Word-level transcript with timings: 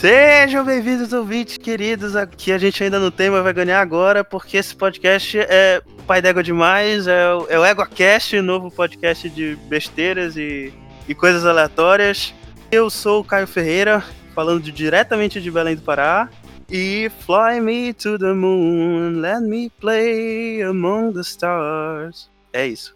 Sejam 0.00 0.64
bem-vindos, 0.64 1.12
ouvintes 1.12 1.58
queridos. 1.58 2.16
Aqui 2.16 2.52
a 2.52 2.56
gente 2.56 2.82
ainda 2.82 2.98
não 2.98 3.10
tem, 3.10 3.28
mas 3.28 3.42
vai 3.42 3.52
ganhar 3.52 3.82
agora, 3.82 4.24
porque 4.24 4.56
esse 4.56 4.74
podcast 4.74 5.38
é 5.38 5.82
pai 6.06 6.22
d'égua 6.22 6.42
demais. 6.42 7.06
É 7.06 7.34
o, 7.34 7.46
é 7.50 7.58
o 7.58 7.66
EgoCast, 7.66 8.40
novo 8.40 8.70
podcast 8.70 9.28
de 9.28 9.56
besteiras 9.68 10.38
e, 10.38 10.72
e 11.06 11.14
coisas 11.14 11.44
aleatórias. 11.44 12.32
Eu 12.72 12.88
sou 12.88 13.20
o 13.20 13.24
Caio 13.24 13.46
Ferreira, 13.46 14.02
falando 14.34 14.62
de, 14.62 14.72
diretamente 14.72 15.38
de 15.38 15.50
Belém 15.50 15.76
do 15.76 15.82
Pará. 15.82 16.30
E 16.70 17.10
Fly 17.26 17.60
me 17.60 17.92
to 17.92 18.18
the 18.18 18.32
moon, 18.32 19.20
let 19.20 19.42
me 19.42 19.70
play 19.82 20.62
among 20.62 21.12
the 21.12 21.20
stars. 21.20 22.30
É 22.54 22.66
isso, 22.66 22.94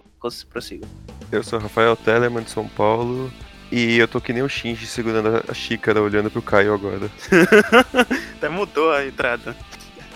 prossiga. 0.48 0.88
Eu 1.30 1.42
sou 1.42 1.58
Rafael 1.58 1.96
Telemann 1.96 2.44
de 2.44 2.50
São 2.50 2.66
Paulo 2.66 3.30
e 3.74 3.98
eu 3.98 4.06
tô 4.06 4.20
que 4.20 4.32
nem 4.32 4.40
o 4.40 4.48
Shinji 4.48 4.86
segurando 4.86 5.42
a 5.48 5.52
xícara 5.52 6.00
olhando 6.00 6.30
pro 6.30 6.40
Caio 6.40 6.72
agora. 6.72 7.10
Até 8.38 8.48
mudou 8.48 8.92
a 8.92 9.04
entrada. 9.04 9.56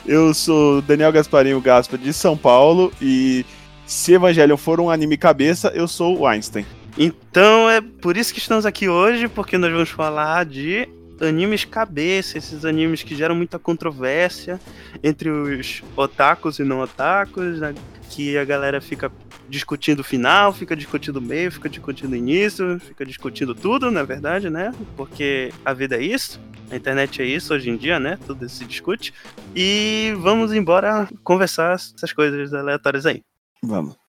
Eu 0.06 0.32
sou 0.32 0.80
Daniel 0.80 1.10
Gasparinho 1.10 1.60
Gaspa 1.60 1.98
de 1.98 2.12
São 2.12 2.36
Paulo 2.36 2.92
e 3.02 3.44
se 3.84 4.12
Evangelion 4.12 4.56
for 4.56 4.78
um 4.78 4.88
anime 4.88 5.16
cabeça, 5.16 5.72
eu 5.74 5.88
sou 5.88 6.20
o 6.20 6.26
Einstein. 6.26 6.64
Então 6.96 7.68
é 7.68 7.80
por 7.80 8.16
isso 8.16 8.32
que 8.32 8.38
estamos 8.38 8.64
aqui 8.64 8.88
hoje, 8.88 9.26
porque 9.26 9.58
nós 9.58 9.72
vamos 9.72 9.90
falar 9.90 10.44
de 10.44 10.88
animes 11.20 11.64
cabeça, 11.64 12.38
esses 12.38 12.64
animes 12.64 13.02
que 13.02 13.14
geram 13.14 13.34
muita 13.34 13.58
controvérsia 13.58 14.60
entre 15.02 15.30
os 15.30 15.82
otakus 15.96 16.58
e 16.58 16.64
não 16.64 16.80
otakus, 16.80 17.60
né? 17.60 17.74
que 18.08 18.36
a 18.36 18.44
galera 18.44 18.80
fica 18.80 19.12
discutindo 19.48 20.00
o 20.00 20.04
final, 20.04 20.52
fica 20.52 20.74
discutindo 20.74 21.16
o 21.16 21.22
meio, 21.22 21.52
fica 21.52 21.68
discutindo 21.68 22.12
o 22.12 22.16
início, 22.16 22.78
fica 22.80 23.04
discutindo 23.04 23.54
tudo, 23.54 23.90
na 23.90 24.02
verdade, 24.02 24.50
né? 24.50 24.72
Porque 24.96 25.52
a 25.64 25.72
vida 25.72 25.96
é 25.96 26.02
isso, 26.02 26.40
a 26.70 26.76
internet 26.76 27.22
é 27.22 27.24
isso 27.24 27.54
hoje 27.54 27.70
em 27.70 27.76
dia, 27.76 27.98
né? 27.98 28.18
Tudo 28.26 28.48
se 28.48 28.64
discute. 28.64 29.12
E 29.54 30.14
vamos 30.18 30.52
embora 30.52 31.08
conversar 31.22 31.74
essas 31.74 32.12
coisas 32.12 32.52
aleatórias 32.52 33.06
aí. 33.06 33.22
Vamos. 33.62 34.07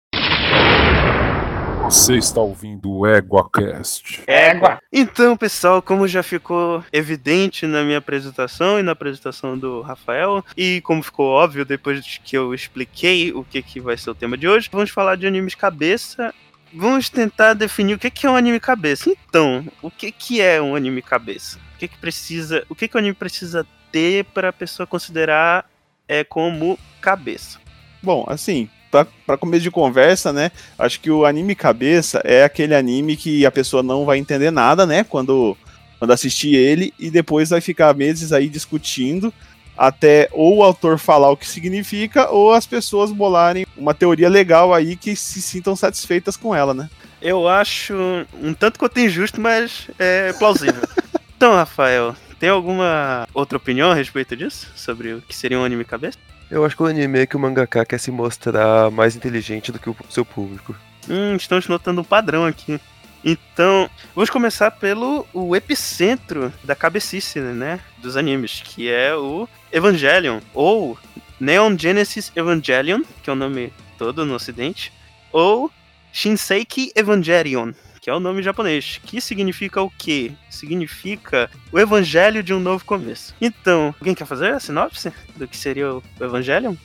Você 1.89 2.17
está 2.17 2.39
ouvindo 2.39 2.91
o 2.91 3.07
EguaCast. 3.07 4.21
Égua! 4.27 4.79
Então, 4.93 5.35
pessoal, 5.35 5.81
como 5.81 6.07
já 6.07 6.21
ficou 6.21 6.83
evidente 6.93 7.65
na 7.65 7.83
minha 7.83 7.97
apresentação 7.97 8.79
e 8.79 8.83
na 8.83 8.91
apresentação 8.91 9.57
do 9.57 9.81
Rafael, 9.81 10.45
e 10.55 10.81
como 10.81 11.01
ficou 11.01 11.25
óbvio 11.25 11.65
depois 11.65 12.19
que 12.23 12.37
eu 12.37 12.53
expliquei 12.53 13.33
o 13.33 13.43
que, 13.43 13.63
que 13.63 13.79
vai 13.81 13.97
ser 13.97 14.11
o 14.11 14.13
tema 14.13 14.37
de 14.37 14.47
hoje, 14.47 14.69
vamos 14.71 14.91
falar 14.91 15.15
de 15.15 15.25
animes 15.25 15.55
cabeça. 15.55 16.31
Vamos 16.71 17.09
tentar 17.09 17.55
definir 17.55 17.95
o 17.95 17.99
que, 17.99 18.11
que 18.11 18.27
é 18.27 18.29
um 18.29 18.35
anime 18.35 18.59
cabeça. 18.59 19.09
Então, 19.09 19.65
o 19.81 19.89
que, 19.89 20.11
que 20.11 20.39
é 20.39 20.61
um 20.61 20.75
anime 20.75 21.01
cabeça? 21.01 21.57
O 21.73 21.79
que, 21.79 21.87
que 21.87 21.97
precisa. 21.97 22.63
O 22.69 22.75
que, 22.75 22.87
que 22.87 22.97
o 22.97 22.99
anime 22.99 23.15
precisa 23.15 23.65
ter 23.91 24.25
para 24.25 24.49
a 24.49 24.53
pessoa 24.53 24.85
considerar 24.85 25.67
é, 26.07 26.23
como 26.23 26.77
cabeça? 27.01 27.57
Bom, 28.03 28.25
assim, 28.29 28.69
para 28.91 29.37
começo 29.37 29.63
de 29.63 29.71
conversa, 29.71 30.33
né? 30.33 30.51
Acho 30.77 30.99
que 30.99 31.11
o 31.11 31.25
anime 31.25 31.55
cabeça 31.55 32.21
é 32.23 32.43
aquele 32.43 32.75
anime 32.75 33.15
que 33.15 33.45
a 33.45 33.51
pessoa 33.51 33.83
não 33.83 34.05
vai 34.05 34.17
entender 34.17 34.51
nada, 34.51 34.85
né? 34.85 35.03
Quando, 35.03 35.55
quando 35.97 36.11
assistir 36.11 36.55
ele 36.55 36.93
e 36.99 37.09
depois 37.09 37.49
vai 37.49 37.61
ficar 37.61 37.93
meses 37.93 38.31
aí 38.31 38.49
discutindo 38.49 39.33
até 39.77 40.27
ou 40.33 40.57
o 40.57 40.63
autor 40.63 40.99
falar 40.99 41.31
o 41.31 41.37
que 41.37 41.47
significa 41.47 42.29
ou 42.29 42.51
as 42.51 42.67
pessoas 42.67 43.13
bolarem 43.13 43.65
uma 43.77 43.93
teoria 43.93 44.27
legal 44.27 44.73
aí 44.73 44.97
que 44.97 45.15
se 45.15 45.41
sintam 45.41 45.73
satisfeitas 45.73 46.35
com 46.35 46.53
ela, 46.53 46.73
né? 46.73 46.89
Eu 47.21 47.47
acho 47.47 47.93
um 48.41 48.53
tanto 48.53 48.79
quanto 48.79 48.99
injusto, 48.99 49.39
mas 49.39 49.89
é 49.97 50.33
plausível. 50.33 50.81
então, 51.35 51.53
Rafael, 51.53 52.15
tem 52.39 52.49
alguma 52.49 53.27
outra 53.33 53.57
opinião 53.57 53.91
a 53.91 53.93
respeito 53.93 54.35
disso? 54.35 54.69
Sobre 54.75 55.13
o 55.13 55.21
que 55.21 55.35
seria 55.35 55.59
um 55.59 55.63
anime 55.63 55.83
cabeça? 55.83 56.17
Eu 56.49 56.65
acho 56.65 56.75
que 56.75 56.81
o 56.81 56.87
anime 56.87 57.19
é 57.19 57.25
que 57.27 57.35
o 57.35 57.39
mangaka 57.39 57.85
quer 57.85 57.99
se 57.99 58.09
mostrar 58.09 58.89
mais 58.89 59.15
inteligente 59.15 59.71
do 59.71 59.77
que 59.77 59.89
o 59.89 59.95
seu 60.09 60.25
público. 60.25 60.75
Hum, 61.07 61.35
estamos 61.35 61.67
notando 61.67 62.01
um 62.01 62.03
padrão 62.03 62.45
aqui. 62.45 62.79
Então, 63.23 63.89
vamos 64.15 64.29
começar 64.29 64.71
pelo 64.71 65.27
o 65.33 65.55
epicentro 65.55 66.51
da 66.63 66.75
cabecice, 66.75 67.39
né, 67.39 67.79
dos 67.97 68.15
animes, 68.15 68.61
que 68.63 68.89
é 68.89 69.13
o 69.15 69.47
Evangelion, 69.71 70.39
ou 70.53 70.97
Neon 71.39 71.77
Genesis 71.77 72.31
Evangelion, 72.35 73.01
que 73.21 73.29
é 73.29 73.33
o 73.33 73.35
nome 73.35 73.73
todo 73.97 74.25
no 74.25 74.33
ocidente, 74.33 74.91
ou 75.31 75.69
Shinseiki 76.11 76.91
Evangelion, 76.95 77.73
que 78.01 78.09
é 78.09 78.13
o 78.13 78.19
nome 78.19 78.41
japonês, 78.41 78.99
que 79.03 79.19
significa 79.19 79.81
o 79.81 79.89
quê? 79.89 80.31
Significa 80.49 81.49
o 81.71 81.79
evangelho 81.79 82.41
de 82.41 82.53
um 82.53 82.59
novo 82.59 82.85
começo. 82.85 83.35
Então, 83.41 83.93
alguém 83.99 84.15
quer 84.15 84.25
fazer 84.25 84.53
a 84.53 84.59
sinopse 84.59 85.11
do 85.35 85.47
que 85.47 85.57
seria 85.57 85.95
o 85.95 86.03
Evangelion? 86.19 86.75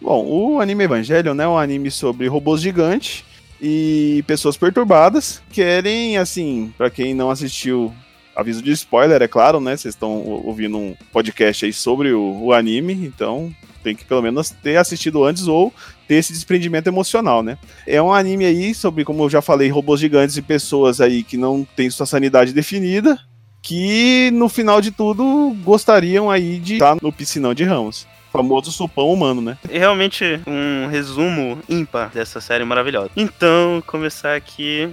Bom, 0.00 0.24
o 0.26 0.60
anime 0.60 0.84
Evangelion 0.84 1.34
né, 1.34 1.44
é 1.44 1.48
um 1.48 1.58
anime 1.58 1.90
sobre 1.90 2.28
robôs 2.28 2.60
gigantes 2.60 3.24
e 3.60 4.22
pessoas 4.26 4.56
perturbadas 4.56 5.42
querem, 5.50 6.16
assim, 6.16 6.72
para 6.78 6.90
quem 6.90 7.14
não 7.14 7.30
assistiu, 7.30 7.92
aviso 8.34 8.62
de 8.62 8.70
spoiler, 8.72 9.20
é 9.20 9.28
claro, 9.28 9.60
né? 9.60 9.76
Vocês 9.76 9.94
estão 9.94 10.10
ouvindo 10.22 10.78
um 10.78 10.96
podcast 11.12 11.64
aí 11.64 11.72
sobre 11.72 12.12
o, 12.12 12.44
o 12.44 12.52
anime, 12.52 12.92
então 12.92 13.52
tem 13.82 13.94
que 13.94 14.04
pelo 14.04 14.22
menos 14.22 14.50
ter 14.50 14.76
assistido 14.76 15.24
antes 15.24 15.46
ou 15.46 15.72
ter 16.06 16.16
esse 16.16 16.32
desprendimento 16.32 16.86
emocional, 16.86 17.42
né? 17.42 17.58
É 17.86 18.00
um 18.00 18.12
anime 18.12 18.44
aí 18.44 18.74
sobre, 18.74 19.04
como 19.04 19.24
eu 19.24 19.30
já 19.30 19.42
falei, 19.42 19.68
robôs 19.68 20.00
gigantes 20.00 20.36
e 20.36 20.42
pessoas 20.42 21.00
aí 21.00 21.22
que 21.22 21.36
não 21.36 21.66
têm 21.76 21.90
sua 21.90 22.06
sanidade 22.06 22.52
definida, 22.52 23.18
que 23.62 24.30
no 24.32 24.48
final 24.48 24.80
de 24.80 24.90
tudo 24.90 25.54
gostariam 25.62 26.30
aí 26.30 26.58
de 26.58 26.74
estar 26.74 26.96
no 27.00 27.12
piscinão 27.12 27.54
de 27.54 27.64
Ramos. 27.64 28.06
Famoso 28.32 28.70
sopão 28.70 29.10
humano, 29.10 29.40
né? 29.40 29.56
E 29.70 29.78
realmente 29.78 30.40
um 30.46 30.86
resumo 30.88 31.58
ímpar 31.68 32.10
dessa 32.10 32.40
série 32.40 32.64
maravilhosa. 32.64 33.10
Então, 33.16 33.82
começar 33.86 34.34
aqui 34.34 34.88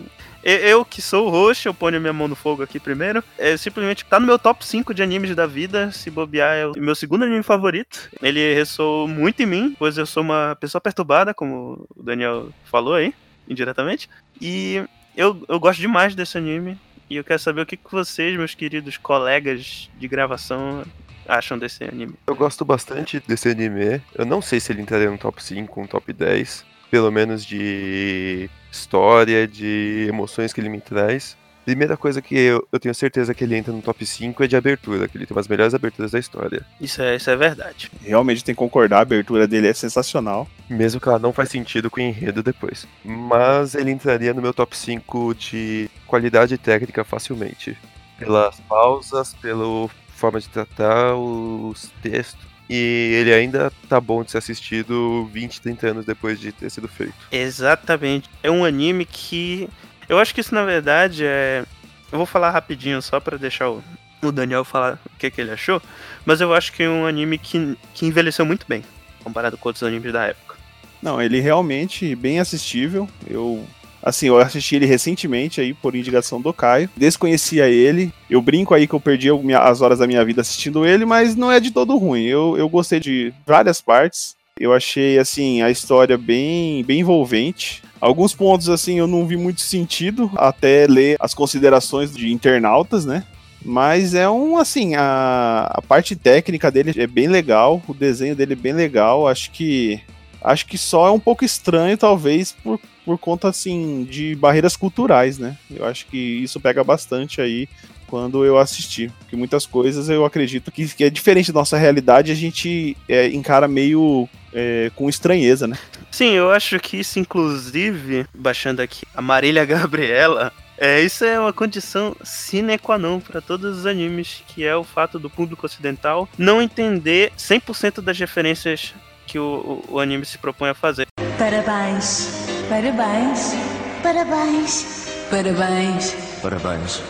eu, 0.51 0.85
que 0.85 1.01
sou 1.01 1.27
o 1.27 1.29
host, 1.29 1.65
eu 1.65 1.73
ponho 1.73 1.99
minha 1.99 2.13
mão 2.13 2.27
no 2.27 2.35
fogo 2.35 2.61
aqui 2.61 2.79
primeiro. 2.79 3.23
É 3.37 3.57
simplesmente 3.57 4.05
tá 4.05 4.19
no 4.19 4.27
meu 4.27 4.37
top 4.37 4.65
5 4.65 4.93
de 4.93 5.01
animes 5.01 5.35
da 5.35 5.47
vida. 5.47 5.91
Se 5.91 6.11
bobear, 6.11 6.55
é 6.55 6.67
o 6.67 6.73
meu 6.77 6.93
segundo 6.93 7.25
anime 7.25 7.41
favorito. 7.41 8.09
Ele 8.21 8.53
ressoou 8.53 9.07
muito 9.07 9.41
em 9.41 9.47
mim, 9.47 9.75
pois 9.77 9.97
eu 9.97 10.05
sou 10.05 10.21
uma 10.21 10.55
pessoa 10.59 10.79
perturbada, 10.79 11.33
como 11.33 11.87
o 11.95 12.03
Daniel 12.03 12.49
falou 12.65 12.93
aí, 12.93 13.13
indiretamente. 13.49 14.07
E 14.39 14.83
eu, 15.17 15.43
eu 15.47 15.59
gosto 15.59 15.79
demais 15.79 16.13
desse 16.13 16.37
anime. 16.37 16.77
E 17.09 17.15
eu 17.15 17.23
quero 17.23 17.39
saber 17.39 17.61
o 17.61 17.65
que, 17.65 17.77
que 17.77 17.91
vocês, 17.91 18.37
meus 18.37 18.55
queridos 18.55 18.97
colegas 18.97 19.89
de 19.97 20.07
gravação, 20.07 20.83
acham 21.27 21.57
desse 21.57 21.83
anime. 21.83 22.13
Eu 22.27 22.35
gosto 22.35 22.63
bastante 22.63 23.19
desse 23.27 23.49
anime. 23.49 24.01
Eu 24.13 24.25
não 24.25 24.41
sei 24.41 24.59
se 24.59 24.71
ele 24.71 24.81
entraria 24.81 25.09
no 25.09 25.17
top 25.17 25.41
5, 25.41 25.81
um 25.81 25.87
top 25.87 26.13
10 26.13 26.65
pelo 26.89 27.11
menos 27.11 27.45
de 27.45 28.49
história, 28.75 29.47
de 29.47 30.05
emoções 30.07 30.53
que 30.53 30.61
ele 30.61 30.69
me 30.69 30.81
traz. 30.81 31.37
Primeira 31.65 31.97
coisa 31.97 32.21
que 32.21 32.35
eu, 32.35 32.67
eu, 32.71 32.79
tenho 32.79 32.93
certeza 32.93 33.33
que 33.33 33.43
ele 33.43 33.55
entra 33.55 33.73
no 33.73 33.81
top 33.81 34.05
5 34.05 34.43
é 34.43 34.47
de 34.47 34.55
abertura, 34.55 35.07
que 35.07 35.17
ele 35.17 35.25
tem 35.25 35.35
umas 35.35 35.47
melhores 35.47 35.73
aberturas 35.73 36.11
da 36.11 36.19
história. 36.19 36.63
Isso 36.79 37.01
é, 37.01 37.15
isso 37.15 37.27
é 37.27 37.35
verdade. 37.35 37.89
Realmente 38.03 38.43
tem 38.43 38.53
que 38.53 38.59
concordar, 38.59 38.99
a 38.99 39.01
abertura 39.01 39.47
dele 39.47 39.67
é 39.67 39.73
sensacional. 39.73 40.47
Mesmo 40.69 41.01
que 41.01 41.09
ela 41.09 41.17
não 41.17 41.33
faz 41.33 41.49
sentido 41.49 41.89
com 41.89 41.99
o 41.99 42.03
enredo 42.03 42.43
depois. 42.43 42.87
Mas 43.03 43.73
ele 43.73 43.89
entraria 43.89 44.31
no 44.31 44.43
meu 44.43 44.53
top 44.53 44.77
5 44.77 45.33
de 45.33 45.89
qualidade 46.05 46.55
técnica 46.59 47.03
facilmente. 47.03 47.75
Pelas 48.19 48.59
pausas, 48.61 49.33
pela 49.33 49.89
forma 50.09 50.39
de 50.39 50.47
tratar, 50.47 51.15
os 51.15 51.91
textos 52.03 52.54
e 52.69 53.11
ele 53.19 53.33
ainda 53.33 53.71
tá 53.87 54.01
bom 54.01 54.23
de 54.23 54.31
ser 54.31 54.39
assistido 54.39 55.29
20, 55.31 55.61
30 55.61 55.87
anos 55.87 56.05
depois 56.05 56.39
de 56.39 56.51
ter 56.51 56.69
sido 56.69 56.87
feito. 56.87 57.13
Exatamente. 57.31 58.29
É 58.41 58.49
um 58.49 58.65
anime 58.65 59.05
que. 59.05 59.69
Eu 60.09 60.19
acho 60.19 60.33
que 60.33 60.41
isso, 60.41 60.53
na 60.53 60.65
verdade, 60.65 61.25
é. 61.25 61.63
Eu 62.11 62.17
vou 62.17 62.25
falar 62.25 62.51
rapidinho 62.51 63.01
só 63.01 63.19
para 63.19 63.37
deixar 63.37 63.69
o, 63.69 63.83
o 64.21 64.31
Daniel 64.31 64.63
falar 64.63 64.99
o 65.05 65.17
que, 65.17 65.29
que 65.29 65.41
ele 65.41 65.51
achou. 65.51 65.81
Mas 66.25 66.41
eu 66.41 66.53
acho 66.53 66.71
que 66.73 66.83
é 66.83 66.89
um 66.89 67.05
anime 67.05 67.37
que, 67.37 67.77
que 67.93 68.05
envelheceu 68.05 68.45
muito 68.45 68.65
bem, 68.67 68.83
comparado 69.23 69.57
com 69.57 69.69
outros 69.69 69.83
animes 69.83 70.11
da 70.11 70.25
época. 70.25 70.55
Não, 71.01 71.21
ele 71.21 71.39
realmente 71.39 72.15
bem 72.15 72.39
assistível. 72.39 73.07
Eu 73.27 73.65
Assim, 74.05 74.27
eu 74.27 74.37
assisti 74.37 74.75
ele 74.75 74.85
recentemente 74.85 75.59
aí 75.59 75.73
por 75.73 75.95
indicação 75.95 76.39
do 76.39 76.53
Caio. 76.53 76.87
Desconhecia 76.95 77.67
ele. 77.67 78.13
Eu 78.29 78.39
brinco 78.39 78.75
aí 78.75 78.85
que 78.85 78.93
eu 78.93 78.99
perdi 78.99 79.29
as 79.59 79.81
horas 79.81 79.97
da 79.97 80.05
minha 80.05 80.23
vida 80.23 80.41
assistindo 80.41 80.85
ele, 80.85 81.05
mas 81.05 81.35
não 81.35 81.51
é 81.51 81.59
de 81.59 81.71
todo 81.71 81.97
ruim. 81.97 82.23
Eu, 82.23 82.55
eu 82.55 82.69
gostei 82.69 82.99
de 82.99 83.33
várias 83.47 83.81
partes. 83.81 84.35
Eu 84.59 84.73
achei 84.73 85.17
assim 85.17 85.63
a 85.63 85.71
história 85.71 86.17
bem 86.19 86.83
bem 86.83 86.99
envolvente. 86.99 87.81
Alguns 87.99 88.33
pontos 88.33 88.69
assim 88.69 88.99
eu 88.99 89.07
não 89.07 89.25
vi 89.25 89.35
muito 89.35 89.61
sentido 89.61 90.31
até 90.35 90.85
ler 90.87 91.17
as 91.19 91.33
considerações 91.33 92.15
de 92.15 92.31
internautas, 92.31 93.05
né? 93.05 93.23
Mas 93.65 94.13
é 94.13 94.29
um 94.29 94.57
assim, 94.57 94.93
a, 94.93 95.67
a 95.71 95.81
parte 95.81 96.15
técnica 96.15 96.69
dele 96.69 96.93
é 96.95 97.07
bem 97.07 97.27
legal, 97.27 97.81
o 97.87 97.93
desenho 97.93 98.35
dele 98.35 98.53
é 98.53 98.55
bem 98.55 98.73
legal. 98.73 99.27
Acho 99.27 99.49
que 99.49 99.99
acho 100.43 100.67
que 100.67 100.77
só 100.77 101.07
é 101.07 101.11
um 101.11 101.19
pouco 101.19 101.43
estranho 101.43 101.97
talvez 101.97 102.51
por 102.51 102.79
por 103.05 103.17
conta, 103.17 103.47
assim, 103.47 104.03
de 104.03 104.35
barreiras 104.35 104.75
culturais, 104.75 105.37
né? 105.37 105.55
Eu 105.69 105.85
acho 105.85 106.07
que 106.07 106.17
isso 106.17 106.59
pega 106.59 106.83
bastante 106.83 107.39
aí 107.39 107.69
quando 108.07 108.43
eu 108.43 108.57
assisti. 108.57 109.11
Porque 109.19 109.35
muitas 109.35 109.65
coisas 109.65 110.09
eu 110.09 110.25
acredito 110.25 110.71
que, 110.71 110.87
que 110.87 111.03
é 111.03 111.09
diferente 111.09 111.51
da 111.51 111.59
nossa 111.59 111.77
realidade, 111.77 112.31
a 112.31 112.35
gente 112.35 112.97
é, 113.07 113.27
encara 113.27 113.67
meio 113.67 114.27
é, 114.53 114.91
com 114.95 115.07
estranheza, 115.07 115.67
né? 115.67 115.77
Sim, 116.09 116.31
eu 116.31 116.49
acho 116.49 116.79
que 116.79 116.97
isso, 116.97 117.19
inclusive, 117.19 118.25
baixando 118.33 118.81
aqui 118.81 119.05
a 119.13 119.21
Marília 119.21 119.65
Gabriela, 119.65 120.51
é, 120.77 121.01
isso 121.01 121.23
é 121.23 121.39
uma 121.39 121.53
condição 121.53 122.15
sine 122.23 122.77
qua 122.77 122.97
non 122.97 123.19
para 123.19 123.41
todos 123.41 123.79
os 123.79 123.85
animes, 123.85 124.43
que 124.47 124.65
é 124.65 124.75
o 124.75 124.83
fato 124.83 125.17
do 125.19 125.29
público 125.29 125.65
ocidental 125.65 126.27
não 126.37 126.61
entender 126.61 127.31
100% 127.37 128.01
das 128.01 128.17
referências 128.17 128.93
que 129.25 129.39
o, 129.39 129.83
o, 129.89 129.95
o 129.95 129.99
anime 129.99 130.25
se 130.25 130.37
propõe 130.37 130.69
a 130.69 130.73
fazer. 130.73 131.07
Parabéns, 131.37 132.29
parabéns, 132.69 133.53
parabéns, 134.01 135.07
parabéns, 135.29 136.15
Parabéns. 136.41 137.03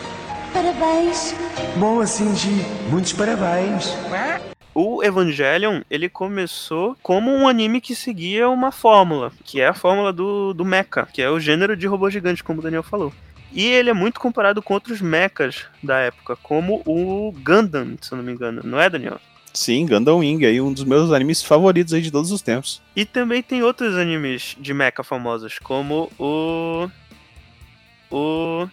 parabéns. 0.52 1.34
Boa, 1.76 2.06
Shinji. 2.06 2.64
Muitos 2.90 3.12
parabéns. 3.12 3.94
O 4.74 5.02
Evangelion, 5.02 5.80
ele 5.90 6.08
começou 6.08 6.96
como 7.02 7.30
um 7.30 7.48
anime 7.48 7.80
que 7.80 7.94
seguia 7.94 8.48
uma 8.48 8.70
fórmula, 8.70 9.32
que 9.44 9.60
é 9.60 9.68
a 9.68 9.74
fórmula 9.74 10.12
do, 10.12 10.52
do 10.52 10.64
mecha, 10.64 11.06
que 11.10 11.22
é 11.22 11.30
o 11.30 11.40
gênero 11.40 11.76
de 11.76 11.86
robô 11.86 12.10
gigante, 12.10 12.44
como 12.44 12.60
o 12.60 12.62
Daniel 12.62 12.82
falou. 12.82 13.12
E 13.52 13.64
ele 13.66 13.88
é 13.88 13.94
muito 13.94 14.20
comparado 14.20 14.60
com 14.62 14.74
outros 14.74 15.00
mechas 15.00 15.64
da 15.82 15.98
época, 15.98 16.36
como 16.42 16.82
o 16.84 17.32
Gundam, 17.42 17.96
se 18.02 18.12
eu 18.12 18.18
não 18.18 18.24
me 18.24 18.32
engano, 18.32 18.60
não 18.64 18.78
é, 18.78 18.90
Daniel? 18.90 19.18
Sim, 19.56 19.86
Gundam 19.86 20.18
Wing, 20.18 20.44
aí 20.44 20.60
um 20.60 20.70
dos 20.70 20.84
meus 20.84 21.10
animes 21.10 21.42
favoritos 21.42 21.94
aí 21.94 22.02
de 22.02 22.10
todos 22.10 22.30
os 22.30 22.42
tempos. 22.42 22.82
E 22.94 23.06
também 23.06 23.42
tem 23.42 23.62
outros 23.62 23.96
animes 23.96 24.54
de 24.60 24.74
mecha 24.74 25.02
famosos, 25.02 25.58
como 25.58 26.12
o. 26.18 26.88
O. 28.10 28.68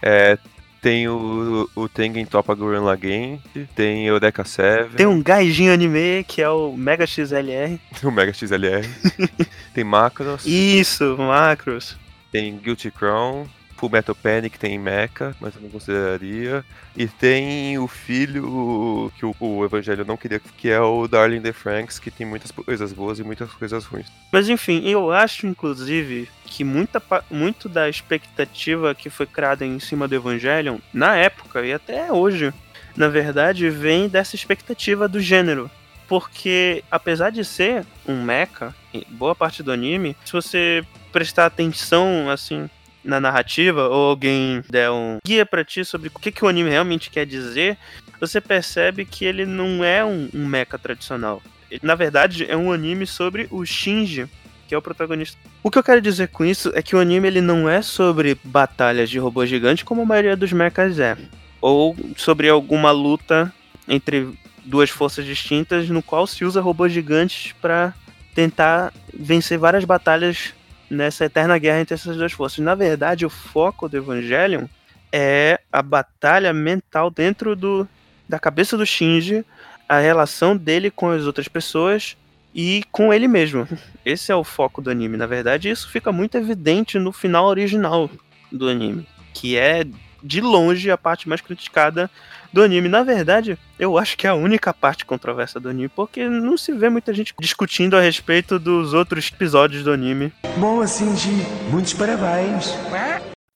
É, 0.00 0.38
tem 0.80 1.08
o, 1.08 1.68
o 1.74 1.88
Tengen 1.88 2.24
Toppa 2.24 2.54
Gurren 2.54 2.80
Lagann, 2.80 3.38
tem 3.74 4.10
o 4.10 4.18
Deca 4.20 4.44
7, 4.44 4.94
Tem 4.96 5.06
um 5.06 5.20
gaijinho 5.22 5.72
anime 5.72 6.24
que 6.26 6.40
é 6.40 6.48
o 6.48 6.74
Mega 6.76 7.06
XLR. 7.06 7.78
o 8.02 8.10
Mega 8.10 8.32
XLR, 8.32 8.88
tem 9.74 9.84
Macross, 9.84 10.46
Isso, 10.46 11.16
Macros. 11.18 11.96
tem 12.32 12.56
Guilty 12.56 12.90
Crown, 12.90 13.46
Full 13.80 13.88
Metal 13.88 14.14
Panic 14.14 14.58
tem 14.58 14.78
Mecha, 14.78 15.34
mas 15.40 15.56
eu 15.56 15.62
não 15.62 15.70
consideraria. 15.70 16.62
E 16.94 17.08
tem 17.08 17.78
o 17.78 17.88
filho 17.88 19.10
que 19.16 19.24
o, 19.24 19.34
o 19.40 19.64
Evangelho 19.64 20.04
não 20.04 20.18
queria, 20.18 20.38
que 20.38 20.68
é 20.68 20.78
o 20.78 21.08
Darling 21.08 21.40
the 21.40 21.50
Franks, 21.54 21.98
que 21.98 22.10
tem 22.10 22.26
muitas 22.26 22.50
coisas 22.50 22.92
boas 22.92 23.18
e 23.18 23.24
muitas 23.24 23.50
coisas 23.54 23.86
ruins. 23.86 24.06
Mas 24.30 24.50
enfim, 24.50 24.86
eu 24.86 25.10
acho, 25.10 25.46
inclusive, 25.46 26.28
que 26.44 26.62
muita, 26.62 27.02
muito 27.30 27.70
da 27.70 27.88
expectativa 27.88 28.94
que 28.94 29.08
foi 29.08 29.24
criada 29.24 29.64
em 29.64 29.80
cima 29.80 30.06
do 30.06 30.14
Evangelion, 30.14 30.76
na 30.92 31.16
época 31.16 31.64
e 31.64 31.72
até 31.72 32.12
hoje, 32.12 32.52
na 32.94 33.08
verdade, 33.08 33.70
vem 33.70 34.08
dessa 34.08 34.36
expectativa 34.36 35.08
do 35.08 35.20
gênero. 35.20 35.70
Porque, 36.06 36.84
apesar 36.90 37.30
de 37.30 37.46
ser 37.46 37.86
um 38.06 38.22
mecha, 38.22 38.74
boa 39.08 39.34
parte 39.34 39.62
do 39.62 39.72
anime, 39.72 40.14
se 40.22 40.32
você 40.32 40.84
prestar 41.10 41.46
atenção, 41.46 42.28
assim, 42.28 42.68
na 43.04 43.20
narrativa, 43.20 43.88
ou 43.88 44.10
alguém 44.10 44.62
der 44.68 44.90
um 44.90 45.18
guia 45.24 45.46
pra 45.46 45.64
ti 45.64 45.84
sobre 45.84 46.08
o 46.08 46.18
que, 46.18 46.30
que 46.30 46.44
o 46.44 46.48
anime 46.48 46.70
realmente 46.70 47.10
quer 47.10 47.26
dizer, 47.26 47.78
você 48.20 48.40
percebe 48.40 49.04
que 49.04 49.24
ele 49.24 49.46
não 49.46 49.82
é 49.84 50.04
um, 50.04 50.28
um 50.34 50.46
mecha 50.46 50.78
tradicional. 50.78 51.42
Ele, 51.70 51.80
na 51.82 51.94
verdade, 51.94 52.46
é 52.48 52.56
um 52.56 52.72
anime 52.72 53.06
sobre 53.06 53.48
o 53.50 53.64
Shinji, 53.64 54.28
que 54.68 54.74
é 54.74 54.78
o 54.78 54.82
protagonista. 54.82 55.38
O 55.62 55.70
que 55.70 55.78
eu 55.78 55.82
quero 55.82 56.00
dizer 56.00 56.28
com 56.28 56.44
isso 56.44 56.70
é 56.74 56.82
que 56.82 56.94
o 56.94 56.98
anime 56.98 57.26
ele 57.26 57.40
não 57.40 57.68
é 57.68 57.82
sobre 57.82 58.38
batalhas 58.44 59.08
de 59.08 59.18
robôs 59.18 59.48
gigantes 59.48 59.84
como 59.84 60.02
a 60.02 60.06
maioria 60.06 60.36
dos 60.36 60.52
mechas 60.52 60.98
é, 60.98 61.16
ou 61.60 61.96
sobre 62.16 62.48
alguma 62.48 62.90
luta 62.90 63.52
entre 63.88 64.28
duas 64.64 64.90
forças 64.90 65.24
distintas 65.24 65.88
no 65.88 66.02
qual 66.02 66.26
se 66.26 66.44
usa 66.44 66.60
robôs 66.60 66.92
gigantes 66.92 67.52
para 67.60 67.94
tentar 68.34 68.92
vencer 69.12 69.58
várias 69.58 69.84
batalhas 69.84 70.54
nessa 70.90 71.24
eterna 71.24 71.56
guerra 71.56 71.80
entre 71.80 71.94
essas 71.94 72.16
duas 72.16 72.32
forças. 72.32 72.58
Na 72.58 72.74
verdade, 72.74 73.24
o 73.24 73.30
foco 73.30 73.88
do 73.88 73.96
Evangelion 73.96 74.66
é 75.12 75.60
a 75.72 75.80
batalha 75.82 76.52
mental 76.52 77.10
dentro 77.10 77.54
do, 77.54 77.88
da 78.28 78.38
cabeça 78.38 78.76
do 78.76 78.84
Shinji, 78.84 79.44
a 79.88 79.98
relação 79.98 80.56
dele 80.56 80.90
com 80.90 81.10
as 81.10 81.24
outras 81.24 81.48
pessoas 81.48 82.16
e 82.54 82.84
com 82.90 83.12
ele 83.12 83.28
mesmo. 83.28 83.66
Esse 84.04 84.32
é 84.32 84.36
o 84.36 84.44
foco 84.44 84.82
do 84.82 84.90
anime. 84.90 85.16
Na 85.16 85.26
verdade, 85.26 85.68
isso 85.68 85.88
fica 85.90 86.10
muito 86.10 86.36
evidente 86.36 86.98
no 86.98 87.12
final 87.12 87.46
original 87.46 88.10
do 88.50 88.68
anime, 88.68 89.06
que 89.32 89.56
é 89.56 89.84
de 90.22 90.40
longe 90.40 90.90
a 90.90 90.98
parte 90.98 91.28
mais 91.28 91.40
criticada 91.40 92.10
do 92.52 92.62
anime. 92.62 92.88
Na 92.88 93.02
verdade, 93.02 93.58
eu 93.78 93.96
acho 93.96 94.16
que 94.16 94.26
é 94.26 94.30
a 94.30 94.34
única 94.34 94.72
parte 94.74 95.04
controversa 95.04 95.60
do 95.60 95.68
anime, 95.68 95.88
porque 95.88 96.28
não 96.28 96.56
se 96.56 96.72
vê 96.72 96.88
muita 96.88 97.12
gente 97.14 97.34
discutindo 97.40 97.96
a 97.96 98.00
respeito 98.00 98.58
dos 98.58 98.92
outros 98.94 99.30
episódios 99.32 99.84
do 99.84 99.92
anime. 99.92 100.32
Boa, 100.56 100.86
Shinji. 100.86 101.30
Muitos 101.70 101.92
parabéns. 101.94 102.74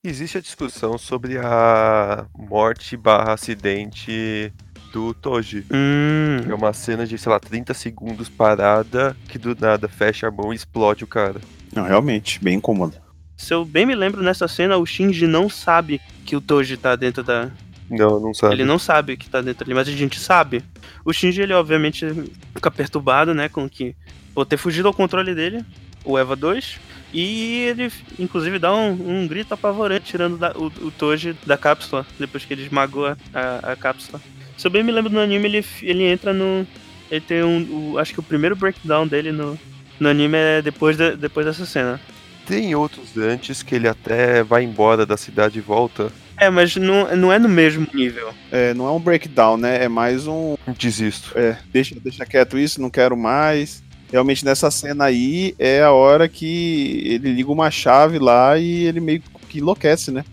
Existe 0.03 0.37
a 0.37 0.41
discussão 0.41 0.97
sobre 0.97 1.37
a 1.39 2.25
morte 2.37 2.95
barra 2.95 3.33
acidente 3.33 4.53
do 4.93 5.13
Toji. 5.15 5.65
Hum, 5.71 6.37
É 6.47 6.53
uma 6.53 6.71
cena 6.73 7.05
de, 7.07 7.17
sei 7.17 7.31
lá, 7.31 7.39
30 7.39 7.73
segundos 7.73 8.29
parada, 8.29 9.17
que 9.27 9.37
do 9.39 9.55
nada 9.59 9.87
fecha 9.89 10.27
a 10.27 10.31
mão 10.31 10.53
e 10.53 10.55
explode 10.55 11.03
o 11.03 11.07
cara. 11.07 11.41
Não, 11.73 11.83
realmente, 11.83 12.41
bem 12.41 12.55
incômodo. 12.57 12.95
se 13.35 13.53
eu 13.53 13.65
bem 13.65 13.85
me 13.85 13.95
lembro 13.95 14.21
nessa 14.23 14.47
cena, 14.47 14.77
o 14.77 14.85
Shinji 14.85 15.25
não 15.27 15.49
sabe 15.49 15.99
que 16.25 16.35
o 16.35 16.41
Toji 16.41 16.75
tá 16.77 16.95
dentro 16.95 17.23
da, 17.23 17.49
Não, 17.89 18.19
não 18.19 18.33
sabe. 18.33 18.55
Ele 18.55 18.65
não 18.65 18.79
sabe 18.79 19.15
que 19.15 19.29
tá 19.29 19.41
dentro 19.41 19.63
ali, 19.63 19.73
mas 19.73 19.87
a 19.87 19.91
gente 19.91 20.19
sabe. 20.19 20.63
O 21.05 21.13
Shinji, 21.13 21.41
ele 21.41 21.53
obviamente 21.53 22.05
fica 22.53 22.71
perturbado, 22.71 23.33
né, 23.33 23.47
com 23.47 23.69
que 23.69 23.95
por 24.33 24.45
ter 24.45 24.57
fugido 24.57 24.87
ao 24.87 24.93
controle 24.93 25.33
dele, 25.35 25.63
o 26.03 26.17
Eva 26.17 26.35
2, 26.35 26.77
e 27.13 27.61
ele 27.69 27.89
inclusive 28.19 28.59
dá 28.59 28.73
um, 28.75 29.21
um 29.21 29.27
grito 29.27 29.53
apavorante 29.53 30.05
tirando 30.05 30.37
da- 30.37 30.51
o, 30.57 30.65
o 30.65 30.91
Toji 30.91 31.35
da 31.45 31.57
cápsula, 31.57 32.05
depois 32.19 32.43
que 32.43 32.53
ele 32.53 32.63
esmagou 32.63 33.05
a, 33.07 33.15
a, 33.33 33.71
a 33.71 33.75
cápsula. 33.75 34.19
Se 34.57 34.67
eu 34.67 34.71
bem 34.71 34.83
me 34.83 34.91
lembro 34.91 35.11
no 35.11 35.19
anime, 35.19 35.45
ele, 35.47 35.65
ele 35.81 36.03
entra 36.03 36.33
no. 36.33 36.65
Ele 37.11 37.21
tem 37.21 37.43
um. 37.43 37.93
o- 37.93 37.97
acho 37.99 38.13
que 38.13 38.19
o 38.19 38.23
primeiro 38.23 38.55
breakdown 38.55 39.05
dele 39.07 39.31
no, 39.31 39.57
no 39.99 40.09
anime 40.09 40.37
é 40.37 40.61
depois, 40.61 40.97
da- 40.97 41.11
depois 41.11 41.45
dessa 41.45 41.65
cena. 41.65 41.99
Tem 42.45 42.75
outros 42.75 43.17
antes 43.17 43.63
que 43.63 43.75
ele 43.75 43.87
até 43.87 44.43
vai 44.43 44.63
embora 44.63 45.05
da 45.05 45.17
cidade 45.17 45.57
e 45.57 45.61
volta. 45.61 46.11
É, 46.37 46.49
mas 46.49 46.75
não, 46.75 47.15
não 47.15 47.31
é 47.31 47.39
no 47.39 47.49
mesmo 47.49 47.87
nível. 47.93 48.33
É, 48.51 48.73
não 48.73 48.87
é 48.87 48.91
um 48.91 48.99
breakdown, 48.99 49.57
né? 49.57 49.83
É 49.83 49.87
mais 49.87 50.27
um. 50.27 50.55
Desisto. 50.77 51.31
É, 51.35 51.57
deixa, 51.71 51.95
deixa 51.99 52.25
quieto 52.25 52.57
isso, 52.57 52.81
não 52.81 52.89
quero 52.89 53.15
mais. 53.17 53.83
Realmente 54.11 54.45
nessa 54.45 54.69
cena 54.69 55.05
aí 55.05 55.55
é 55.57 55.81
a 55.81 55.91
hora 55.91 56.29
que 56.29 57.01
ele 57.05 57.33
liga 57.33 57.51
uma 57.51 57.71
chave 57.71 58.19
lá 58.19 58.57
e 58.57 58.85
ele 58.85 58.99
meio 58.99 59.21
que 59.49 59.59
enlouquece, 59.59 60.11
né? 60.11 60.23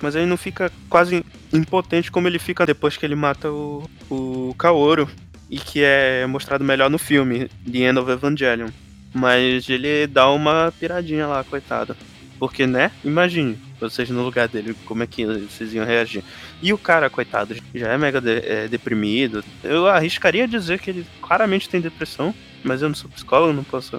Mas 0.00 0.14
ele 0.14 0.26
não 0.26 0.36
fica 0.36 0.72
quase 0.88 1.24
impotente 1.52 2.10
como 2.10 2.26
ele 2.26 2.38
fica 2.38 2.66
depois 2.66 2.96
que 2.96 3.04
ele 3.04 3.14
mata 3.14 3.50
o, 3.50 3.88
o 4.10 4.54
Kaoru. 4.58 5.08
E 5.48 5.58
que 5.58 5.82
é 5.82 6.24
mostrado 6.26 6.62
melhor 6.62 6.88
no 6.88 6.96
filme, 6.96 7.50
The 7.70 7.78
End 7.78 7.98
of 7.98 8.08
Evangelion. 8.08 8.68
Mas 9.12 9.68
ele 9.68 10.06
dá 10.06 10.30
uma 10.30 10.72
piradinha 10.78 11.26
lá, 11.26 11.42
coitado. 11.44 11.96
Porque, 12.38 12.66
né? 12.66 12.90
Imagine, 13.04 13.58
vocês 13.78 14.08
no 14.08 14.22
lugar 14.22 14.48
dele, 14.48 14.74
como 14.84 15.02
é 15.02 15.06
que 15.06 15.26
vocês 15.26 15.74
iam 15.74 15.84
reagir. 15.84 16.22
E 16.62 16.72
o 16.72 16.78
cara, 16.78 17.10
coitado, 17.10 17.54
já 17.74 17.88
é 17.88 17.98
mega 17.98 18.20
de- 18.20 18.38
é, 18.46 18.68
deprimido. 18.68 19.44
Eu 19.62 19.86
arriscaria 19.86 20.46
dizer 20.48 20.78
que 20.78 20.90
ele 20.90 21.06
claramente 21.20 21.68
tem 21.68 21.80
depressão, 21.80 22.34
mas 22.64 22.82
eu 22.82 22.88
não 22.88 22.94
sou 22.94 23.10
psicólogo, 23.10 23.52
não 23.52 23.64
posso 23.64 23.98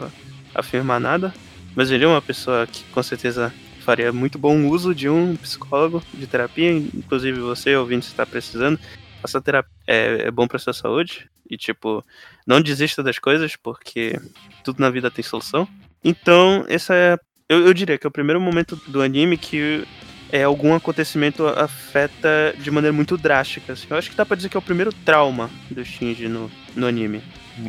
afirmar 0.56 1.00
nada. 1.00 1.34
Mas 1.76 1.92
ele 1.92 2.04
é 2.04 2.08
uma 2.08 2.22
pessoa 2.22 2.66
que 2.68 2.84
com 2.86 3.02
certeza 3.04 3.54
faria 3.82 4.12
muito 4.14 4.38
bom 4.38 4.68
uso 4.68 4.94
de 4.94 5.10
um 5.10 5.36
psicólogo 5.36 6.04
de 6.14 6.28
terapia, 6.28 6.72
inclusive 6.72 7.40
você, 7.40 7.76
ouvindo, 7.76 8.04
se 8.04 8.10
está 8.10 8.26
precisando, 8.26 8.80
faça 9.22 9.42
terapia. 9.42 9.72
É, 9.88 10.28
é 10.28 10.32
bom 10.32 10.48
para 10.48 10.60
sua 10.60 10.74
saúde. 10.74 11.30
E, 11.52 11.58
tipo, 11.58 12.04
não 12.48 12.62
desista 12.62 13.04
das 13.04 13.20
coisas, 13.20 13.58
porque 13.58 14.18
tudo 14.64 14.80
na 14.80 14.90
vida 14.90 15.12
tem 15.12 15.22
solução. 15.24 15.68
Então, 16.02 16.66
essa 16.70 16.96
é. 16.96 17.18
Eu, 17.50 17.68
eu 17.68 17.74
diria 17.74 17.98
que 17.98 18.08
é 18.08 18.10
o 18.10 18.12
primeiro 18.12 18.40
momento 18.40 18.78
do 18.88 19.02
anime 19.02 19.38
que 19.38 19.86
é, 20.32 20.44
algum 20.44 20.74
acontecimento 20.74 21.46
afeta 21.46 22.56
de 22.58 22.72
maneira 22.72 22.94
muito 22.94 23.18
drástica. 23.18 23.74
assim. 23.74 23.88
Eu 23.90 23.98
acho 23.98 24.10
que 24.10 24.16
dá 24.16 24.26
pra 24.26 24.38
dizer 24.38 24.48
que 24.48 24.56
é 24.56 24.60
o 24.60 24.64
primeiro 24.64 24.94
trauma 24.94 25.50
do 25.70 25.84
Shinji 25.84 26.30
no, 26.30 26.50
no 26.74 26.88
anime. 26.88 27.22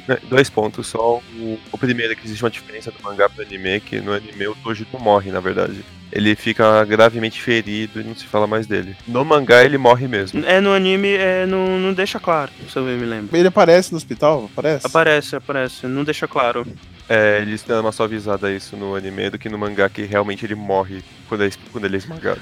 É, 0.08 0.16
Dois 0.28 0.48
pontos 0.48 0.86
só. 0.86 1.20
O, 1.36 1.58
o 1.72 1.76
primeiro 1.78 2.12
é 2.12 2.16
que 2.16 2.24
existe 2.24 2.44
uma 2.44 2.50
diferença 2.50 2.92
do 2.92 3.02
mangá 3.02 3.28
pro 3.28 3.42
anime, 3.42 3.80
que 3.80 4.00
no 4.00 4.12
anime 4.12 4.46
o 4.46 4.54
Toji 4.54 4.86
não 4.92 5.00
morre, 5.00 5.32
na 5.32 5.40
verdade. 5.40 5.84
Ele 6.12 6.36
fica 6.36 6.84
gravemente 6.84 7.40
ferido 7.40 8.00
e 8.00 8.04
não 8.04 8.14
se 8.14 8.26
fala 8.26 8.46
mais 8.46 8.66
dele. 8.66 8.94
No 9.08 9.24
mangá 9.24 9.64
ele 9.64 9.78
morre 9.78 10.06
mesmo. 10.06 10.44
É, 10.44 10.60
no 10.60 10.72
anime 10.72 11.14
é, 11.14 11.46
não, 11.46 11.78
não 11.78 11.94
deixa 11.94 12.20
claro, 12.20 12.52
se 12.68 12.76
eu 12.76 12.84
bem 12.84 12.98
me 12.98 13.06
lembro. 13.06 13.34
Ele 13.34 13.48
aparece 13.48 13.90
no 13.92 13.96
hospital? 13.96 14.50
Aparece? 14.52 14.86
Aparece, 14.86 15.36
aparece, 15.36 15.86
não 15.86 16.04
deixa 16.04 16.28
claro. 16.28 16.66
É, 17.08 17.40
eles 17.40 17.62
dão 17.62 17.80
uma 17.80 17.92
suavizada 17.92 18.46
a 18.46 18.52
isso 18.52 18.76
no 18.76 18.94
anime 18.94 19.30
do 19.30 19.38
que 19.38 19.48
no 19.48 19.58
mangá, 19.58 19.88
que 19.88 20.02
realmente 20.02 20.44
ele 20.44 20.54
morre 20.54 21.02
quando 21.28 21.44
é, 21.44 21.50
quando 21.72 21.84
ele 21.86 21.96
é 21.96 21.98
esmagado. 21.98 22.40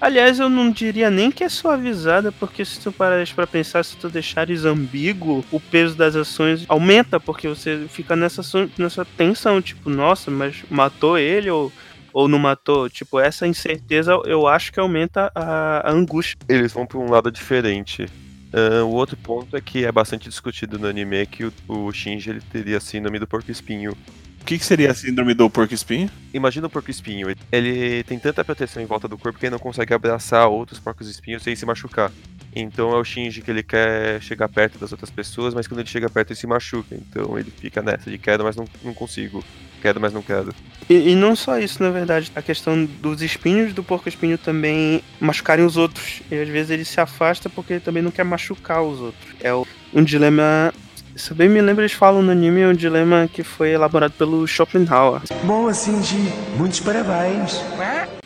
Aliás, 0.00 0.40
eu 0.40 0.48
não 0.48 0.68
diria 0.68 1.08
nem 1.08 1.30
que 1.30 1.44
é 1.44 1.48
suavizada, 1.48 2.32
porque 2.32 2.64
se 2.64 2.80
tu 2.80 2.90
parares 2.90 3.32
pra 3.32 3.46
pensar, 3.46 3.84
se 3.84 3.96
tu 3.96 4.08
deixares 4.08 4.64
ambíguo, 4.64 5.44
o 5.50 5.60
peso 5.60 5.94
das 5.94 6.16
ações 6.16 6.64
aumenta, 6.68 7.20
porque 7.20 7.46
você 7.46 7.86
fica 7.88 8.16
nessa, 8.16 8.42
nessa 8.76 9.04
tensão, 9.04 9.62
tipo, 9.62 9.88
nossa, 9.88 10.28
mas 10.28 10.56
matou 10.68 11.16
ele 11.16 11.48
ou, 11.50 11.72
ou 12.12 12.28
não 12.28 12.38
matou? 12.38 12.88
Tipo, 12.88 13.18
essa 13.18 13.46
incerteza 13.46 14.12
eu 14.24 14.46
acho 14.46 14.72
que 14.72 14.80
aumenta 14.80 15.30
a, 15.34 15.88
a 15.88 15.92
angústia. 15.92 16.36
Eles 16.48 16.72
vão 16.72 16.86
pra 16.86 16.98
um 16.98 17.10
lado 17.10 17.30
diferente. 17.30 18.06
Ah, 18.52 18.84
o 18.84 18.90
outro 18.90 19.16
ponto 19.16 19.56
é 19.56 19.60
que 19.60 19.84
é 19.84 19.90
bastante 19.90 20.28
discutido 20.28 20.78
no 20.78 20.86
anime 20.86 21.26
que 21.26 21.44
o, 21.44 21.52
o 21.68 21.92
Shinji 21.92 22.30
ele 22.30 22.40
teria 22.40 22.78
síndrome 22.80 23.18
do 23.18 23.26
porco 23.26 23.50
espinho. 23.50 23.92
O 23.92 24.44
que, 24.44 24.58
que 24.58 24.64
seria 24.64 24.90
a 24.90 24.94
síndrome 24.94 25.34
do 25.34 25.48
porco 25.48 25.72
espinho? 25.72 26.10
Imagina 26.34 26.66
o 26.66 26.70
porco 26.70 26.90
espinho, 26.90 27.28
ele 27.50 28.02
tem 28.02 28.18
tanta 28.18 28.44
proteção 28.44 28.82
em 28.82 28.86
volta 28.86 29.06
do 29.06 29.16
corpo 29.16 29.38
que 29.38 29.46
ele 29.46 29.52
não 29.52 29.58
consegue 29.58 29.94
abraçar 29.94 30.48
outros 30.48 30.80
porcos 30.80 31.08
espinhos 31.08 31.44
sem 31.44 31.54
se 31.54 31.64
machucar. 31.64 32.10
Então 32.54 32.92
é 32.92 32.96
o 32.96 33.04
Shinji 33.04 33.40
que 33.40 33.50
ele 33.50 33.62
quer 33.62 34.20
chegar 34.20 34.48
perto 34.48 34.78
das 34.78 34.90
outras 34.90 35.10
pessoas, 35.10 35.54
mas 35.54 35.68
quando 35.68 35.78
ele 35.78 35.88
chega 35.88 36.10
perto 36.10 36.30
ele 36.30 36.38
se 36.38 36.46
machuca. 36.46 36.94
Então 36.94 37.38
ele 37.38 37.50
fica 37.50 37.80
nessa 37.80 38.10
de 38.10 38.18
quero, 38.18 38.42
mas 38.42 38.56
não, 38.56 38.66
não 38.82 38.92
consigo. 38.92 39.42
Quero, 39.82 40.00
mas 40.00 40.12
não 40.12 40.22
quero. 40.22 40.54
E, 40.88 41.10
e 41.10 41.14
não 41.16 41.34
só 41.34 41.58
isso, 41.58 41.82
na 41.82 41.90
verdade, 41.90 42.30
a 42.36 42.40
questão 42.40 42.84
dos 42.84 43.20
espinhos 43.20 43.72
do 43.74 43.82
porco 43.82 44.08
espinho 44.08 44.38
também 44.38 45.02
machucarem 45.20 45.64
os 45.64 45.76
outros. 45.76 46.22
E 46.30 46.34
às 46.40 46.48
vezes 46.48 46.70
ele 46.70 46.84
se 46.84 47.00
afasta 47.00 47.50
porque 47.50 47.74
ele 47.74 47.80
também 47.80 48.02
não 48.02 48.10
quer 48.12 48.24
machucar 48.24 48.80
os 48.82 49.00
outros. 49.00 49.34
É 49.40 49.52
o- 49.52 49.66
um 49.92 50.02
dilema. 50.04 50.72
Se 51.16 51.32
eu 51.32 51.36
bem 51.36 51.48
me 51.48 51.60
lembro, 51.60 51.82
eles 51.82 51.92
falam 51.92 52.22
no 52.22 52.30
anime, 52.32 52.60
é 52.62 52.68
um 52.68 52.72
dilema 52.74 53.28
que 53.30 53.42
foi 53.42 53.70
elaborado 53.72 54.12
pelo 54.12 54.46
Schopenhauer. 54.46 55.20
Boa, 55.44 55.74
Shinji. 55.74 56.32
Muitos 56.56 56.80
parabéns. 56.80 57.60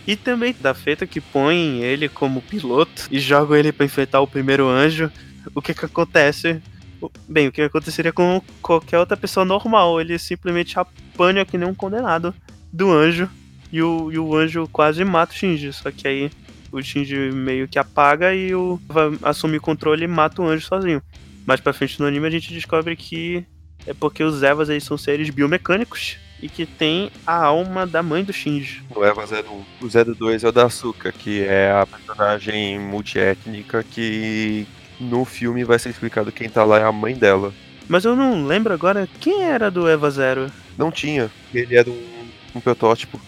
E 0.06 0.14
também 0.14 0.54
da 0.60 0.72
feita 0.72 1.04
que 1.06 1.20
põe 1.20 1.80
ele 1.82 2.08
como 2.08 2.40
piloto 2.40 3.08
e 3.10 3.18
jogam 3.18 3.56
ele 3.56 3.72
pra 3.72 3.84
enfrentar 3.86 4.20
o 4.20 4.26
primeiro 4.26 4.68
anjo. 4.68 5.10
O 5.54 5.60
que 5.62 5.74
que 5.74 5.84
acontece? 5.84 6.60
O- 7.00 7.10
Bem, 7.28 7.48
o 7.48 7.52
que 7.52 7.62
aconteceria 7.62 8.12
com 8.12 8.40
qualquer 8.62 8.98
outra 8.98 9.16
pessoa 9.16 9.44
normal? 9.44 10.00
Ele 10.00 10.18
simplesmente 10.18 10.78
apanha 10.78 11.44
que 11.44 11.58
nem 11.58 11.68
um 11.68 11.74
condenado 11.74 12.34
do 12.72 12.90
anjo. 12.90 13.28
E 13.72 13.82
o, 13.82 14.10
e 14.12 14.18
o 14.18 14.34
anjo 14.36 14.68
quase 14.72 15.04
mata 15.04 15.32
o 15.32 15.36
Shinji. 15.36 15.72
Só 15.72 15.90
que 15.90 16.06
aí 16.06 16.30
o 16.72 16.80
Shinji 16.82 17.30
meio 17.32 17.66
que 17.68 17.78
apaga 17.78 18.34
e 18.34 18.54
o 18.54 18.80
vai 18.88 19.06
assumir 19.22 19.56
o 19.58 19.60
controle 19.62 20.04
e 20.04 20.08
mata 20.08 20.40
o 20.40 20.46
anjo 20.46 20.64
sozinho. 20.66 21.02
Mais 21.46 21.60
pra 21.60 21.72
frente 21.72 21.98
no 22.00 22.06
anime 22.06 22.26
a 22.26 22.30
gente 22.30 22.52
descobre 22.52 22.96
que 22.96 23.44
é 23.86 23.92
porque 23.94 24.22
os 24.24 24.42
Evas 24.42 24.68
eles 24.68 24.82
são 24.84 24.96
seres 24.98 25.30
biomecânicos 25.30 26.16
e 26.42 26.48
que 26.48 26.66
tem 26.66 27.10
a 27.26 27.44
alma 27.44 27.86
da 27.86 28.02
mãe 28.02 28.22
do 28.24 28.32
Shinji. 28.32 28.82
No 28.94 29.04
Eva 29.04 29.22
01. 29.24 29.84
O 29.84 30.14
02 30.14 30.44
é 30.44 30.48
o 30.48 30.52
da 30.52 30.64
Asuka, 30.66 31.10
que 31.12 31.42
é 31.42 31.70
a 31.72 31.86
personagem 31.86 32.78
multiétnica 32.80 33.82
que 33.84 34.66
no 35.00 35.24
filme 35.24 35.64
vai 35.64 35.78
ser 35.78 35.90
explicado 35.90 36.32
quem 36.32 36.48
tá 36.48 36.64
lá 36.64 36.78
é 36.78 36.84
a 36.84 36.92
mãe 36.92 37.14
dela. 37.14 37.52
Mas 37.88 38.04
eu 38.04 38.16
não 38.16 38.46
lembro 38.46 38.72
agora 38.72 39.08
quem 39.20 39.44
era 39.44 39.70
do 39.70 39.88
Eva 39.88 40.10
Zero. 40.10 40.50
Não 40.76 40.90
tinha, 40.90 41.30
ele 41.54 41.76
era 41.76 41.88
um, 41.88 42.28
um 42.54 42.60
protótipo. 42.60 43.20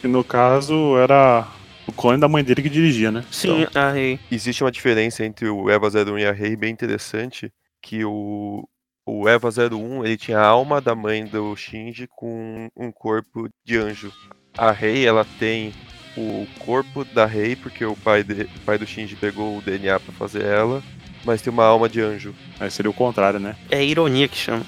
Que 0.00 0.08
no 0.08 0.24
caso 0.24 0.96
era 0.98 1.46
o 1.86 1.92
clone 1.92 2.20
da 2.20 2.28
mãe 2.28 2.42
dele 2.42 2.62
que 2.62 2.68
dirigia, 2.68 3.10
né? 3.10 3.24
Sim, 3.30 3.66
a 3.74 3.90
Rei. 3.90 4.18
Existe 4.30 4.64
uma 4.64 4.72
diferença 4.72 5.24
entre 5.24 5.48
o 5.48 5.70
Eva 5.70 5.88
01 5.88 6.18
e 6.18 6.26
a 6.26 6.32
Rei 6.32 6.56
bem 6.56 6.72
interessante, 6.72 7.52
que 7.80 8.04
o, 8.04 8.68
o 9.06 9.28
Eva 9.28 9.48
01 9.48 10.04
ele 10.04 10.16
tinha 10.16 10.38
a 10.38 10.46
alma 10.46 10.80
da 10.80 10.94
mãe 10.94 11.24
do 11.24 11.54
Shinji 11.54 12.08
com 12.08 12.68
um 12.76 12.90
corpo 12.90 13.48
de 13.64 13.76
anjo. 13.76 14.12
A 14.56 14.70
Rei 14.72 15.06
ela 15.06 15.26
tem 15.38 15.72
o 16.16 16.46
corpo 16.60 17.04
da 17.04 17.26
Rei 17.26 17.56
porque 17.56 17.84
o 17.84 17.96
pai, 17.96 18.22
de, 18.22 18.42
o 18.42 18.60
pai 18.64 18.78
do 18.78 18.86
Shinji 18.86 19.16
pegou 19.16 19.58
o 19.58 19.62
DNA 19.62 19.98
pra 20.00 20.12
fazer 20.12 20.44
ela, 20.44 20.82
mas 21.24 21.42
tem 21.42 21.52
uma 21.52 21.64
alma 21.64 21.88
de 21.88 22.00
anjo. 22.00 22.34
Aí 22.60 22.70
seria 22.70 22.90
o 22.90 22.94
contrário, 22.94 23.40
né? 23.40 23.56
É 23.70 23.84
ironia 23.84 24.28
que 24.28 24.36
chama. 24.36 24.64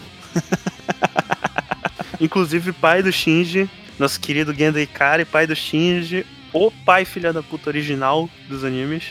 Inclusive, 2.21 2.73
pai 2.73 3.03
do 3.03 3.13
Shinji, 3.13 3.69
nosso 3.99 4.19
querido 4.21 4.55
Gendo 4.55 4.81
Ikari, 4.81 5.25
pai 5.25 5.47
do 5.47 5.55
Shinji, 5.55 6.27
o 6.53 6.71
pai 6.71 7.05
filha 7.05 7.33
da 7.33 7.43
puta 7.43 7.69
original 7.71 8.29
dos 8.49 8.65
animes. 8.65 9.05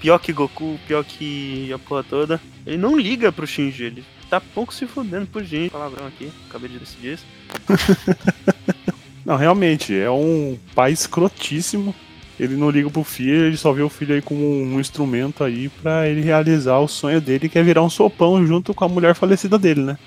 Pior 0.00 0.18
que 0.18 0.32
Goku, 0.32 0.78
pior 0.86 1.04
que 1.04 1.72
a 1.72 1.78
porra 1.78 2.02
toda. 2.02 2.40
Ele 2.66 2.78
não 2.78 2.98
liga 2.98 3.30
pro 3.30 3.46
Shinji, 3.46 3.84
ele 3.84 4.04
tá 4.28 4.40
pouco 4.40 4.72
se 4.72 4.86
fudendo 4.86 5.26
pro 5.26 5.44
Shinji. 5.44 5.70
Palavrão 5.70 6.06
aqui, 6.06 6.32
acabei 6.48 6.68
de 6.68 6.78
decidir 6.78 7.14
isso. 7.14 7.26
Não, 9.24 9.36
realmente, 9.36 9.94
é 9.94 10.10
um 10.10 10.58
pai 10.74 10.92
escrotíssimo. 10.92 11.94
Ele 12.40 12.56
não 12.56 12.70
liga 12.70 12.88
pro 12.88 13.04
filho, 13.04 13.44
ele 13.44 13.56
só 13.58 13.70
vê 13.70 13.82
o 13.82 13.90
filho 13.90 14.14
aí 14.14 14.22
como 14.22 14.42
um 14.42 14.80
instrumento 14.80 15.44
aí 15.44 15.68
pra 15.68 16.08
ele 16.08 16.22
realizar 16.22 16.78
o 16.78 16.88
sonho 16.88 17.20
dele, 17.20 17.50
que 17.50 17.58
é 17.58 17.62
virar 17.62 17.82
um 17.82 17.90
sopão 17.90 18.46
junto 18.46 18.72
com 18.72 18.82
a 18.82 18.88
mulher 18.88 19.14
falecida 19.14 19.58
dele, 19.58 19.82
né? 19.82 19.98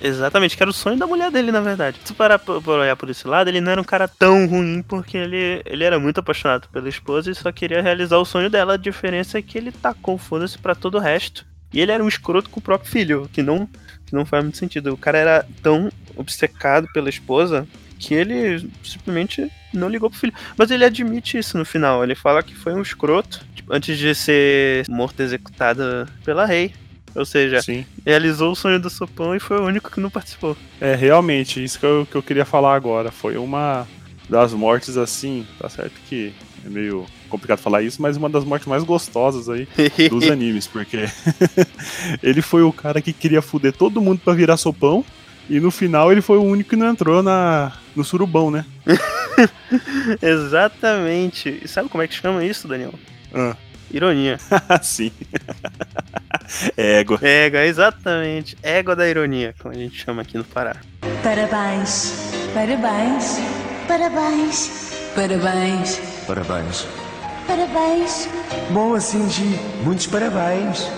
Exatamente, 0.00 0.56
que 0.56 0.62
era 0.62 0.70
o 0.70 0.72
sonho 0.72 0.96
da 0.96 1.08
mulher 1.08 1.32
dele, 1.32 1.50
na 1.50 1.60
verdade. 1.60 1.96
Se 2.04 2.14
parar 2.14 2.38
pra 2.38 2.54
olhar 2.54 2.94
por 2.94 3.10
esse 3.10 3.26
lado, 3.26 3.48
ele 3.48 3.60
não 3.60 3.72
era 3.72 3.80
um 3.80 3.84
cara 3.84 4.06
tão 4.06 4.46
ruim, 4.46 4.80
porque 4.86 5.16
ele, 5.16 5.60
ele 5.64 5.82
era 5.82 5.98
muito 5.98 6.20
apaixonado 6.20 6.68
pela 6.68 6.88
esposa 6.88 7.32
e 7.32 7.34
só 7.34 7.50
queria 7.50 7.82
realizar 7.82 8.18
o 8.18 8.24
sonho 8.24 8.48
dela. 8.48 8.74
A 8.74 8.76
diferença 8.76 9.38
é 9.38 9.42
que 9.42 9.58
ele 9.58 9.72
tacou 9.72 10.16
foda-se 10.16 10.58
pra 10.58 10.76
todo 10.76 10.98
o 10.98 11.00
resto. 11.00 11.44
E 11.72 11.80
ele 11.80 11.90
era 11.90 12.04
um 12.04 12.08
escroto 12.08 12.48
com 12.48 12.60
o 12.60 12.62
próprio 12.62 12.90
filho, 12.90 13.28
que 13.32 13.42
não, 13.42 13.66
que 14.06 14.14
não 14.14 14.24
faz 14.24 14.44
muito 14.44 14.58
sentido. 14.58 14.92
O 14.92 14.96
cara 14.96 15.18
era 15.18 15.46
tão 15.62 15.90
obcecado 16.16 16.86
pela 16.92 17.08
esposa 17.08 17.66
que 18.02 18.14
ele 18.14 18.68
simplesmente 18.82 19.48
não 19.72 19.88
ligou 19.88 20.10
pro 20.10 20.18
filho. 20.18 20.34
Mas 20.58 20.72
ele 20.72 20.84
admite 20.84 21.38
isso 21.38 21.56
no 21.56 21.64
final. 21.64 22.02
Ele 22.02 22.16
fala 22.16 22.42
que 22.42 22.54
foi 22.54 22.74
um 22.74 22.82
escroto 22.82 23.46
tipo, 23.54 23.72
antes 23.72 23.96
de 23.96 24.12
ser 24.12 24.84
morto 24.88 25.20
executado 25.20 26.06
pela 26.24 26.44
rei. 26.44 26.74
Ou 27.14 27.24
seja, 27.24 27.62
Sim. 27.62 27.86
realizou 28.04 28.52
o 28.52 28.56
sonho 28.56 28.80
do 28.80 28.90
sopão 28.90 29.36
e 29.36 29.40
foi 29.40 29.58
o 29.58 29.64
único 29.64 29.90
que 29.90 30.00
não 30.00 30.10
participou. 30.10 30.56
É, 30.80 30.94
realmente, 30.94 31.62
isso 31.62 31.78
que 31.78 31.86
eu, 31.86 32.06
que 32.10 32.16
eu 32.16 32.22
queria 32.22 32.44
falar 32.44 32.74
agora. 32.74 33.12
Foi 33.12 33.36
uma 33.36 33.86
das 34.28 34.52
mortes 34.52 34.96
assim, 34.96 35.46
tá 35.58 35.68
certo 35.68 35.92
que 36.08 36.32
é 36.64 36.68
meio 36.68 37.06
complicado 37.28 37.58
falar 37.58 37.82
isso, 37.82 38.00
mas 38.00 38.16
uma 38.16 38.30
das 38.30 38.44
mortes 38.44 38.66
mais 38.66 38.82
gostosas 38.82 39.48
aí 39.48 39.68
dos 40.08 40.24
animes, 40.30 40.66
porque 40.66 41.04
ele 42.22 42.40
foi 42.40 42.62
o 42.62 42.72
cara 42.72 43.02
que 43.02 43.12
queria 43.12 43.42
fuder 43.42 43.72
todo 43.72 44.00
mundo 44.00 44.20
pra 44.24 44.32
virar 44.32 44.56
sopão. 44.56 45.04
E 45.48 45.60
no 45.60 45.70
final 45.70 46.10
ele 46.12 46.20
foi 46.20 46.38
o 46.38 46.42
único 46.42 46.70
que 46.70 46.76
não 46.76 46.88
entrou 46.88 47.22
na, 47.22 47.72
no 47.94 48.04
surubão, 48.04 48.50
né? 48.50 48.64
Exatamente. 50.20 51.60
E 51.62 51.68
sabe 51.68 51.88
como 51.88 52.02
é 52.02 52.08
que 52.08 52.14
chama 52.14 52.44
isso, 52.44 52.68
Daniel? 52.68 52.94
Ah. 53.34 53.56
Ironia. 53.90 54.38
Sim. 54.82 55.12
Égua. 56.76 57.18
Égua, 57.22 57.64
exatamente. 57.64 58.56
Égua 58.62 58.96
da 58.96 59.08
ironia, 59.08 59.54
como 59.58 59.74
a 59.74 59.76
gente 59.76 59.96
chama 59.96 60.22
aqui 60.22 60.38
no 60.38 60.44
Pará. 60.44 60.76
Parabéns, 61.22 62.32
parabéns, 62.54 63.38
parabéns, 63.86 64.70
parabéns, 65.14 66.00
Parabéns. 66.26 66.86
parabéns. 67.46 68.28
Boa, 68.70 68.98
Shinji. 68.98 69.58
Muitos 69.84 70.06
parabéns. 70.06 70.88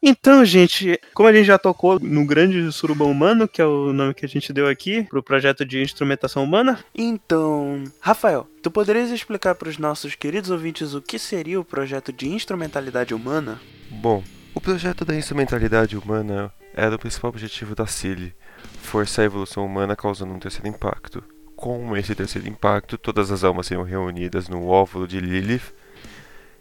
Então, 0.00 0.44
gente, 0.44 0.98
como 1.12 1.28
a 1.28 1.32
gente 1.32 1.46
já 1.46 1.58
tocou 1.58 1.98
no 1.98 2.24
Grande 2.24 2.70
Surubão 2.72 3.10
Humano, 3.10 3.48
que 3.48 3.60
é 3.60 3.66
o 3.66 3.92
nome 3.92 4.14
que 4.14 4.24
a 4.24 4.28
gente 4.28 4.52
deu 4.52 4.68
aqui 4.68 5.02
pro 5.02 5.22
projeto 5.22 5.64
de 5.64 5.82
instrumentação 5.82 6.44
humana, 6.44 6.78
então, 6.94 7.82
Rafael, 8.00 8.48
tu 8.62 8.70
poderias 8.70 9.10
explicar 9.10 9.56
para 9.56 9.68
os 9.68 9.76
nossos 9.76 10.14
queridos 10.14 10.50
ouvintes 10.50 10.94
o 10.94 11.02
que 11.02 11.18
seria 11.18 11.58
o 11.58 11.64
projeto 11.64 12.12
de 12.12 12.28
instrumentalidade 12.28 13.12
humana? 13.12 13.60
Bom, 13.90 14.22
o 14.54 14.60
projeto 14.60 15.04
da 15.04 15.16
instrumentalidade 15.16 15.96
humana 15.96 16.52
era 16.72 16.94
o 16.94 16.98
principal 16.98 17.30
objetivo 17.30 17.74
da 17.74 17.86
CILI, 17.86 18.32
forçar 18.80 19.24
a 19.24 19.26
evolução 19.26 19.66
humana 19.66 19.96
causando 19.96 20.32
um 20.32 20.38
terceiro 20.38 20.68
impacto. 20.68 21.24
Com 21.56 21.96
esse 21.96 22.14
terceiro 22.14 22.48
impacto, 22.48 22.96
todas 22.96 23.32
as 23.32 23.42
almas 23.42 23.66
seriam 23.66 23.82
reunidas 23.82 24.48
no 24.48 24.68
óvulo 24.68 25.08
de 25.08 25.18
Lilith 25.18 25.74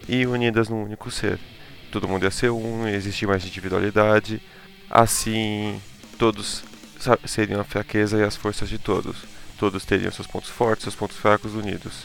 e 0.10 0.26
unidas 0.26 0.70
num 0.70 0.84
único 0.84 1.12
ser. 1.12 1.40
Todo 1.92 2.08
mundo 2.08 2.24
ia 2.24 2.32
ser 2.32 2.52
um, 2.52 2.88
ia 2.88 2.96
existir 2.96 3.26
mais 3.26 3.46
individualidade, 3.46 4.42
assim 4.90 5.80
todos 6.18 6.64
seriam 7.26 7.62
a 7.62 7.64
fraqueza 7.64 8.18
e 8.18 8.24
as 8.24 8.36
forças 8.36 8.70
de 8.70 8.78
todos. 8.78 9.18
Todos 9.58 9.86
teriam 9.86 10.12
seus 10.12 10.28
pontos 10.28 10.50
fortes, 10.50 10.84
seus 10.84 10.96
pontos 10.96 11.18
fracos 11.18 11.54
unidos, 11.54 12.04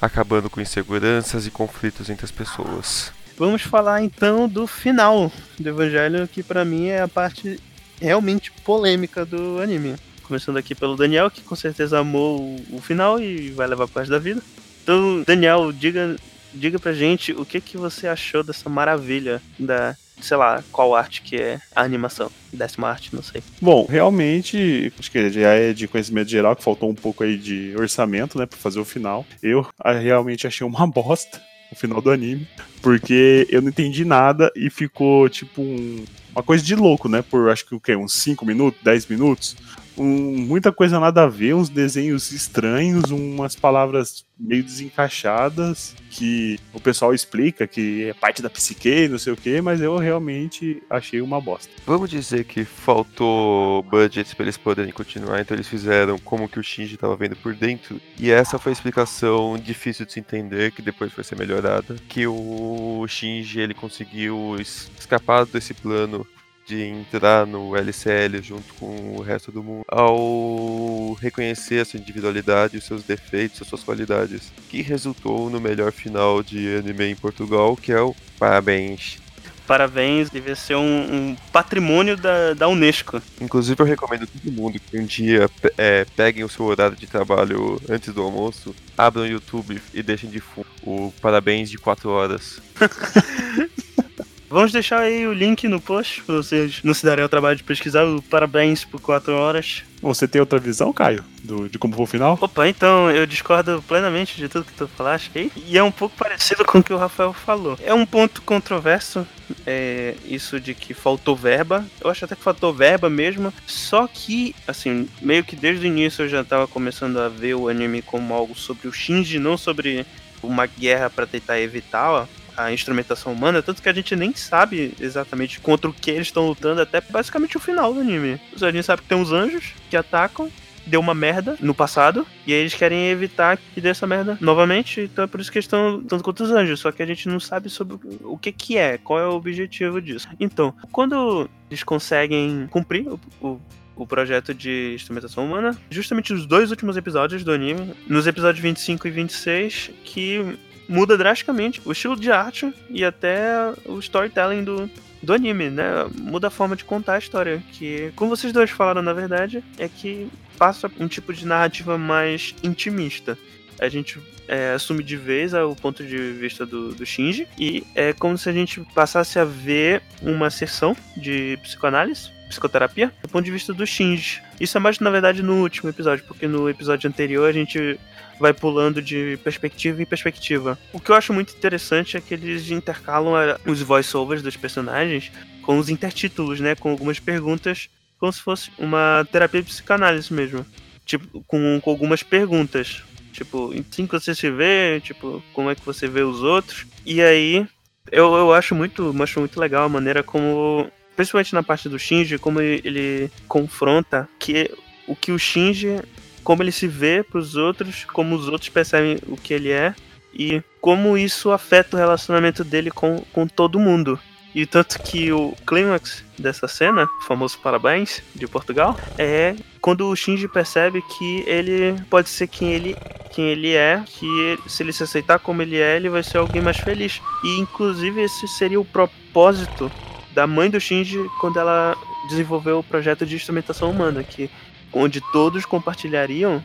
acabando 0.00 0.50
com 0.50 0.60
inseguranças 0.60 1.46
e 1.46 1.50
conflitos 1.50 2.10
entre 2.10 2.24
as 2.24 2.30
pessoas. 2.30 3.12
Vamos 3.38 3.62
falar 3.62 4.02
então 4.02 4.46
do 4.46 4.66
final 4.66 5.32
do 5.58 5.68
Evangelho, 5.68 6.28
que 6.28 6.42
pra 6.42 6.64
mim 6.64 6.88
é 6.88 7.00
a 7.00 7.08
parte 7.08 7.58
realmente 8.00 8.52
polêmica 8.64 9.24
do 9.24 9.60
anime. 9.62 9.96
Começando 10.24 10.58
aqui 10.58 10.74
pelo 10.74 10.96
Daniel, 10.96 11.30
que 11.30 11.40
com 11.40 11.56
certeza 11.56 11.98
amou 11.98 12.56
o 12.70 12.80
final 12.80 13.18
e 13.18 13.50
vai 13.50 13.66
levar 13.66 13.88
parte 13.88 14.10
da 14.10 14.18
vida. 14.18 14.42
Então, 14.82 15.22
Daniel, 15.26 15.72
diga 15.72 16.16
diga 16.52 16.78
pra 16.78 16.92
gente 16.92 17.32
o 17.32 17.44
que, 17.44 17.60
que 17.60 17.76
você 17.76 18.06
achou 18.08 18.42
dessa 18.42 18.68
maravilha 18.68 19.40
da, 19.58 19.96
sei 20.20 20.36
lá, 20.36 20.62
qual 20.72 20.94
arte 20.94 21.22
que 21.22 21.36
é 21.36 21.60
a 21.74 21.82
animação. 21.82 22.30
Décima 22.52 22.88
arte, 22.88 23.14
não 23.14 23.22
sei. 23.22 23.42
Bom, 23.60 23.86
realmente, 23.88 24.92
acho 24.98 25.10
que 25.10 25.30
já 25.30 25.50
é 25.54 25.72
de 25.72 25.86
conhecimento 25.88 26.28
geral 26.30 26.56
que 26.56 26.64
faltou 26.64 26.90
um 26.90 26.94
pouco 26.94 27.22
aí 27.24 27.36
de 27.36 27.74
orçamento, 27.76 28.38
né, 28.38 28.46
pra 28.46 28.58
fazer 28.58 28.80
o 28.80 28.84
final. 28.84 29.24
Eu 29.42 29.66
ah, 29.78 29.92
realmente 29.92 30.46
achei 30.46 30.66
uma 30.66 30.86
bosta 30.90 31.40
o 31.72 31.76
final 31.76 32.00
do 32.02 32.10
anime, 32.10 32.48
porque 32.82 33.46
eu 33.48 33.62
não 33.62 33.68
entendi 33.68 34.04
nada 34.04 34.50
e 34.56 34.68
ficou 34.68 35.28
tipo 35.28 35.62
um- 35.62 36.04
uma 36.32 36.42
coisa 36.42 36.64
de 36.64 36.74
louco, 36.74 37.08
né, 37.08 37.22
por 37.22 37.48
acho 37.50 37.64
que 37.64 37.74
o 37.74 37.80
quê, 37.80 37.94
uns 37.94 38.12
5 38.14 38.44
minutos, 38.44 38.80
10 38.82 39.06
minutos. 39.06 39.56
Um- 40.00 40.46
muita 40.46 40.72
coisa 40.72 40.98
nada 40.98 41.24
a 41.24 41.26
ver, 41.28 41.54
uns 41.54 41.68
desenhos 41.68 42.32
estranhos, 42.32 43.10
umas 43.10 43.54
palavras 43.54 44.24
meio 44.38 44.62
desencaixadas 44.64 45.94
que 46.10 46.58
o 46.72 46.80
pessoal 46.80 47.12
explica 47.12 47.66
que 47.66 48.04
é 48.08 48.14
parte 48.14 48.40
da 48.40 48.48
psique, 48.48 49.06
não 49.08 49.18
sei 49.18 49.34
o 49.34 49.36
que, 49.36 49.60
mas 49.60 49.80
eu 49.82 49.98
realmente 49.98 50.82
achei 50.88 51.20
uma 51.20 51.38
bosta. 51.40 51.70
Vamos 51.86 52.08
dizer 52.08 52.44
que 52.44 52.64
faltou 52.64 53.82
budget 53.82 54.34
para 54.34 54.44
eles 54.46 54.56
poderem 54.56 54.92
continuar, 54.92 55.40
então 55.40 55.54
eles 55.54 55.68
fizeram 55.68 56.18
como 56.18 56.48
que 56.48 56.58
o 56.58 56.62
Shinji 56.62 56.94
estava 56.94 57.14
vendo 57.16 57.36
por 57.36 57.54
dentro. 57.54 58.00
E 58.18 58.30
essa 58.30 58.58
foi 58.58 58.72
a 58.72 58.74
explicação 58.74 59.58
difícil 59.58 60.06
de 60.06 60.12
se 60.14 60.20
entender, 60.20 60.72
que 60.72 60.80
depois 60.80 61.12
foi 61.12 61.22
ser 61.22 61.36
melhorada, 61.36 61.96
que 62.08 62.26
o 62.26 63.04
Shinji 63.06 63.60
ele 63.60 63.74
conseguiu 63.74 64.56
es- 64.58 64.90
escapar 64.98 65.44
desse 65.44 65.74
plano 65.74 66.26
de 66.70 66.84
entrar 66.84 67.44
no 67.44 67.76
LCL 67.76 68.40
junto 68.40 68.72
com 68.74 69.16
o 69.16 69.20
resto 69.20 69.50
do 69.50 69.60
mundo 69.60 69.84
ao 69.88 71.14
reconhecer 71.14 71.80
a 71.80 71.84
sua 71.84 71.98
individualidade, 71.98 72.78
os 72.78 72.84
seus 72.84 73.02
defeitos, 73.02 73.60
as 73.60 73.66
suas 73.66 73.82
qualidades, 73.82 74.52
que 74.68 74.80
resultou 74.80 75.50
no 75.50 75.60
melhor 75.60 75.90
final 75.90 76.44
de 76.44 76.76
anime 76.76 77.06
em 77.06 77.16
Portugal, 77.16 77.76
que 77.76 77.90
é 77.90 78.00
o 78.00 78.14
Parabéns. 78.38 79.18
Parabéns, 79.66 80.30
devia 80.30 80.54
ser 80.54 80.76
um, 80.76 80.82
um 81.30 81.36
patrimônio 81.52 82.16
da, 82.16 82.54
da 82.54 82.68
Unesco. 82.68 83.20
Inclusive 83.40 83.80
eu 83.82 83.86
recomendo 83.86 84.24
a 84.24 84.26
todo 84.26 84.52
mundo 84.52 84.78
que 84.78 84.96
um 84.96 85.04
dia 85.04 85.50
é, 85.76 86.04
peguem 86.16 86.44
o 86.44 86.48
seu 86.48 86.66
horário 86.66 86.96
de 86.96 87.06
trabalho 87.06 87.80
antes 87.88 88.14
do 88.14 88.22
almoço, 88.22 88.74
abram 88.96 89.24
o 89.24 89.26
YouTube 89.26 89.82
e 89.92 90.02
deixem 90.04 90.30
de 90.30 90.38
fundo 90.38 90.68
o 90.84 91.12
Parabéns 91.20 91.68
de 91.68 91.78
4 91.78 92.08
horas. 92.08 92.60
Vamos 94.50 94.72
deixar 94.72 94.98
aí 95.02 95.28
o 95.28 95.32
link 95.32 95.68
no 95.68 95.80
post, 95.80 96.22
pra 96.24 96.34
vocês 96.34 96.80
não 96.82 96.92
se 96.92 97.06
darem 97.06 97.22
ao 97.22 97.28
trabalho 97.28 97.56
de 97.56 97.62
pesquisar 97.62 98.04
o 98.04 98.20
Parabéns 98.20 98.84
por 98.84 99.00
4 99.00 99.32
horas. 99.32 99.84
Você 100.02 100.26
tem 100.26 100.40
outra 100.40 100.58
visão, 100.58 100.92
Caio, 100.92 101.24
do- 101.44 101.68
de 101.68 101.78
como 101.78 101.94
foi 101.94 102.02
o 102.02 102.06
final? 102.06 102.36
Opa, 102.40 102.66
então 102.68 103.08
eu 103.12 103.26
discordo 103.26 103.80
plenamente 103.86 104.36
de 104.36 104.48
tudo 104.48 104.64
que 104.64 104.72
tu 104.72 104.88
falaste 104.88 105.30
aí. 105.36 105.52
E 105.68 105.78
é 105.78 105.82
um 105.84 105.92
pouco 105.92 106.16
parecido 106.16 106.64
com 106.64 106.78
o 106.78 106.82
que 106.82 106.92
o 106.92 106.96
Rafael 106.96 107.32
falou. 107.32 107.78
É 107.84 107.94
um 107.94 108.04
ponto 108.04 108.42
controverso, 108.42 109.24
é, 109.64 110.16
isso 110.24 110.58
de 110.58 110.74
que 110.74 110.94
faltou 110.94 111.36
verba. 111.36 111.86
Eu 112.00 112.10
acho 112.10 112.24
até 112.24 112.34
que 112.34 112.42
faltou 112.42 112.74
verba 112.74 113.08
mesmo. 113.08 113.54
Só 113.68 114.08
que, 114.12 114.52
assim, 114.66 115.08
meio 115.22 115.44
que 115.44 115.54
desde 115.54 115.86
o 115.86 115.86
início 115.86 116.24
eu 116.24 116.28
já 116.28 116.42
tava 116.42 116.66
começando 116.66 117.20
a 117.20 117.28
ver 117.28 117.54
o 117.54 117.68
anime 117.68 118.02
como 118.02 118.34
algo 118.34 118.56
sobre 118.56 118.88
o 118.88 118.92
Shinji, 118.92 119.38
não 119.38 119.56
sobre 119.56 120.04
uma 120.42 120.66
guerra 120.66 121.08
pra 121.08 121.26
tentar 121.26 121.60
evitar 121.60 122.10
ó, 122.10 122.26
a 122.56 122.72
instrumentação 122.72 123.32
humana, 123.32 123.62
tanto 123.62 123.82
que 123.82 123.88
a 123.88 123.92
gente 123.92 124.14
nem 124.16 124.34
sabe 124.34 124.94
exatamente 125.00 125.60
contra 125.60 125.90
o 125.90 125.92
que 125.92 126.10
eles 126.10 126.28
estão 126.28 126.46
lutando, 126.46 126.80
até 126.80 127.00
basicamente 127.00 127.56
o 127.56 127.60
final 127.60 127.92
do 127.92 128.00
anime. 128.00 128.40
A 128.60 128.70
gente 128.70 128.84
sabe 128.84 129.02
que 129.02 129.08
tem 129.08 129.18
uns 129.18 129.32
anjos 129.32 129.72
que 129.88 129.96
atacam, 129.96 130.50
deu 130.86 131.00
uma 131.00 131.14
merda 131.14 131.56
no 131.60 131.74
passado, 131.74 132.26
e 132.46 132.52
eles 132.52 132.74
querem 132.74 133.10
evitar 133.10 133.56
que 133.56 133.80
dê 133.80 133.90
essa 133.90 134.06
merda 134.06 134.38
novamente, 134.40 135.02
então 135.02 135.24
é 135.24 135.26
por 135.26 135.40
isso 135.40 135.50
que 135.50 135.58
eles 135.58 135.66
estão 135.66 135.96
lutando 135.96 136.22
contra 136.22 136.44
os 136.44 136.50
anjos, 136.50 136.80
só 136.80 136.90
que 136.90 137.02
a 137.02 137.06
gente 137.06 137.28
não 137.28 137.38
sabe 137.38 137.68
sobre 137.68 137.98
o 138.22 138.36
que 138.36 138.50
que 138.52 138.76
é, 138.76 138.98
qual 138.98 139.18
é 139.18 139.26
o 139.26 139.34
objetivo 139.34 140.00
disso. 140.00 140.28
Então, 140.38 140.74
quando 140.90 141.48
eles 141.70 141.82
conseguem 141.82 142.66
cumprir 142.70 143.06
o, 143.08 143.20
o 143.40 143.60
o 144.00 144.06
projeto 144.06 144.54
de 144.54 144.92
instrumentação 144.94 145.44
humana, 145.44 145.76
justamente 145.90 146.32
os 146.32 146.46
dois 146.46 146.70
últimos 146.70 146.96
episódios 146.96 147.44
do 147.44 147.52
anime, 147.52 147.94
nos 148.08 148.26
episódios 148.26 148.62
25 148.62 149.06
e 149.06 149.10
26, 149.10 149.90
que 150.02 150.58
muda 150.90 151.16
drasticamente 151.16 151.80
o 151.84 151.92
estilo 151.92 152.16
de 152.16 152.32
arte 152.32 152.74
e 152.90 153.04
até 153.04 153.72
o 153.86 154.00
storytelling 154.00 154.64
do, 154.64 154.90
do 155.22 155.32
anime, 155.32 155.70
né? 155.70 155.84
Muda 156.16 156.48
a 156.48 156.50
forma 156.50 156.74
de 156.74 156.84
contar 156.84 157.14
a 157.14 157.18
história, 157.18 157.62
que, 157.72 158.12
como 158.16 158.36
vocês 158.36 158.52
dois 158.52 158.70
falaram, 158.70 159.00
na 159.00 159.12
verdade, 159.12 159.62
é 159.78 159.88
que 159.88 160.28
passa 160.58 160.90
um 160.98 161.06
tipo 161.06 161.32
de 161.32 161.46
narrativa 161.46 161.96
mais 161.96 162.56
intimista. 162.64 163.38
A 163.78 163.88
gente 163.88 164.18
é, 164.48 164.72
assume 164.72 165.04
de 165.04 165.16
vez 165.16 165.54
o 165.54 165.76
ponto 165.76 166.04
de 166.04 166.32
vista 166.32 166.66
do, 166.66 166.92
do 166.92 167.06
Shinji 167.06 167.46
e 167.56 167.84
é 167.94 168.12
como 168.12 168.36
se 168.36 168.48
a 168.48 168.52
gente 168.52 168.80
passasse 168.92 169.38
a 169.38 169.44
ver 169.44 170.02
uma 170.20 170.50
sessão 170.50 170.96
de 171.16 171.56
psicoanálise, 171.62 172.30
psicoterapia, 172.50 173.12
do 173.22 173.28
ponto 173.28 173.44
de 173.44 173.50
vista 173.50 173.72
do 173.72 173.86
Shinji. 173.86 174.42
Isso 174.60 174.76
é 174.76 174.80
mais, 174.80 174.98
na 174.98 175.08
verdade, 175.08 175.42
no 175.42 175.62
último 175.62 175.88
episódio, 175.88 176.24
porque 176.26 176.46
no 176.46 176.68
episódio 176.68 177.08
anterior 177.08 177.48
a 177.48 177.52
gente 177.52 177.98
vai 178.38 178.52
pulando 178.52 179.00
de 179.02 179.38
perspectiva 179.42 180.02
em 180.02 180.06
perspectiva. 180.06 180.78
O 180.92 181.00
que 181.00 181.10
eu 181.10 181.14
acho 181.14 181.32
muito 181.32 181.54
interessante 181.54 182.16
é 182.16 182.20
que 182.20 182.34
eles 182.34 182.70
intercalam 182.70 183.34
a- 183.36 183.58
os 183.66 183.80
voiceovers 183.82 184.42
dos 184.42 184.56
personagens 184.56 185.30
com 185.62 185.78
os 185.78 185.88
intertítulos, 185.88 186.60
né? 186.60 186.74
Com 186.74 186.90
algumas 186.90 187.18
perguntas, 187.20 187.88
como 188.18 188.32
se 188.32 188.40
fosse 188.40 188.70
uma 188.78 189.26
terapia 189.30 189.62
de 189.62 189.68
psicanálise 189.68 190.32
mesmo. 190.32 190.64
Tipo, 191.04 191.42
com, 191.46 191.80
com 191.82 191.90
algumas 191.90 192.22
perguntas. 192.22 193.02
Tipo, 193.32 193.72
assim 193.72 194.06
que 194.06 194.12
você 194.12 194.34
se 194.34 194.50
vê, 194.50 195.00
tipo, 195.02 195.42
como 195.52 195.70
é 195.70 195.74
que 195.74 195.84
você 195.84 196.06
vê 196.08 196.22
os 196.22 196.42
outros. 196.42 196.86
E 197.06 197.20
aí, 197.22 197.66
eu, 198.10 198.34
eu 198.34 198.52
acho 198.54 198.74
muito, 198.74 199.14
acho 199.22 199.38
muito 199.40 199.58
legal 199.60 199.84
a 199.84 199.88
maneira 199.88 200.22
como, 200.22 200.90
principalmente 201.20 201.52
na 201.54 201.62
parte 201.62 201.86
do 201.86 201.98
Shinji, 201.98 202.38
como 202.38 202.62
ele, 202.62 202.80
ele 202.82 203.30
confronta 203.46 204.26
que 204.38 204.70
o 205.06 205.14
que 205.14 205.30
o 205.32 205.38
Shinji 205.38 206.00
como 206.42 206.62
ele 206.62 206.72
se 206.72 206.88
vê 206.88 207.22
pros 207.22 207.56
outros, 207.56 208.06
como 208.06 208.34
os 208.34 208.48
outros 208.48 208.70
percebem 208.70 209.18
o 209.26 209.36
que 209.36 209.52
ele 209.52 209.70
é 209.70 209.94
e 210.32 210.62
como 210.80 211.18
isso 211.18 211.50
afeta 211.50 211.94
o 211.94 211.98
relacionamento 211.98 212.64
dele 212.64 212.90
com, 212.90 213.22
com 213.34 213.46
todo 213.46 213.78
mundo. 213.78 214.18
E 214.54 214.64
tanto 214.64 214.98
que 215.02 215.30
o 215.30 215.54
clímax 215.66 216.24
dessa 216.38 216.66
cena, 216.66 217.04
o 217.04 217.24
famoso 217.26 217.58
parabéns 217.58 218.22
de 218.34 218.46
Portugal, 218.46 218.98
é 219.18 219.54
quando 219.78 220.08
o 220.08 220.16
Shinji 220.16 220.48
percebe 220.48 221.02
que 221.02 221.44
ele 221.46 222.00
pode 222.08 222.30
ser 222.30 222.46
quem 222.46 222.72
ele, 222.72 222.96
quem 223.30 223.44
ele 223.44 223.74
é, 223.74 224.02
que 224.06 224.58
se 224.66 224.82
ele 224.82 224.94
se 224.94 225.02
aceitar 225.02 225.38
como 225.38 225.60
ele 225.60 225.76
é, 225.76 225.96
ele 225.96 226.08
vai 226.08 226.22
ser 226.22 226.38
alguém 226.38 226.62
mais 226.62 226.78
feliz. 226.78 227.20
E 227.44 227.60
inclusive 227.60 228.22
esse 228.22 228.48
seria 228.48 228.80
o 228.80 228.84
propósito 228.86 229.92
da 230.40 230.46
mãe 230.46 230.70
do 230.70 230.80
Shinji 230.80 231.28
quando 231.38 231.58
ela 231.58 231.94
desenvolveu 232.26 232.78
o 232.78 232.82
projeto 232.82 233.26
de 233.26 233.36
instrumentação 233.36 233.90
humana, 233.90 234.24
que 234.24 234.48
onde 234.90 235.20
todos 235.32 235.66
compartilhariam 235.66 236.64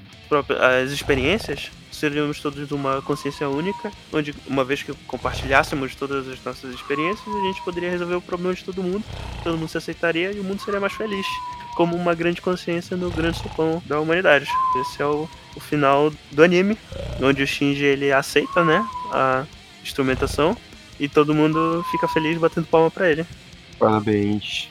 as 0.61 0.91
experiências, 0.91 1.69
seríamos 1.91 2.39
todos 2.39 2.71
uma 2.71 3.01
consciência 3.01 3.49
única, 3.49 3.91
onde 4.13 4.33
uma 4.47 4.63
vez 4.63 4.81
que 4.81 4.93
compartilhássemos 5.05 5.93
todas 5.93 6.25
as 6.29 6.41
nossas 6.41 6.73
experiências, 6.73 7.27
a 7.27 7.47
gente 7.47 7.61
poderia 7.63 7.91
resolver 7.91 8.15
o 8.15 8.21
problema 8.21 8.53
de 8.53 8.63
todo 8.63 8.81
mundo, 8.81 9.03
todo 9.43 9.57
mundo 9.57 9.67
se 9.67 9.77
aceitaria 9.77 10.31
e 10.31 10.39
o 10.39 10.43
mundo 10.43 10.61
seria 10.61 10.79
mais 10.79 10.93
feliz, 10.93 11.27
como 11.75 11.97
uma 11.97 12.15
grande 12.15 12.41
consciência 12.41 12.95
no 12.95 13.11
grande 13.11 13.38
sopão 13.38 13.83
da 13.85 13.99
humanidade. 13.99 14.47
Esse 14.79 15.01
é 15.01 15.05
o, 15.05 15.27
o 15.53 15.59
final 15.59 16.13
do 16.31 16.41
anime, 16.41 16.77
onde 17.21 17.43
o 17.43 17.47
Shinji 17.47 17.83
ele 17.83 18.13
aceita, 18.13 18.63
né, 18.63 18.88
a 19.11 19.43
instrumentação 19.83 20.55
e 20.97 21.09
todo 21.09 21.35
mundo 21.35 21.85
fica 21.91 22.07
feliz 22.07 22.38
batendo 22.38 22.67
palma 22.67 22.89
pra 22.89 23.11
ele 23.11 23.25
Parabéns. 23.79 24.69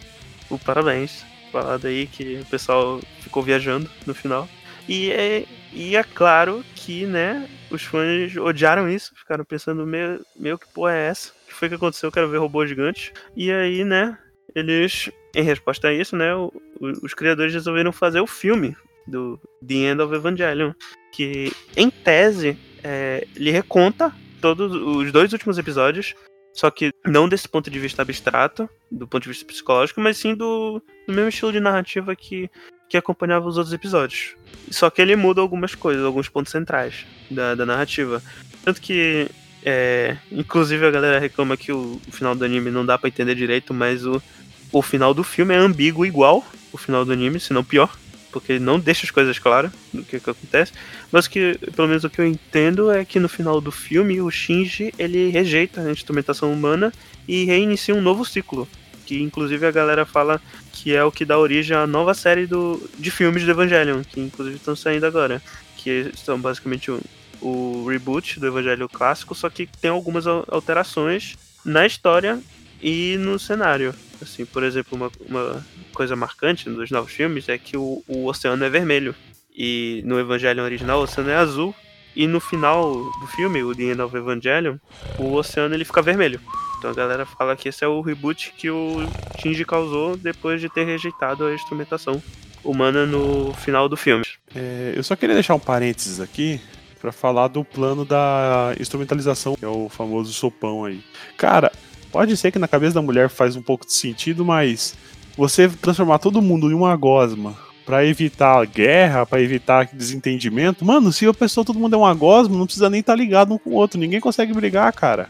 o 0.50 0.58
parabéns. 0.58 1.24
Falado 1.52 1.86
aí 1.86 2.06
que 2.08 2.40
o 2.40 2.46
pessoal 2.46 3.00
ficou 3.20 3.42
viajando 3.42 3.88
no 4.06 4.14
final. 4.14 4.48
E 4.88 5.10
é, 5.12 5.44
e 5.72 5.96
é 5.96 6.02
claro 6.02 6.64
que, 6.74 7.06
né, 7.06 7.48
os 7.70 7.82
fãs 7.82 8.36
odiaram 8.36 8.88
isso, 8.90 9.12
ficaram 9.16 9.44
pensando 9.44 9.86
meio, 9.86 10.20
meio 10.36 10.58
que 10.58 10.66
porra 10.74 10.92
é 10.94 11.06
essa? 11.08 11.30
O 11.44 11.48
que 11.48 11.54
foi 11.54 11.68
que 11.68 11.74
aconteceu? 11.76 12.08
Eu 12.08 12.12
quero 12.12 12.28
ver 12.28 12.38
robô 12.38 12.66
gigante. 12.66 13.12
E 13.36 13.50
aí, 13.52 13.84
né, 13.84 14.18
eles, 14.54 15.10
em 15.34 15.42
resposta 15.42 15.88
a 15.88 15.92
isso, 15.92 16.16
né, 16.16 16.34
o- 16.34 16.52
o- 16.80 17.04
os 17.06 17.14
criadores 17.14 17.54
resolveram 17.54 17.92
fazer 17.92 18.20
o 18.20 18.26
filme 18.26 18.76
do 19.06 19.38
The 19.66 19.74
End 19.74 20.02
of 20.02 20.14
Evangelion, 20.14 20.72
que 21.12 21.52
em 21.76 21.88
tese 21.90 22.58
é, 22.82 23.26
ele 23.36 23.50
reconta 23.50 24.12
todos 24.40 24.74
os 24.74 25.10
dois 25.12 25.32
últimos 25.32 25.56
episódios, 25.56 26.14
só 26.54 26.70
que 26.70 26.92
não 27.04 27.28
desse 27.28 27.48
ponto 27.48 27.68
de 27.68 27.80
vista 27.80 28.00
abstrato, 28.00 28.70
do 28.90 29.08
ponto 29.08 29.24
de 29.24 29.28
vista 29.30 29.44
psicológico, 29.44 30.00
mas 30.00 30.16
sim 30.16 30.36
do, 30.36 30.80
do 31.06 31.12
mesmo 31.12 31.28
estilo 31.28 31.52
de 31.52 31.58
narrativa 31.58 32.14
que, 32.14 32.48
que 32.88 32.96
acompanhava 32.96 33.48
os 33.48 33.58
outros 33.58 33.74
episódios. 33.74 34.36
Só 34.70 34.88
que 34.88 35.02
ele 35.02 35.16
muda 35.16 35.40
algumas 35.40 35.74
coisas, 35.74 36.04
alguns 36.04 36.28
pontos 36.28 36.52
centrais 36.52 37.04
da, 37.28 37.56
da 37.56 37.66
narrativa. 37.66 38.22
Tanto 38.64 38.80
que, 38.80 39.28
é, 39.64 40.16
inclusive, 40.30 40.86
a 40.86 40.92
galera 40.92 41.18
reclama 41.18 41.56
que 41.56 41.72
o, 41.72 42.00
o 42.06 42.12
final 42.12 42.36
do 42.36 42.44
anime 42.44 42.70
não 42.70 42.86
dá 42.86 42.96
pra 42.96 43.08
entender 43.08 43.34
direito, 43.34 43.74
mas 43.74 44.06
o, 44.06 44.22
o 44.70 44.80
final 44.80 45.12
do 45.12 45.24
filme 45.24 45.54
é 45.54 45.58
ambíguo 45.58 46.06
igual 46.06 46.44
o 46.72 46.78
final 46.78 47.04
do 47.04 47.12
anime, 47.12 47.40
se 47.40 47.52
não 47.52 47.64
pior. 47.64 47.96
Porque 48.34 48.54
ele 48.54 48.64
não 48.64 48.80
deixa 48.80 49.06
as 49.06 49.10
coisas 49.12 49.38
claras 49.38 49.70
do 49.92 50.02
que, 50.02 50.18
que 50.18 50.28
acontece. 50.28 50.72
Mas 51.12 51.28
que, 51.28 51.56
pelo 51.74 51.86
menos 51.86 52.02
o 52.02 52.10
que 52.10 52.20
eu 52.20 52.26
entendo 52.26 52.90
é 52.90 53.04
que 53.04 53.20
no 53.20 53.28
final 53.28 53.60
do 53.60 53.70
filme 53.70 54.20
o 54.20 54.28
Shinji 54.28 54.92
ele 54.98 55.30
rejeita 55.30 55.80
a 55.80 55.90
instrumentação 55.92 56.52
humana 56.52 56.92
e 57.28 57.44
reinicia 57.44 57.94
um 57.94 58.02
novo 58.02 58.24
ciclo. 58.24 58.68
Que 59.06 59.22
inclusive 59.22 59.64
a 59.64 59.70
galera 59.70 60.04
fala 60.04 60.40
que 60.72 60.94
é 60.94 61.04
o 61.04 61.12
que 61.12 61.24
dá 61.24 61.38
origem 61.38 61.76
à 61.76 61.86
nova 61.86 62.12
série 62.12 62.46
do, 62.46 62.82
de 62.98 63.10
filmes 63.10 63.44
do 63.44 63.50
Evangelion, 63.52 64.02
que 64.02 64.20
inclusive 64.20 64.56
estão 64.56 64.74
saindo 64.74 65.06
agora. 65.06 65.40
Que 65.76 66.10
são 66.16 66.40
basicamente 66.40 66.90
o, 66.90 67.00
o 67.40 67.86
reboot 67.86 68.40
do 68.40 68.46
Evangelho 68.48 68.88
clássico, 68.88 69.34
só 69.34 69.48
que 69.48 69.68
tem 69.80 69.90
algumas 69.90 70.26
al- 70.26 70.44
alterações 70.48 71.36
na 71.64 71.86
história 71.86 72.40
e 72.82 73.16
no 73.18 73.38
cenário. 73.38 73.94
Assim, 74.22 74.44
por 74.44 74.62
exemplo, 74.62 74.96
uma, 74.96 75.10
uma 75.28 75.66
coisa 75.92 76.16
marcante 76.16 76.68
dos 76.68 76.90
novos 76.90 77.12
filmes 77.12 77.48
é 77.48 77.58
que 77.58 77.76
o, 77.76 78.02
o 78.06 78.26
oceano 78.26 78.64
é 78.64 78.70
vermelho. 78.70 79.14
E 79.56 80.02
no 80.04 80.18
Evangelho 80.18 80.62
original 80.62 81.00
o 81.00 81.02
oceano 81.02 81.30
é 81.30 81.36
azul. 81.36 81.74
E 82.16 82.26
no 82.28 82.38
final 82.38 82.92
do 82.92 83.26
filme, 83.34 83.62
o 83.62 83.74
The 83.74 83.82
End 83.82 84.00
of 84.00 84.16
Evangelion, 84.16 84.76
o 85.18 85.32
oceano 85.34 85.74
ele 85.74 85.84
fica 85.84 86.00
vermelho. 86.00 86.40
Então 86.78 86.90
a 86.90 86.94
galera 86.94 87.26
fala 87.26 87.56
que 87.56 87.68
esse 87.68 87.84
é 87.84 87.88
o 87.88 88.00
reboot 88.00 88.52
que 88.56 88.70
o 88.70 88.98
Shinji 89.40 89.64
causou 89.64 90.16
depois 90.16 90.60
de 90.60 90.68
ter 90.68 90.84
rejeitado 90.84 91.44
a 91.44 91.54
instrumentação 91.54 92.22
humana 92.62 93.04
no 93.04 93.52
final 93.54 93.88
do 93.88 93.96
filme. 93.96 94.24
É, 94.54 94.92
eu 94.94 95.02
só 95.02 95.16
queria 95.16 95.34
deixar 95.34 95.54
um 95.54 95.60
parênteses 95.60 96.20
aqui 96.20 96.60
pra 97.00 97.12
falar 97.12 97.48
do 97.48 97.64
plano 97.64 98.04
da 98.04 98.74
instrumentalização, 98.78 99.56
que 99.56 99.64
é 99.64 99.68
o 99.68 99.88
famoso 99.88 100.32
sopão 100.32 100.84
aí. 100.84 101.02
Cara, 101.36 101.70
pode 102.14 102.36
ser 102.36 102.52
que 102.52 102.60
na 102.60 102.68
cabeça 102.68 102.94
da 102.94 103.02
mulher 103.02 103.28
faz 103.28 103.56
um 103.56 103.60
pouco 103.60 103.84
de 103.84 103.92
sentido, 103.92 104.44
mas 104.44 104.94
você 105.36 105.68
transformar 105.68 106.20
todo 106.20 106.40
mundo 106.40 106.70
em 106.70 106.74
uma 106.74 106.94
gosma 106.94 107.58
pra 107.84 108.06
evitar 108.06 108.64
guerra, 108.66 109.26
pra 109.26 109.40
evitar 109.40 109.88
desentendimento, 109.92 110.84
mano, 110.84 111.12
se 111.12 111.26
a 111.26 111.34
pessoa 111.34 111.64
todo 111.64 111.76
mundo 111.76 111.94
é 111.94 111.98
uma 111.98 112.14
gosma, 112.14 112.56
não 112.56 112.66
precisa 112.66 112.88
nem 112.88 113.00
estar 113.00 113.16
ligado 113.16 113.52
um 113.52 113.58
com 113.58 113.70
o 113.70 113.72
outro, 113.72 113.98
ninguém 113.98 114.20
consegue 114.20 114.52
brigar, 114.52 114.92
cara. 114.92 115.28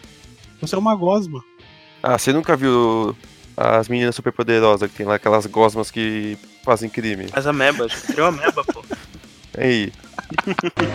Você 0.61 0.75
é 0.75 0.79
uma 0.79 0.94
gosma. 0.94 1.42
Ah, 2.03 2.18
você 2.18 2.35
nunca 2.35 2.55
viu 2.55 3.16
as 3.57 3.88
meninas 3.88 4.14
superpoderosas 4.14 4.90
que 4.90 4.94
tem 4.99 5.07
lá 5.07 5.14
aquelas 5.14 5.47
gosmas 5.47 5.90
que 5.90 6.37
fazem 6.62 6.90
crime? 6.90 7.29
As 7.33 7.47
amebas. 7.47 7.94
Criou 8.03 8.29
ameba, 8.29 8.62
pô. 8.62 8.85
Aí, 9.57 9.90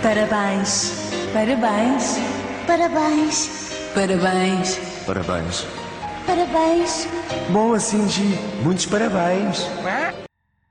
Parabéns. 0.04 0.94
Parabéns. 1.34 2.18
Parabéns. 2.68 3.72
Parabéns. 3.96 4.99
Parabéns. 5.10 5.66
Parabéns. 6.24 7.08
Boa, 7.50 7.80
Shinji. 7.80 8.38
Muitos 8.62 8.86
parabéns. 8.86 9.66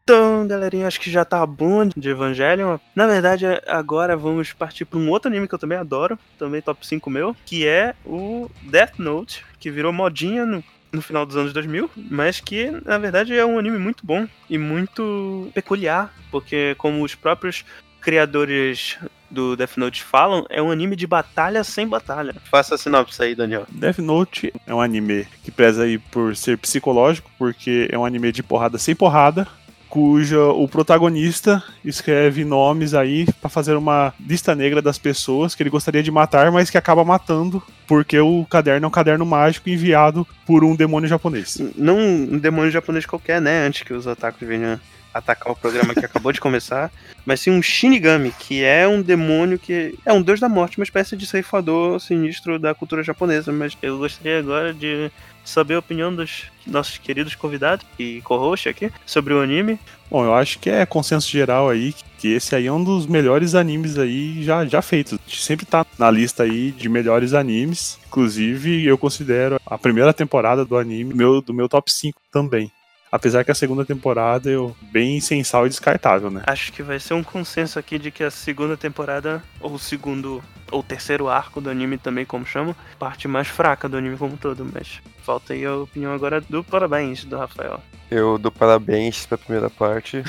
Então, 0.04 0.46
galerinha, 0.46 0.86
acho 0.86 1.00
que 1.00 1.10
já 1.10 1.24
tá 1.24 1.44
bom 1.44 1.88
de 1.88 2.10
Evangelion. 2.10 2.78
Na 2.94 3.08
verdade, 3.08 3.46
agora 3.66 4.16
vamos 4.16 4.52
partir 4.52 4.84
para 4.84 4.96
um 4.96 5.10
outro 5.10 5.28
anime 5.28 5.48
que 5.48 5.54
eu 5.56 5.58
também 5.58 5.76
adoro, 5.76 6.16
também 6.38 6.62
top 6.62 6.86
5 6.86 7.10
meu, 7.10 7.36
que 7.44 7.66
é 7.66 7.96
o 8.06 8.48
Death 8.62 9.00
Note, 9.00 9.44
que 9.58 9.72
virou 9.72 9.92
modinha 9.92 10.46
no, 10.46 10.62
no 10.92 11.02
final 11.02 11.26
dos 11.26 11.36
anos 11.36 11.52
2000, 11.52 11.90
mas 11.96 12.38
que, 12.38 12.70
na 12.84 12.96
verdade, 12.96 13.36
é 13.36 13.44
um 13.44 13.58
anime 13.58 13.78
muito 13.78 14.06
bom 14.06 14.24
e 14.48 14.56
muito 14.56 15.50
peculiar, 15.52 16.14
porque 16.30 16.76
como 16.78 17.02
os 17.02 17.16
próprios 17.16 17.64
criadores 18.00 18.96
do 19.30 19.56
Death 19.56 19.76
Note 19.76 20.02
falam, 20.02 20.46
é 20.48 20.62
um 20.62 20.70
anime 20.70 20.96
de 20.96 21.06
batalha 21.06 21.62
sem 21.64 21.86
batalha. 21.86 22.34
Faça 22.50 22.74
a 22.74 22.78
sinopse 22.78 23.22
aí, 23.22 23.34
Daniel. 23.34 23.66
Death 23.70 23.98
Note 23.98 24.52
é 24.66 24.74
um 24.74 24.80
anime 24.80 25.26
que 25.42 25.50
preza 25.50 25.84
aí 25.84 25.98
por 25.98 26.34
ser 26.36 26.58
psicológico, 26.58 27.30
porque 27.38 27.88
é 27.90 27.98
um 27.98 28.04
anime 28.04 28.32
de 28.32 28.42
porrada 28.42 28.78
sem 28.78 28.94
porrada, 28.94 29.46
cuja 29.88 30.44
o 30.44 30.68
protagonista 30.68 31.62
escreve 31.84 32.44
nomes 32.44 32.94
aí 32.94 33.26
pra 33.40 33.48
fazer 33.48 33.74
uma 33.74 34.12
lista 34.20 34.54
negra 34.54 34.82
das 34.82 34.98
pessoas 34.98 35.54
que 35.54 35.62
ele 35.62 35.70
gostaria 35.70 36.02
de 36.02 36.10
matar, 36.10 36.52
mas 36.52 36.70
que 36.70 36.78
acaba 36.78 37.04
matando 37.04 37.62
porque 37.86 38.18
o 38.18 38.44
caderno 38.44 38.84
é 38.84 38.88
um 38.88 38.92
caderno 38.92 39.24
mágico 39.24 39.70
enviado 39.70 40.26
por 40.46 40.62
um 40.62 40.76
demônio 40.76 41.08
japonês. 41.08 41.58
Não 41.74 41.98
um 41.98 42.38
demônio 42.38 42.70
japonês 42.70 43.06
qualquer, 43.06 43.40
né? 43.40 43.66
Antes 43.66 43.82
que 43.82 43.94
os 43.94 44.06
otakus 44.06 44.46
venham 44.46 44.78
atacar 45.12 45.52
o 45.52 45.56
programa 45.56 45.94
que 45.94 46.04
acabou 46.06 46.32
de 46.32 46.40
começar. 46.40 46.90
Mas 47.24 47.40
sim 47.40 47.50
um 47.50 47.62
Shinigami, 47.62 48.32
que 48.38 48.62
é 48.62 48.86
um 48.86 49.02
demônio 49.02 49.58
que 49.58 49.98
é 50.04 50.12
um 50.12 50.22
deus 50.22 50.40
da 50.40 50.48
morte, 50.48 50.78
uma 50.78 50.84
espécie 50.84 51.16
de 51.16 51.26
ceifador 51.26 52.00
sinistro 52.00 52.58
da 52.58 52.74
cultura 52.74 53.02
japonesa. 53.02 53.52
Mas 53.52 53.76
eu 53.82 53.98
gostaria 53.98 54.38
agora 54.38 54.72
de 54.72 55.10
saber 55.44 55.74
a 55.74 55.78
opinião 55.78 56.14
dos 56.14 56.44
nossos 56.66 56.98
queridos 56.98 57.34
convidados 57.34 57.86
e 57.98 58.20
co-host 58.22 58.68
aqui 58.68 58.92
sobre 59.06 59.32
o 59.32 59.40
anime. 59.40 59.78
Bom, 60.10 60.24
eu 60.24 60.34
acho 60.34 60.58
que 60.58 60.70
é 60.70 60.86
consenso 60.86 61.30
geral 61.30 61.68
aí 61.68 61.94
que 62.18 62.28
esse 62.28 62.54
aí 62.54 62.66
é 62.66 62.72
um 62.72 62.82
dos 62.82 63.06
melhores 63.06 63.54
animes 63.54 63.98
aí 63.98 64.42
já, 64.42 64.64
já 64.64 64.82
feitos. 64.82 65.18
Sempre 65.28 65.66
tá 65.66 65.86
na 65.98 66.10
lista 66.10 66.42
aí 66.42 66.72
de 66.72 66.88
melhores 66.88 67.32
animes. 67.32 67.98
Inclusive, 68.06 68.84
eu 68.84 68.98
considero 68.98 69.60
a 69.66 69.78
primeira 69.78 70.12
temporada 70.12 70.64
do 70.64 70.76
anime 70.76 71.14
meu, 71.14 71.40
do 71.40 71.54
meu 71.54 71.68
top 71.68 71.92
5 71.92 72.20
também. 72.32 72.70
Apesar 73.10 73.44
que 73.44 73.50
a 73.50 73.54
segunda 73.54 73.84
temporada 73.84 74.50
eu 74.50 74.76
bem 74.92 75.20
sem 75.20 75.42
sal 75.42 75.66
e 75.66 75.68
descartável, 75.68 76.30
né? 76.30 76.42
Acho 76.46 76.72
que 76.72 76.82
vai 76.82 77.00
ser 77.00 77.14
um 77.14 77.22
consenso 77.22 77.78
aqui 77.78 77.98
de 77.98 78.10
que 78.10 78.22
a 78.22 78.30
segunda 78.30 78.76
temporada, 78.76 79.42
ou 79.60 79.72
o 79.72 79.78
segundo, 79.78 80.42
ou 80.70 80.82
terceiro 80.82 81.28
arco 81.28 81.60
do 81.60 81.70
anime 81.70 81.96
também, 81.96 82.24
como 82.24 82.44
chama, 82.44 82.76
parte 82.98 83.26
mais 83.26 83.48
fraca 83.48 83.88
do 83.88 83.96
anime 83.96 84.16
como 84.16 84.34
um 84.34 84.36
todo, 84.36 84.66
mas 84.72 85.00
falta 85.22 85.54
aí 85.54 85.64
a 85.64 85.74
opinião 85.74 86.12
agora 86.12 86.40
do 86.40 86.62
parabéns 86.62 87.24
do 87.24 87.36
Rafael. 87.36 87.80
eu 88.10 88.38
dou 88.38 88.52
parabéns 88.52 89.24
pra 89.24 89.38
primeira 89.38 89.70
parte. 89.70 90.22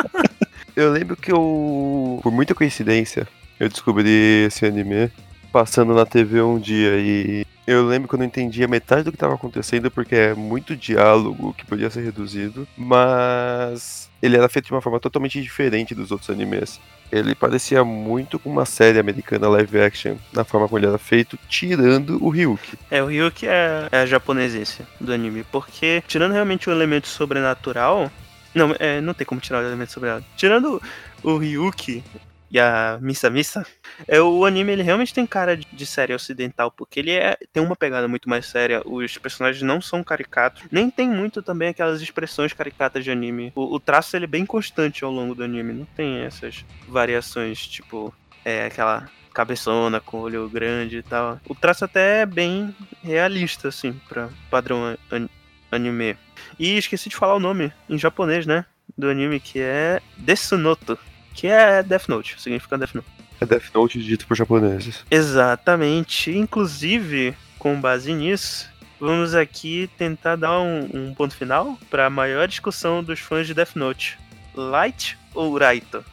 eu 0.74 0.90
lembro 0.90 1.16
que 1.16 1.30
eu, 1.30 2.20
por 2.22 2.32
muita 2.32 2.54
coincidência, 2.54 3.28
eu 3.60 3.68
descobri 3.68 4.46
esse 4.46 4.64
anime 4.64 5.10
passando 5.52 5.94
na 5.94 6.06
TV 6.06 6.40
um 6.42 6.58
dia 6.58 6.96
e 6.98 7.46
eu 7.66 7.86
lembro 7.86 8.08
que 8.08 8.14
eu 8.14 8.18
não 8.18 8.24
entendia 8.24 8.66
metade 8.66 9.02
do 9.02 9.10
que 9.10 9.16
estava 9.16 9.34
acontecendo 9.34 9.90
porque 9.90 10.14
é 10.14 10.34
muito 10.34 10.74
diálogo 10.74 11.52
que 11.52 11.66
podia 11.66 11.90
ser 11.90 12.02
reduzido, 12.02 12.66
mas 12.74 14.10
ele 14.22 14.38
era 14.38 14.48
feito 14.48 14.66
de 14.66 14.72
uma 14.72 14.80
forma 14.80 14.98
totalmente 14.98 15.40
diferente 15.42 15.94
dos 15.94 16.10
outros 16.10 16.30
animes. 16.30 16.80
Ele 17.12 17.34
parecia 17.34 17.84
muito 17.84 18.38
com 18.38 18.50
uma 18.50 18.64
série 18.64 18.98
americana 18.98 19.48
live 19.48 19.80
action, 19.80 20.16
na 20.32 20.44
forma 20.44 20.66
como 20.66 20.78
ele 20.78 20.86
era 20.86 20.96
feito, 20.96 21.38
tirando 21.46 22.22
o 22.24 22.30
Ryuki. 22.30 22.78
É, 22.90 23.02
o 23.02 23.06
Ryuki 23.06 23.46
é, 23.46 23.88
é 23.92 23.98
a 24.00 24.06
japonesice 24.06 24.82
do 24.98 25.12
anime, 25.12 25.44
porque 25.52 26.02
tirando 26.08 26.32
realmente 26.32 26.70
o 26.70 26.72
elemento 26.72 27.06
sobrenatural, 27.06 28.10
não, 28.54 28.74
é, 28.78 29.00
não 29.00 29.12
tem 29.12 29.26
como 29.26 29.42
tirar 29.42 29.62
o 29.62 29.66
elemento 29.66 29.92
sobrenatural. 29.92 30.30
Tirando 30.36 30.82
o 31.22 31.36
Ryuki 31.36 32.02
e 32.50 32.58
a 32.58 32.98
Missa 33.00 33.28
Missa, 33.28 33.66
é, 34.06 34.20
o 34.20 34.44
anime 34.44 34.72
ele 34.72 34.82
realmente 34.82 35.12
tem 35.12 35.26
cara 35.26 35.56
de, 35.56 35.86
série 35.86 36.14
ocidental, 36.14 36.70
porque 36.70 37.00
ele 37.00 37.12
é, 37.12 37.36
tem 37.52 37.62
uma 37.62 37.76
pegada 37.76 38.08
muito 38.08 38.28
mais 38.28 38.46
séria. 38.46 38.82
Os 38.84 39.18
personagens 39.18 39.62
não 39.62 39.80
são 39.80 40.02
caricatos, 40.02 40.62
nem 40.70 40.90
tem 40.90 41.08
muito 41.08 41.42
também 41.42 41.68
aquelas 41.68 42.00
expressões 42.00 42.52
caricatas 42.52 43.04
de 43.04 43.10
anime. 43.10 43.52
O, 43.54 43.74
o 43.74 43.80
traço 43.80 44.16
ele 44.16 44.24
é 44.24 44.28
bem 44.28 44.46
constante 44.46 45.04
ao 45.04 45.10
longo 45.10 45.34
do 45.34 45.42
anime, 45.44 45.72
não 45.72 45.84
tem 45.84 46.20
essas 46.20 46.64
variações, 46.86 47.66
tipo, 47.66 48.14
é 48.44 48.66
aquela 48.66 49.08
cabeçona 49.34 50.00
com 50.00 50.18
olho 50.18 50.48
grande 50.48 50.98
e 50.98 51.02
tal. 51.02 51.38
O 51.48 51.54
traço 51.54 51.84
até 51.84 52.22
é 52.22 52.26
bem 52.26 52.74
realista, 53.02 53.68
assim, 53.68 53.92
pra 54.08 54.28
padrão 54.50 54.96
an- 55.10 55.28
anime. 55.70 56.16
E 56.58 56.76
esqueci 56.76 57.08
de 57.08 57.16
falar 57.16 57.34
o 57.36 57.40
nome 57.40 57.72
em 57.88 57.98
japonês, 57.98 58.46
né? 58.46 58.64
Do 58.96 59.08
anime, 59.08 59.38
que 59.38 59.60
é 59.60 60.00
Desunoto. 60.16 60.98
Que 61.38 61.46
é 61.46 61.84
Death 61.84 62.08
Note, 62.08 62.34
significa 62.36 62.76
Death 62.76 62.94
Note. 62.94 63.06
É 63.40 63.46
Death 63.46 63.72
Note 63.72 64.02
dito 64.02 64.26
por 64.26 64.36
japoneses. 64.36 65.04
Exatamente. 65.08 66.36
Inclusive, 66.36 67.32
com 67.60 67.80
base 67.80 68.12
nisso, 68.12 68.68
vamos 68.98 69.36
aqui 69.36 69.88
tentar 69.96 70.34
dar 70.34 70.58
um, 70.58 70.90
um 70.92 71.14
ponto 71.14 71.36
final 71.36 71.78
para 71.88 72.06
a 72.06 72.10
maior 72.10 72.48
discussão 72.48 73.04
dos 73.04 73.20
fãs 73.20 73.46
de 73.46 73.54
Death 73.54 73.76
Note. 73.76 74.18
Light 74.52 75.16
ou 75.32 75.56
Raito? 75.56 76.04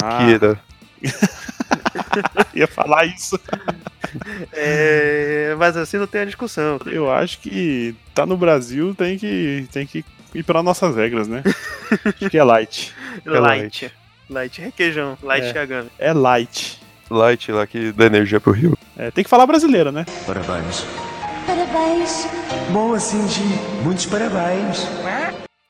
Ah, 0.00 0.18
Kira. 0.24 0.60
ia 2.54 2.68
falar 2.68 3.06
isso. 3.06 3.38
É, 4.52 5.54
mas 5.58 5.76
assim 5.76 5.98
não 5.98 6.06
tem 6.06 6.22
a 6.22 6.24
discussão. 6.24 6.80
Eu 6.86 7.12
acho 7.12 7.40
que 7.40 7.94
tá 8.14 8.24
no 8.24 8.38
Brasil, 8.38 8.94
tem 8.94 9.18
que, 9.18 9.68
tem 9.70 9.86
que 9.86 10.02
ir 10.34 10.42
pelas 10.42 10.64
nossas 10.64 10.96
regras, 10.96 11.28
né? 11.28 11.42
Acho 12.04 12.30
que 12.30 12.38
é 12.38 12.42
light. 12.42 12.94
É 13.26 13.30
light. 13.30 13.84
Light, 13.84 13.97
requeijão. 14.60 15.16
Light 15.22 15.44
É. 15.46 15.52
Yagami. 15.58 15.88
É 15.98 16.12
light. 16.12 16.80
Light 17.10 17.50
lá 17.50 17.66
que 17.66 17.92
dá 17.92 18.06
energia 18.06 18.40
pro 18.40 18.52
Rio. 18.52 18.76
É, 18.96 19.10
tem 19.10 19.24
que 19.24 19.30
falar 19.30 19.46
brasileiro, 19.46 19.90
né? 19.90 20.04
Parabéns. 20.26 20.84
Parabéns. 21.46 22.26
Boa, 22.70 22.98
Shinji. 23.00 23.42
Muitos 23.82 24.06
parabéns. 24.06 24.86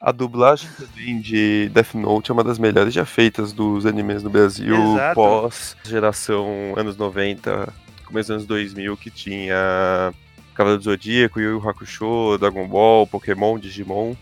A 0.00 0.12
dublagem 0.12 0.68
também 0.78 1.20
de 1.20 1.68
Death 1.70 1.94
Note 1.94 2.30
é 2.30 2.34
uma 2.34 2.44
das 2.44 2.58
melhores 2.58 2.94
já 2.94 3.04
feitas 3.04 3.52
dos 3.52 3.84
animes 3.84 4.22
no 4.22 4.30
Brasil 4.30 4.74
Exato. 4.94 5.14
pós 5.14 5.76
geração 5.84 6.72
anos 6.76 6.96
90, 6.96 7.72
começo 8.06 8.28
dos 8.28 8.36
anos 8.36 8.46
2000, 8.46 8.96
que 8.96 9.10
tinha 9.10 10.12
Cavaleiro 10.54 10.80
do 10.82 10.84
Zodíaco, 10.84 11.40
Yu 11.40 11.50
Yu 11.60 11.68
Hakusho, 11.68 12.38
Dragon 12.38 12.66
Ball, 12.66 13.06
Pokémon, 13.06 13.58
Digimon. 13.58 14.14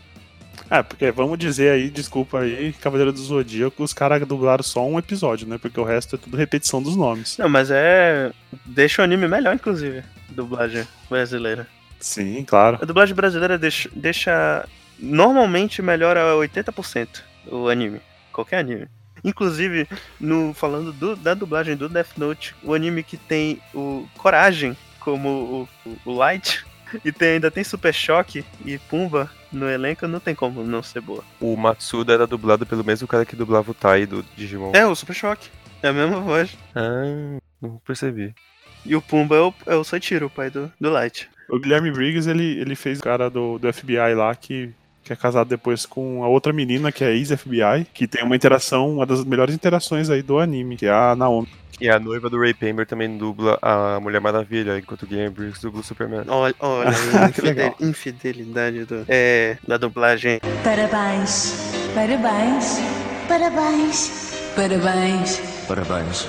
É, 0.70 0.82
porque 0.82 1.10
vamos 1.12 1.38
dizer 1.38 1.70
aí, 1.70 1.88
desculpa 1.90 2.40
aí, 2.40 2.72
Cavaleiro 2.72 3.12
do 3.12 3.18
Zodíaco, 3.20 3.82
os 3.82 3.92
caras 3.92 4.26
dublaram 4.26 4.62
só 4.64 4.84
um 4.86 4.98
episódio, 4.98 5.46
né? 5.46 5.58
Porque 5.58 5.78
o 5.78 5.84
resto 5.84 6.16
é 6.16 6.18
tudo 6.18 6.36
repetição 6.36 6.82
dos 6.82 6.96
nomes. 6.96 7.38
Não, 7.38 7.48
mas 7.48 7.70
é. 7.70 8.32
Deixa 8.64 9.00
o 9.00 9.04
anime 9.04 9.28
melhor, 9.28 9.54
inclusive. 9.54 10.02
Dublagem 10.28 10.86
brasileira. 11.08 11.66
Sim, 12.00 12.44
claro. 12.44 12.78
A 12.82 12.84
dublagem 12.84 13.14
brasileira 13.14 13.56
deixa. 13.56 13.88
deixa 13.94 14.68
normalmente 14.98 15.80
melhora 15.80 16.34
80% 16.34 17.08
o 17.46 17.68
anime. 17.68 18.00
Qualquer 18.32 18.58
anime. 18.58 18.88
Inclusive, 19.24 19.88
no, 20.20 20.52
falando 20.52 20.92
do- 20.92 21.16
da 21.16 21.32
dublagem 21.32 21.76
do 21.76 21.88
Death 21.88 22.16
Note, 22.16 22.54
o 22.62 22.74
anime 22.74 23.02
que 23.02 23.16
tem 23.16 23.60
o 23.74 24.06
Coragem 24.18 24.76
como 25.00 25.28
o, 25.28 25.68
o- 25.88 25.96
o 26.04 26.12
Light, 26.12 26.65
e 27.04 27.12
tem, 27.12 27.34
ainda 27.34 27.50
tem 27.50 27.64
Super 27.64 27.92
Choque 27.92 28.44
e 28.64 28.78
Pumba 28.78 29.30
no 29.52 29.68
elenco, 29.68 30.06
não 30.06 30.20
tem 30.20 30.34
como 30.34 30.62
não 30.62 30.82
ser 30.82 31.00
boa. 31.00 31.24
O 31.40 31.56
Matsuda 31.56 32.12
era 32.12 32.26
dublado 32.26 32.66
pelo 32.66 32.84
mesmo 32.84 33.08
cara 33.08 33.24
que 33.24 33.36
dublava 33.36 33.70
o 33.70 33.74
Tai 33.74 34.06
do 34.06 34.24
Digimon. 34.36 34.72
É, 34.74 34.86
o 34.86 34.94
Super 34.94 35.14
Choque. 35.14 35.48
É 35.82 35.88
a 35.88 35.92
mesma 35.92 36.20
voz. 36.20 36.56
Ah, 36.74 37.38
não 37.60 37.80
percebi. 37.84 38.34
E 38.84 38.94
o 38.94 39.02
Pumba 39.02 39.36
é 39.36 39.40
o, 39.40 39.54
é 39.66 39.74
o 39.74 39.84
Soichiro, 39.84 40.26
o 40.26 40.30
pai 40.30 40.50
do, 40.50 40.72
do 40.80 40.90
Light. 40.90 41.28
O 41.48 41.58
Guilherme 41.58 41.90
Briggs, 41.90 42.28
ele, 42.28 42.58
ele 42.58 42.74
fez 42.74 42.98
o 42.98 43.02
cara 43.02 43.28
do, 43.28 43.58
do 43.58 43.72
FBI 43.72 44.14
lá 44.14 44.34
que, 44.34 44.70
que 45.02 45.12
é 45.12 45.16
casado 45.16 45.48
depois 45.48 45.86
com 45.86 46.24
a 46.24 46.28
outra 46.28 46.52
menina, 46.52 46.90
que 46.90 47.04
é 47.04 47.12
ex-FBI, 47.14 47.86
que 47.92 48.06
tem 48.06 48.24
uma 48.24 48.36
interação, 48.36 48.90
uma 48.90 49.06
das 49.06 49.24
melhores 49.24 49.54
interações 49.54 50.10
aí 50.10 50.22
do 50.22 50.38
anime, 50.38 50.76
que 50.76 50.86
é 50.86 50.90
a 50.90 51.14
Naomi. 51.14 51.48
E 51.78 51.90
a 51.90 51.98
noiva 51.98 52.30
do 52.30 52.40
Ray 52.40 52.54
Pember 52.54 52.86
também 52.86 53.18
dubla 53.18 53.58
a 53.60 54.00
Mulher 54.00 54.20
Maravilha, 54.20 54.78
enquanto 54.78 55.02
o 55.02 55.06
Guilherme 55.06 55.34
Briggs 55.34 55.60
dubla 55.60 55.80
o 55.80 55.84
Superman. 55.84 56.24
Olha, 56.28 56.54
olha 56.60 56.88
infidel- 57.28 57.74
infidelidade 57.80 58.84
do, 58.86 59.04
é, 59.08 59.58
da 59.66 59.76
dublagem. 59.76 60.40
Parabéns, 60.64 61.54
parabéns, 61.94 62.78
parabéns, 63.28 64.32
parabéns, 64.56 65.40
Parabéns. 65.68 66.26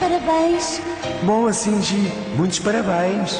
parabéns. 0.00 0.80
Bom, 1.22 1.46
assim, 1.46 1.82
Gi, 1.82 2.10
muitos 2.36 2.58
parabéns. 2.58 3.38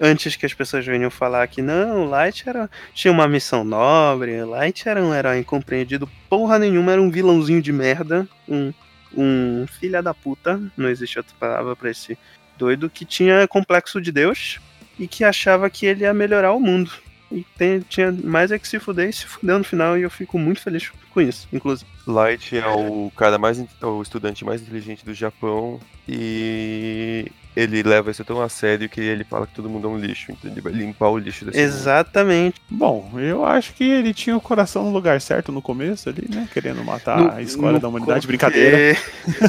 Antes 0.00 0.34
que 0.34 0.46
as 0.46 0.54
pessoas 0.54 0.84
venham 0.86 1.10
falar 1.10 1.46
que 1.46 1.60
não, 1.62 2.04
o 2.06 2.08
Light 2.08 2.48
era, 2.48 2.68
tinha 2.94 3.12
uma 3.12 3.28
missão 3.28 3.62
nobre, 3.62 4.42
o 4.42 4.48
Light 4.50 4.88
era 4.88 5.00
um 5.02 5.14
herói 5.14 5.38
incompreendido, 5.38 6.08
porra 6.28 6.58
nenhuma, 6.58 6.92
era 6.92 7.02
um 7.02 7.10
vilãozinho 7.10 7.62
de 7.62 7.72
merda, 7.72 8.26
um, 8.48 8.72
um 9.16 9.66
filha 9.66 10.02
da 10.02 10.12
puta, 10.12 10.60
não 10.76 10.88
existe 10.88 11.18
outra 11.18 11.34
palavra 11.38 11.74
pra 11.76 11.90
esse 11.90 12.18
doido, 12.56 12.90
que 12.90 13.04
tinha 13.04 13.46
complexo 13.48 14.00
de 14.00 14.12
Deus 14.12 14.60
e 14.98 15.08
que 15.08 15.24
achava 15.24 15.68
que 15.68 15.86
ele 15.86 16.04
ia 16.04 16.14
melhorar 16.14 16.52
o 16.52 16.60
mundo. 16.60 16.90
E 17.32 17.44
tem- 17.58 17.80
tinha 17.80 18.12
mais 18.12 18.52
é 18.52 18.58
que 18.58 18.68
se 18.68 18.78
fuder 18.78 19.08
e 19.08 19.12
se 19.12 19.26
fudeu 19.26 19.58
no 19.58 19.64
final, 19.64 19.98
e 19.98 20.02
eu 20.02 20.10
fico 20.10 20.38
muito 20.38 20.60
feliz 20.60 20.90
com 21.12 21.20
isso, 21.20 21.48
inclusive. 21.52 21.88
Light 22.06 22.56
é 22.56 22.66
o 22.68 23.10
cara 23.16 23.38
mais, 23.38 23.62
o 23.82 24.02
estudante 24.02 24.44
mais 24.44 24.60
inteligente 24.62 25.04
do 25.04 25.14
Japão 25.14 25.80
e 26.06 27.26
ele 27.56 27.82
leva 27.82 28.10
isso 28.10 28.24
tão 28.24 28.42
a 28.42 28.48
sério 28.48 28.88
que 28.88 29.00
ele 29.00 29.24
fala 29.24 29.46
que 29.46 29.54
todo 29.54 29.70
mundo 29.70 29.86
é 29.86 29.90
um 29.90 29.96
lixo, 29.98 30.32
então 30.32 30.50
ele 30.50 30.60
vai 30.60 30.72
limpar 30.72 31.08
o 31.08 31.18
lixo 31.18 31.44
desse 31.44 31.56
mundo. 31.58 31.66
Exatamente. 31.66 32.60
Bom, 32.68 33.12
eu 33.18 33.44
acho 33.44 33.72
que 33.74 33.84
ele 33.84 34.12
tinha 34.12 34.36
o 34.36 34.40
coração 34.40 34.84
no 34.84 34.90
lugar 34.90 35.20
certo 35.20 35.50
no 35.52 35.62
começo 35.62 36.08
ali, 36.08 36.26
né? 36.28 36.48
Querendo 36.52 36.84
matar 36.84 37.18
No- 37.20 37.30
a 37.32 37.40
escola 37.42 37.78
da 37.80 37.88
humanidade. 37.88 38.26
Brincadeira. 38.26 38.96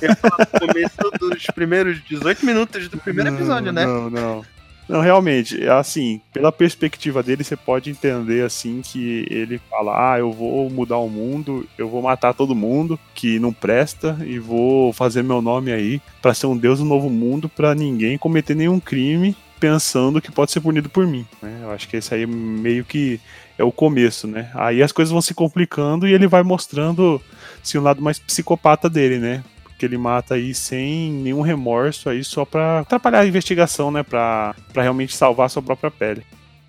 Eu 0.01 0.09
no 0.09 0.67
começo 0.67 0.97
dos 1.19 1.45
primeiros 1.47 2.01
18 2.03 2.45
minutos 2.45 2.87
do 2.87 2.97
primeiro 2.97 3.33
episódio, 3.33 3.71
né? 3.73 3.85
Não, 3.85 4.09
não. 4.09 4.45
Não, 4.87 5.01
realmente, 5.01 5.67
assim, 5.67 6.21
pela 6.31 6.51
perspectiva 6.51 7.23
dele, 7.23 7.43
você 7.43 7.55
pode 7.55 7.89
entender, 7.89 8.43
assim, 8.43 8.81
que 8.83 9.25
ele 9.29 9.59
fala, 9.69 10.13
ah, 10.13 10.19
eu 10.19 10.31
vou 10.31 10.69
mudar 10.69 10.97
o 10.97 11.09
mundo, 11.09 11.67
eu 11.77 11.89
vou 11.89 12.01
matar 12.03 12.33
todo 12.33 12.55
mundo 12.55 12.99
que 13.13 13.39
não 13.39 13.51
presta 13.51 14.17
e 14.25 14.37
vou 14.37 14.93
fazer 14.93 15.23
meu 15.23 15.41
nome 15.41 15.71
aí 15.71 15.99
pra 16.21 16.33
ser 16.33 16.45
um 16.45 16.57
deus 16.57 16.79
do 16.79 16.85
novo 16.85 17.09
mundo 17.09 17.49
pra 17.49 17.73
ninguém 17.73 18.17
cometer 18.17 18.55
nenhum 18.55 18.79
crime 18.79 19.35
pensando 19.59 20.21
que 20.21 20.31
pode 20.31 20.51
ser 20.51 20.61
punido 20.61 20.89
por 20.89 21.07
mim, 21.07 21.25
né? 21.41 21.61
Eu 21.63 21.71
acho 21.71 21.87
que 21.87 21.97
esse 21.97 22.13
aí 22.13 22.25
meio 22.27 22.85
que 22.85 23.19
é 23.57 23.63
o 23.63 23.71
começo, 23.71 24.27
né? 24.27 24.51
Aí 24.53 24.83
as 24.83 24.91
coisas 24.91 25.11
vão 25.11 25.21
se 25.21 25.33
complicando 25.33 26.07
e 26.07 26.13
ele 26.13 26.27
vai 26.27 26.43
mostrando, 26.43 27.21
assim, 27.63 27.77
o 27.77 27.81
lado 27.81 28.01
mais 28.01 28.19
psicopata 28.19 28.89
dele, 28.89 29.17
né? 29.17 29.43
Que 29.77 29.85
ele 29.85 29.97
mata 29.97 30.35
aí 30.35 30.53
sem 30.53 31.11
nenhum 31.11 31.41
remorso 31.41 32.09
aí 32.09 32.23
só 32.23 32.45
pra 32.45 32.79
atrapalhar 32.79 33.19
a 33.19 33.25
investigação, 33.27 33.91
né, 33.91 34.03
pra 34.03 34.55
realmente 34.73 35.15
salvar 35.15 35.47
a 35.47 35.49
sua 35.49 35.61
própria 35.61 35.91
pele. 35.91 36.25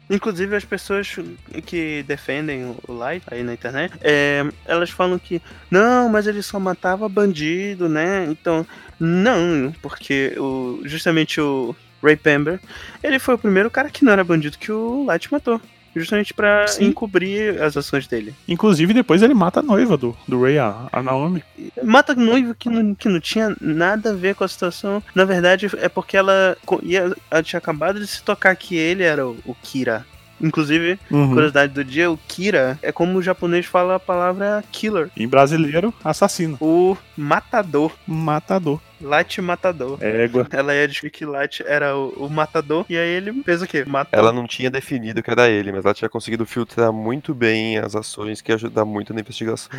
Inclusive 0.08 0.54
as 0.54 0.64
pessoas 0.64 1.16
que 1.64 2.04
defendem 2.06 2.76
o 2.86 2.92
Light 2.92 3.24
aí 3.28 3.42
na 3.42 3.54
internet, 3.54 3.92
é, 4.00 4.44
elas 4.64 4.88
falam 4.90 5.18
que 5.18 5.42
não, 5.68 6.08
mas 6.08 6.28
ele 6.28 6.42
só 6.42 6.60
matava 6.60 7.08
bandido, 7.08 7.88
né? 7.88 8.24
Então, 8.30 8.64
não, 9.00 9.74
porque 9.82 10.32
o, 10.38 10.80
justamente 10.84 11.40
o 11.40 11.74
Ray 12.00 12.14
Pember, 12.14 12.60
ele 13.02 13.18
foi 13.18 13.34
o 13.34 13.38
primeiro 13.38 13.68
cara 13.68 13.90
que 13.90 14.04
não 14.04 14.12
era 14.12 14.22
bandido 14.22 14.58
que 14.58 14.70
o 14.70 15.04
Light 15.04 15.30
matou. 15.32 15.60
Justamente 16.00 16.34
pra 16.34 16.66
Sim. 16.68 16.86
encobrir 16.86 17.60
as 17.62 17.76
ações 17.76 18.06
dele. 18.06 18.34
Inclusive 18.46 18.92
depois 18.92 19.22
ele 19.22 19.34
mata 19.34 19.60
a 19.60 19.62
noiva 19.62 19.96
do, 19.96 20.16
do 20.28 20.42
Ray, 20.42 20.58
a, 20.58 20.88
a 20.92 21.02
Naomi. 21.02 21.42
Mata 21.82 22.14
noivo 22.14 22.54
que 22.54 22.68
não, 22.68 22.94
que 22.94 23.08
não 23.08 23.18
tinha 23.20 23.56
nada 23.60 24.10
a 24.10 24.14
ver 24.14 24.34
com 24.34 24.44
a 24.44 24.48
situação. 24.48 25.02
Na 25.14 25.24
verdade, 25.24 25.70
é 25.78 25.88
porque 25.88 26.16
ela, 26.16 26.56
ia, 26.82 27.12
ela 27.30 27.42
tinha 27.42 27.58
acabado 27.58 27.98
de 27.98 28.06
se 28.06 28.22
tocar 28.22 28.54
que 28.56 28.76
ele 28.76 29.02
era 29.02 29.26
o, 29.26 29.36
o 29.46 29.54
Kira. 29.54 30.04
Inclusive, 30.38 30.98
Uhum. 31.10 31.28
curiosidade 31.30 31.72
do 31.72 31.82
dia, 31.82 32.10
o 32.10 32.18
Kira 32.28 32.78
é 32.82 32.92
como 32.92 33.18
o 33.18 33.22
japonês 33.22 33.64
fala 33.64 33.94
a 33.94 33.98
palavra 34.00 34.62
killer. 34.70 35.08
Em 35.16 35.26
brasileiro, 35.26 35.94
assassino. 36.04 36.58
O 36.60 36.94
matador. 37.16 37.92
Matador. 38.06 38.80
Light 38.98 39.42
matador. 39.42 39.98
Égua. 40.02 40.46
Ela 40.50 40.74
ia 40.74 40.88
dizer 40.88 41.10
que 41.10 41.26
Light 41.26 41.62
era 41.66 41.94
o, 41.94 42.08
o 42.26 42.30
matador, 42.30 42.86
e 42.88 42.96
aí 42.96 43.08
ele 43.10 43.42
fez 43.42 43.60
o 43.60 43.66
quê? 43.66 43.84
Matou. 43.86 44.18
Ela 44.18 44.32
não 44.32 44.46
tinha 44.46 44.70
definido 44.70 45.22
que 45.22 45.30
era 45.30 45.48
ele, 45.50 45.70
mas 45.70 45.84
ela 45.84 45.92
tinha 45.92 46.08
conseguido 46.08 46.46
filtrar 46.46 46.90
muito 46.92 47.34
bem 47.34 47.76
as 47.78 47.94
ações 47.94 48.40
que 48.40 48.50
ajudar 48.52 48.86
muito 48.86 49.12
na 49.12 49.20
investigação. 49.20 49.70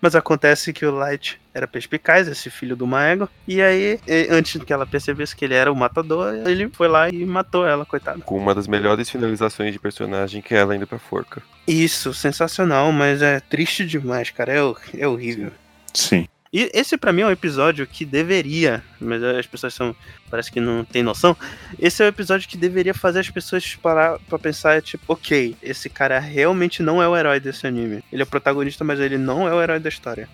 Mas 0.00 0.14
acontece 0.14 0.72
que 0.72 0.86
o 0.86 0.90
Light 0.94 1.38
era 1.52 1.68
perspicaz, 1.68 2.26
esse 2.28 2.48
filho 2.48 2.74
do 2.74 2.86
Maego, 2.86 3.28
e 3.46 3.60
aí, 3.60 4.00
e- 4.06 4.28
antes 4.30 4.62
que 4.64 4.72
ela 4.72 4.86
percebesse 4.86 5.36
que 5.36 5.44
ele 5.44 5.54
era 5.54 5.70
o 5.70 5.76
matador, 5.76 6.32
ele 6.46 6.70
foi 6.70 6.88
lá 6.88 7.10
e 7.10 7.26
matou 7.26 7.66
ela, 7.66 7.84
coitada. 7.84 8.20
Com 8.20 8.38
uma 8.38 8.54
das 8.54 8.66
melhores 8.66 9.10
finalizações 9.10 9.72
de 9.72 9.78
personagem, 9.78 10.40
que 10.40 10.54
é 10.54 10.58
ela 10.58 10.74
indo 10.74 10.86
pra 10.86 10.98
forca. 10.98 11.42
Isso, 11.68 12.14
sensacional, 12.14 12.90
mas 12.90 13.20
é 13.20 13.38
triste 13.38 13.84
demais, 13.84 14.30
cara. 14.30 14.52
É, 14.54 14.74
é 14.98 15.06
horrível. 15.06 15.50
Sim. 15.92 16.26
E 16.52 16.70
esse 16.74 16.98
pra 16.98 17.14
mim 17.14 17.22
é 17.22 17.26
um 17.26 17.30
episódio 17.30 17.86
que 17.86 18.04
deveria, 18.04 18.84
mas 19.00 19.22
as 19.22 19.46
pessoas 19.46 19.72
são 19.72 19.96
parece 20.30 20.52
que 20.52 20.60
não 20.60 20.84
tem 20.84 21.02
noção. 21.02 21.34
Esse 21.78 22.02
é 22.02 22.06
o 22.06 22.08
episódio 22.08 22.46
que 22.46 22.58
deveria 22.58 22.92
fazer 22.92 23.20
as 23.20 23.30
pessoas 23.30 23.74
parar 23.74 24.18
pra 24.28 24.38
pensar 24.38 24.82
tipo, 24.82 25.14
OK, 25.14 25.56
esse 25.62 25.88
cara 25.88 26.18
realmente 26.18 26.82
não 26.82 27.02
é 27.02 27.08
o 27.08 27.16
herói 27.16 27.40
desse 27.40 27.66
anime. 27.66 28.04
Ele 28.12 28.20
é 28.20 28.24
o 28.24 28.28
protagonista, 28.28 28.84
mas 28.84 29.00
ele 29.00 29.16
não 29.16 29.48
é 29.48 29.54
o 29.54 29.62
herói 29.62 29.78
da 29.78 29.88
história. 29.88 30.28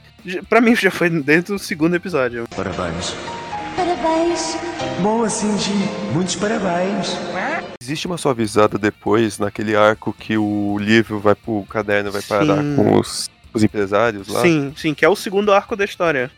Pra 0.49 0.61
mim 0.61 0.75
já 0.75 0.91
foi 0.91 1.09
desde 1.09 1.53
o 1.53 1.59
segundo 1.59 1.95
episódio. 1.95 2.49
Parabéns. 2.49 3.15
Parabéns, 3.77 4.57
Bom, 5.01 5.23
assim, 5.23 5.57
Gi, 5.57 5.71
muitos 6.13 6.35
parabéns. 6.35 7.17
Existe 7.81 8.09
uma 8.09 8.19
suavizada 8.19 8.77
depois, 8.77 9.39
naquele 9.39 9.77
arco 9.77 10.13
que 10.13 10.37
o 10.37 10.77
livro 10.81 11.21
vai 11.21 11.37
pro 11.37 11.65
caderno, 11.71 12.11
vai 12.11 12.23
parar 12.23 12.61
Sim. 12.61 12.75
com 12.75 12.99
os, 12.99 13.31
os 13.53 13.63
empresários 13.63 14.29
lá. 14.29 14.43
Sim, 14.43 14.73
sim, 14.77 14.95
que 14.95 15.05
é 15.05 15.09
o 15.09 15.17
segundo 15.17 15.53
arco 15.53 15.75
da 15.77 15.85
história. 15.85 16.31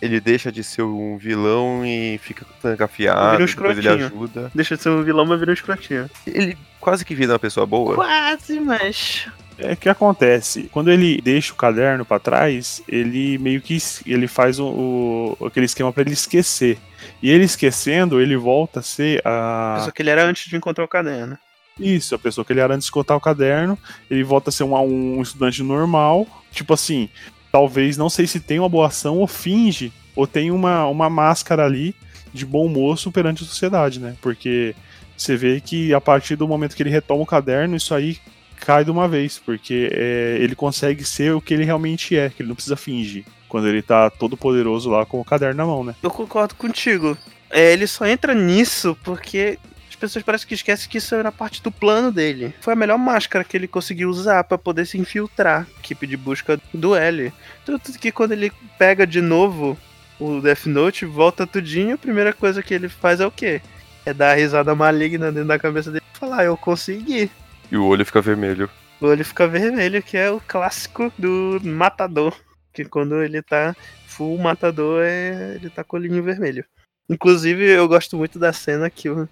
Ele 0.00 0.20
deixa 0.20 0.52
de 0.52 0.62
ser 0.62 0.82
um 0.82 1.16
vilão 1.16 1.82
e 1.84 2.18
fica 2.22 2.44
trancafiado, 2.60 3.42
um 3.42 3.46
depois 3.46 3.70
ele 3.78 3.80
escrotinho. 3.88 4.06
ajuda. 4.06 4.50
Deixa 4.54 4.76
de 4.76 4.82
ser 4.82 4.90
um 4.90 5.02
vilão, 5.02 5.24
mas 5.24 5.38
vira 5.38 5.50
um 5.50 5.54
escrotinho. 5.54 6.10
Ele 6.26 6.56
quase 6.78 7.02
que 7.04 7.14
vira 7.14 7.32
uma 7.32 7.38
pessoa 7.38 7.64
boa. 7.66 7.94
Quase, 7.94 8.60
mas. 8.60 9.26
É 9.58 9.74
que 9.74 9.88
acontece, 9.88 10.68
quando 10.70 10.90
ele 10.92 11.18
deixa 11.22 11.50
o 11.54 11.56
caderno 11.56 12.04
pra 12.04 12.18
trás, 12.18 12.82
ele 12.86 13.38
meio 13.38 13.62
que 13.62 13.78
ele 14.06 14.28
faz 14.28 14.58
o, 14.58 15.36
o- 15.40 15.46
aquele 15.46 15.64
esquema 15.64 15.90
pra 15.90 16.02
ele 16.02 16.12
esquecer. 16.12 16.76
E 17.22 17.30
ele 17.30 17.44
esquecendo, 17.44 18.20
ele 18.20 18.36
volta 18.36 18.80
a 18.80 18.82
ser 18.82 19.22
a 19.24 19.80
Só 19.82 19.90
que 19.90 20.02
ele 20.02 20.10
era 20.10 20.24
antes 20.26 20.50
de 20.50 20.56
encontrar 20.56 20.84
o 20.84 20.88
caderno. 20.88 21.38
Isso, 21.78 22.14
a 22.14 22.18
pessoa 22.18 22.44
que 22.44 22.52
ele 22.52 22.60
era 22.60 22.74
antes 22.74 22.84
de 22.84 22.88
escutar 22.88 23.16
o 23.16 23.20
caderno, 23.20 23.78
ele 24.10 24.24
volta 24.24 24.48
a 24.48 24.52
ser 24.52 24.64
um, 24.64 24.74
um 24.74 25.22
estudante 25.22 25.62
normal. 25.62 26.26
Tipo 26.50 26.74
assim, 26.74 27.08
talvez, 27.52 27.96
não 27.96 28.08
sei 28.08 28.26
se 28.26 28.40
tem 28.40 28.58
uma 28.58 28.68
boa 28.68 28.86
ação 28.86 29.18
ou 29.18 29.26
finge, 29.26 29.92
ou 30.14 30.26
tem 30.26 30.50
uma, 30.50 30.86
uma 30.86 31.10
máscara 31.10 31.64
ali 31.64 31.94
de 32.32 32.46
bom 32.46 32.68
moço 32.68 33.12
perante 33.12 33.42
a 33.42 33.46
sociedade, 33.46 34.00
né? 34.00 34.16
Porque 34.20 34.74
você 35.16 35.36
vê 35.36 35.60
que 35.60 35.92
a 35.92 36.00
partir 36.00 36.36
do 36.36 36.48
momento 36.48 36.74
que 36.74 36.82
ele 36.82 36.90
retoma 36.90 37.22
o 37.22 37.26
caderno, 37.26 37.76
isso 37.76 37.94
aí 37.94 38.18
cai 38.56 38.84
de 38.84 38.90
uma 38.90 39.06
vez, 39.06 39.38
porque 39.38 39.90
é, 39.92 40.38
ele 40.40 40.54
consegue 40.54 41.04
ser 41.04 41.34
o 41.34 41.40
que 41.40 41.54
ele 41.54 41.64
realmente 41.64 42.16
é, 42.16 42.30
que 42.30 42.42
ele 42.42 42.48
não 42.48 42.56
precisa 42.56 42.76
fingir. 42.76 43.24
Quando 43.48 43.68
ele 43.68 43.82
tá 43.82 44.10
todo 44.10 44.36
poderoso 44.36 44.90
lá 44.90 45.06
com 45.06 45.20
o 45.20 45.24
caderno 45.24 45.56
na 45.56 45.66
mão, 45.66 45.84
né? 45.84 45.94
Eu 46.02 46.10
concordo 46.10 46.54
contigo. 46.54 47.16
É, 47.50 47.72
ele 47.72 47.86
só 47.86 48.06
entra 48.06 48.34
nisso 48.34 48.96
porque 49.04 49.58
as 49.96 50.00
pessoas 50.00 50.22
parecem 50.22 50.46
que 50.46 50.54
esquecem 50.54 50.90
que 50.90 50.98
isso 50.98 51.14
era 51.14 51.32
parte 51.32 51.62
do 51.62 51.72
plano 51.72 52.12
dele. 52.12 52.54
Foi 52.60 52.74
a 52.74 52.76
melhor 52.76 52.98
máscara 52.98 53.42
que 53.42 53.56
ele 53.56 53.66
conseguiu 53.66 54.10
usar 54.10 54.44
pra 54.44 54.58
poder 54.58 54.86
se 54.86 54.98
infiltrar. 54.98 55.66
Equipe 55.78 56.06
de 56.06 56.18
busca 56.18 56.60
do 56.72 56.94
L. 56.94 57.32
Tanto 57.64 57.98
que 57.98 58.12
quando 58.12 58.32
ele 58.32 58.52
pega 58.78 59.06
de 59.06 59.22
novo 59.22 59.76
o 60.20 60.40
Death 60.40 60.66
Note, 60.66 61.06
volta 61.06 61.46
tudinho, 61.46 61.94
a 61.94 61.98
primeira 61.98 62.34
coisa 62.34 62.62
que 62.62 62.74
ele 62.74 62.90
faz 62.90 63.20
é 63.20 63.26
o 63.26 63.30
quê? 63.30 63.62
É 64.04 64.12
dar 64.12 64.32
a 64.32 64.34
risada 64.34 64.74
maligna 64.74 65.32
dentro 65.32 65.48
da 65.48 65.58
cabeça 65.58 65.90
dele 65.90 66.04
e 66.14 66.18
falar, 66.18 66.40
"Ah, 66.40 66.44
eu 66.44 66.56
consegui. 66.58 67.30
E 67.72 67.76
o 67.76 67.84
olho 67.86 68.04
fica 68.04 68.20
vermelho. 68.20 68.68
O 69.00 69.06
olho 69.06 69.24
fica 69.24 69.48
vermelho, 69.48 70.02
que 70.02 70.18
é 70.18 70.30
o 70.30 70.40
clássico 70.46 71.10
do 71.18 71.58
matador. 71.64 72.36
Que 72.72 72.84
quando 72.84 73.22
ele 73.22 73.40
tá 73.40 73.74
full 74.06 74.36
matador, 74.36 75.02
é... 75.02 75.54
ele 75.54 75.70
tá 75.70 75.82
com 75.82 75.96
o 75.96 76.00
olhinho 76.00 76.22
vermelho. 76.22 76.64
Inclusive, 77.08 77.64
eu 77.64 77.88
gosto 77.88 78.16
muito 78.16 78.38
da 78.38 78.52
cena 78.52 78.90
que 78.90 79.08
o, 79.08 79.28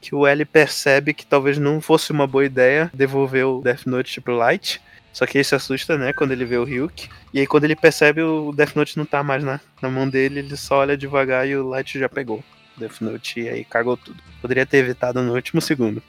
que 0.00 0.14
o 0.14 0.26
L 0.26 0.44
percebe 0.44 1.12
que 1.12 1.26
talvez 1.26 1.58
não 1.58 1.80
fosse 1.80 2.10
uma 2.10 2.26
boa 2.26 2.44
ideia 2.44 2.90
devolver 2.94 3.46
o 3.46 3.60
Death 3.60 3.86
Note 3.86 4.20
pro 4.20 4.36
Light. 4.36 4.80
Só 5.12 5.26
que 5.26 5.38
ele 5.38 5.44
se 5.44 5.54
assusta, 5.54 5.98
né, 5.98 6.12
quando 6.12 6.30
ele 6.30 6.44
vê 6.44 6.56
o 6.56 6.64
Ryuk. 6.64 7.08
E 7.34 7.40
aí, 7.40 7.46
quando 7.46 7.64
ele 7.64 7.74
percebe 7.74 8.22
o 8.22 8.52
Death 8.52 8.76
Note 8.76 8.96
não 8.96 9.04
tá 9.04 9.22
mais 9.22 9.42
na, 9.42 9.60
na 9.82 9.90
mão 9.90 10.08
dele, 10.08 10.38
ele 10.38 10.56
só 10.56 10.78
olha 10.78 10.96
devagar 10.96 11.48
e 11.48 11.56
o 11.56 11.68
Light 11.68 11.98
já 11.98 12.08
pegou 12.08 12.38
o 12.76 12.80
Death 12.80 13.00
Note 13.00 13.40
e 13.40 13.48
aí 13.48 13.64
cagou 13.64 13.96
tudo. 13.96 14.22
Poderia 14.40 14.64
ter 14.64 14.78
evitado 14.78 15.20
no 15.22 15.34
último 15.34 15.60
segundo. 15.60 16.02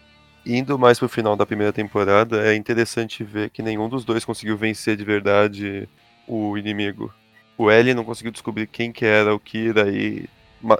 Indo 0.45 0.77
mais 0.77 0.97
pro 0.97 1.09
final 1.09 1.35
da 1.35 1.45
primeira 1.45 1.73
temporada, 1.73 2.45
é 2.47 2.55
interessante 2.55 3.23
ver 3.23 3.49
que 3.49 3.61
nenhum 3.61 3.89
dos 3.89 4.03
dois 4.05 4.25
conseguiu 4.25 4.57
vencer 4.57 4.95
de 4.95 5.03
verdade 5.03 5.87
o 6.27 6.57
inimigo. 6.57 7.13
O 7.57 7.69
L 7.69 7.93
não 7.93 8.03
conseguiu 8.03 8.31
descobrir 8.31 8.65
quem 8.65 8.91
que 8.91 9.05
era 9.05 9.35
o 9.35 9.39
Kira 9.39 9.89
e, 9.91 10.27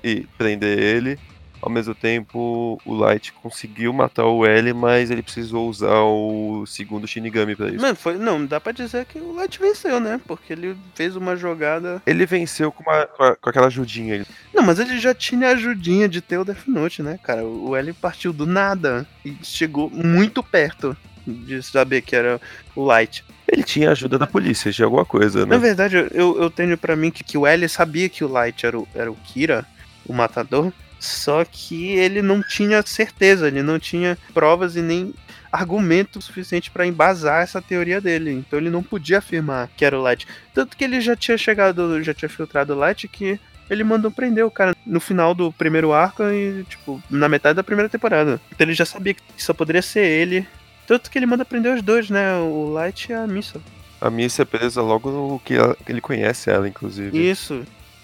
e 0.04 0.22
prender 0.38 0.80
ele. 0.80 1.20
Ao 1.62 1.70
mesmo 1.70 1.94
tempo, 1.94 2.82
o 2.86 2.94
Light 2.96 3.32
conseguiu 3.34 3.94
matar 3.94 4.26
o 4.26 4.46
L, 4.46 4.74
mas 4.74 5.12
ele 5.12 5.22
precisou 5.22 5.70
usar 5.70 6.02
o 6.02 6.66
segundo 6.66 7.08
Shinigami 7.08 7.56
pra 7.56 7.68
isso. 7.70 7.80
Mano, 7.82 7.96
foi, 7.96 8.18
não, 8.18 8.44
dá 8.46 8.60
pra 8.60 8.72
dizer 8.72 9.06
que 9.06 9.20
o 9.20 9.34
Light 9.34 9.60
venceu, 9.60 10.00
né? 10.00 10.20
Porque 10.28 10.54
ele 10.54 10.76
fez 10.96 11.16
uma 11.16 11.36
jogada. 11.36 12.02
Ele 12.06 12.26
venceu 12.26 12.72
com, 12.72 12.82
uma- 12.84 13.06
com 13.06 13.24
a- 13.24 13.36
com 13.36 13.50
aquela 13.50 13.68
ajudinha. 13.68 14.26
Não, 14.54 14.64
mas 14.64 14.80
ele 14.80 14.98
já 15.00 15.14
tinha 15.14 15.50
a 15.50 15.52
ajudinha 15.52 16.10
de 16.10 16.20
ter 16.22 16.38
o 16.38 16.44
Death 16.46 16.68
Note, 16.68 17.04
né, 17.04 17.20
cara? 17.22 17.46
O 17.46 17.76
L 17.76 17.94
partiu 17.94 18.34
do 18.34 18.46
nada 18.46 19.06
e 19.24 19.36
chegou 19.44 19.90
muito 19.90 20.42
perto 20.42 20.98
de 21.28 21.62
saber 21.62 22.02
que 22.02 22.16
era 22.16 22.42
o 22.76 22.84
Light. 22.84 23.24
Ele 23.48 23.64
tinha 23.64 23.90
a 23.90 23.92
ajuda 23.92 24.18
da 24.18 24.26
polícia, 24.26 24.72
de 24.72 24.84
alguma 24.84 25.06
coisa, 25.06 25.42
Na 25.42 25.56
né? 25.56 25.58
verdade, 25.60 25.96
eu, 26.14 26.42
eu 26.42 26.50
tenho 26.50 26.76
pra 26.78 26.96
mim 26.96 27.12
que, 27.12 27.24
que 27.24 27.38
o 27.38 27.46
L 27.46 27.68
sabia 27.70 28.10
que 28.10 28.24
o 28.24 28.28
Light 28.28 28.66
era 28.66 28.80
o, 28.80 28.88
era 28.96 29.12
o 29.12 29.16
Kira, 29.16 29.66
o 30.08 30.14
matador, 30.14 30.72
só 31.02 31.44
que 31.44 31.88
ele 31.98 32.22
não 32.22 32.44
tinha 32.44 32.82
certeza, 32.86 33.48
ele 33.48 33.64
não 33.64 33.80
tinha 33.80 34.16
provas 34.34 34.76
e 34.76 34.82
nem 34.82 35.14
argumento 35.52 36.22
suficiente 36.22 36.70
pra 36.72 36.86
embasar 36.86 37.42
essa 37.44 37.62
teoria 37.62 38.00
dele. 38.00 38.32
Então 38.32 38.58
ele 38.60 38.70
não 38.70 38.84
podia 38.84 39.18
afirmar 39.18 39.70
que 39.76 39.84
era 39.84 39.98
o 39.98 40.02
Light. 40.02 40.28
Tanto 40.54 40.78
que 40.78 40.84
ele 40.84 41.02
já 41.02 41.16
tinha 41.16 41.38
chegado, 41.38 42.02
já 42.04 42.14
tinha 42.14 42.30
filtrado 42.30 42.74
o 42.74 42.78
Light 42.78 43.08
que 43.08 43.40
ele 43.70 43.84
mandou 43.84 44.12
prender 44.12 44.46
o 44.46 44.52
cara 44.52 44.76
no 44.86 45.00
final 45.00 45.34
do 45.34 45.52
primeiro 45.52 45.92
arco 45.92 46.24
e, 46.24 46.64
tipo, 46.70 47.02
na 47.10 47.28
metade 47.28 47.56
da 47.56 47.64
primeira 47.64 47.90
temporada. 47.90 48.40
Então 48.54 48.66
ele 48.66 48.74
já 48.74 48.86
sabia 48.86 49.14
que 49.14 49.22
só 49.38 49.54
poderia 49.54 49.82
ser 49.82 50.06
ele. 50.06 50.46
Tanto 50.86 51.10
que 51.10 51.18
ele 51.18 51.26
manda 51.26 51.44
prender 51.44 51.74
os 51.76 51.82
dois, 51.82 52.10
né? 52.10 52.36
O 52.38 52.70
Light 52.72 53.10
e 53.10 53.14
a 53.14 53.26
Missa. 53.26 53.60
A 54.00 54.10
Missa 54.10 54.42
é 54.42 54.46
presa 54.46 54.82
logo 54.82 55.10
no 55.10 55.40
que 55.40 55.54
ela- 55.56 55.76
que 55.76 55.92
ele 55.92 56.02
conhece 56.02 56.50
ela, 56.50 56.68
inclusive. 56.68 57.18
Isso. 57.30 57.64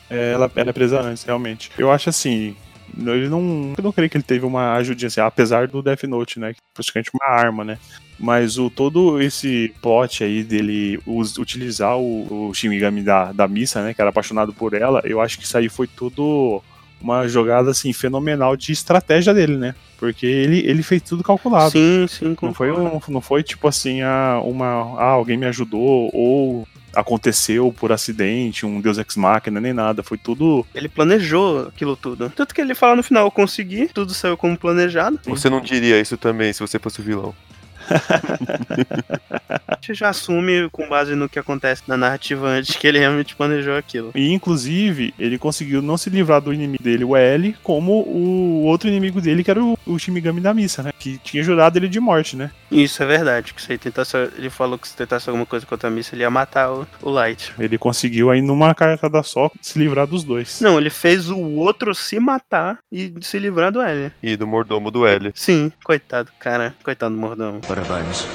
É, 0.10 0.32
ela, 0.34 0.50
ela 0.56 0.70
é 0.70 0.74
presa 0.74 1.02
antes, 1.02 1.24
realmente. 1.24 1.70
Eu 1.78 1.92
acho 1.92 2.10
assim. 2.10 2.56
Ele 2.98 3.30
não. 3.30 3.74
Eu 3.78 3.84
não 3.84 3.92
creio 3.92 4.10
que 4.10 4.18
ele 4.18 4.24
teve 4.24 4.46
uma 4.46 4.74
ajudinha 4.76 5.08
assim, 5.08 5.20
apesar 5.22 5.68
do 5.68 5.82
Death 5.82 6.04
Note, 6.04 6.40
né? 6.40 6.54
Que 6.54 6.60
é 6.60 6.64
praticamente 6.74 7.10
uma 7.14 7.26
arma, 7.36 7.64
né? 7.64 7.78
Mas 8.20 8.58
o 8.58 8.70
todo 8.70 9.22
esse 9.22 9.74
plot 9.82 10.24
aí 10.24 10.44
dele 10.44 11.00
us- 11.06 11.38
utilizar 11.38 11.98
o, 11.98 12.50
o 12.50 12.54
Shinigami 12.54 13.02
da, 13.04 13.32
da 13.32 13.48
missa, 13.48 13.84
né? 13.84 13.94
Que 13.94 14.02
era 14.02 14.10
apaixonado 14.10 14.54
por 14.54 14.74
ela, 14.74 15.02
eu 15.04 15.22
acho 15.22 15.38
que 15.38 15.44
isso 15.46 15.58
aí 15.58 15.70
foi 15.70 15.88
tudo 15.88 16.62
uma 17.00 17.28
jogada 17.28 17.70
assim 17.70 17.94
fenomenal 17.94 18.58
de 18.58 18.72
estratégia 18.72 19.34
dele, 19.34 19.56
né? 19.58 19.76
Porque 20.00 20.26
ele, 20.26 20.60
ele 20.68 20.82
fez 20.82 21.02
tudo 21.04 21.24
calculado. 21.24 21.72
Sim, 21.72 22.08
sim. 22.08 22.36
Não 22.42 22.54
foi, 22.54 22.72
um, 22.72 23.00
não 23.08 23.22
foi 23.22 23.44
tipo 23.44 23.68
assim, 23.68 24.02
ah, 24.02 24.42
uma, 24.44 24.66
ah, 25.00 25.10
alguém 25.10 25.38
me 25.38 25.46
ajudou, 25.46 26.10
ou 26.14 26.68
aconteceu 26.98 27.72
por 27.72 27.92
acidente, 27.92 28.66
um 28.66 28.82
Deus 28.82 28.98
Ex 28.98 29.16
Machina, 29.16 29.62
nem 29.62 29.72
nada. 29.72 30.02
Foi 30.02 30.18
tudo. 30.18 30.66
Ele 30.74 30.90
planejou 30.90 31.68
aquilo 31.68 31.96
tudo. 31.96 32.32
Tanto 32.36 32.56
que 32.56 32.60
ele 32.60 32.74
fala 32.74 32.96
no 32.96 33.04
final, 33.04 33.26
eu 33.26 33.32
consegui, 33.32 33.88
tudo 33.88 34.14
saiu 34.14 34.36
como 34.36 34.58
planejado. 34.58 35.20
Você 35.26 35.50
não 35.50 35.62
diria 35.62 36.00
isso 36.02 36.18
também 36.18 36.52
se 36.52 36.60
você 36.60 36.80
fosse 36.80 37.00
o 37.00 37.04
vilão. 37.04 37.36
A 39.68 39.76
gente 39.76 39.94
já 39.94 40.10
assume 40.10 40.70
com 40.72 40.88
base 40.88 41.16
no 41.16 41.30
que 41.30 41.40
acontece 41.40 41.84
na 41.88 41.96
narrativa 41.96 42.48
antes 42.48 42.76
que 42.76 42.88
ele 42.88 43.00
realmente 43.00 43.36
planejou 43.36 43.76
aquilo. 43.76 44.12
E 44.16 44.34
inclusive, 44.34 45.14
ele 45.18 45.38
conseguiu 45.38 45.82
não 45.82 45.98
se 45.98 46.10
livrar 46.10 46.42
do 46.42 46.54
inimigo 46.54 46.84
dele, 46.84 47.04
o 47.04 47.16
L, 47.16 47.56
como 47.64 48.02
o 48.02 48.64
outro 48.64 48.90
inimigo 48.90 49.22
dele, 49.22 49.44
que 49.44 49.52
era 49.52 49.64
o, 49.64 49.78
o 49.86 49.98
Shinigami 49.98 50.42
da 50.42 50.54
missa, 50.54 50.84
né? 50.84 50.92
Que 50.98 51.18
tinha 51.18 51.44
jurado 51.44 51.78
ele 51.78 51.88
de 51.88 52.00
morte, 52.00 52.36
né? 52.36 52.52
Isso 52.72 53.02
é 53.02 53.06
verdade, 53.06 53.54
que 53.54 53.62
se 53.62 53.72
ele 53.72 53.78
tentasse, 53.78 54.18
ele 54.38 54.50
falou 54.50 54.78
que 54.78 54.88
se 54.88 54.96
tentasse 54.96 55.30
alguma 55.30 55.46
coisa 55.46 55.66
contra 55.66 55.88
a 55.88 55.92
missa, 55.92 56.16
ele 56.16 56.24
ia 56.24 56.30
matar 56.30 56.72
o, 56.72 56.88
o 57.02 57.10
Light. 57.10 57.54
Ele 57.58 57.78
conseguiu 57.78 58.30
aí 58.30 58.42
numa 58.42 58.74
cartada 58.76 59.24
só 59.24 59.50
se 59.62 59.80
livrar 59.80 60.08
dos 60.08 60.24
dois. 60.24 60.60
Não, 60.60 60.78
ele 60.78 60.90
fez 60.90 61.30
o 61.30 61.40
outro 61.40 61.96
se 61.96 62.20
matar 62.20 62.80
e 62.92 63.14
se 63.22 63.40
livrar 63.40 63.72
do 63.72 63.82
L. 63.82 64.12
E 64.22 64.36
do 64.36 64.46
mordomo 64.46 64.92
do 64.92 65.06
L. 65.06 65.32
Sim, 65.34 65.72
coitado, 65.84 66.32
cara. 66.40 66.76
Coitado 66.84 67.14
do 67.14 67.22
mordomo. 67.22 67.62
Parabéns. 67.78 68.26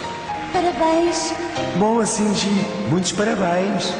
Parabéns. 0.53 1.35
Boa, 1.77 2.07
Shinji. 2.07 2.49
Muitos 2.89 3.11
parabéns. 3.11 3.93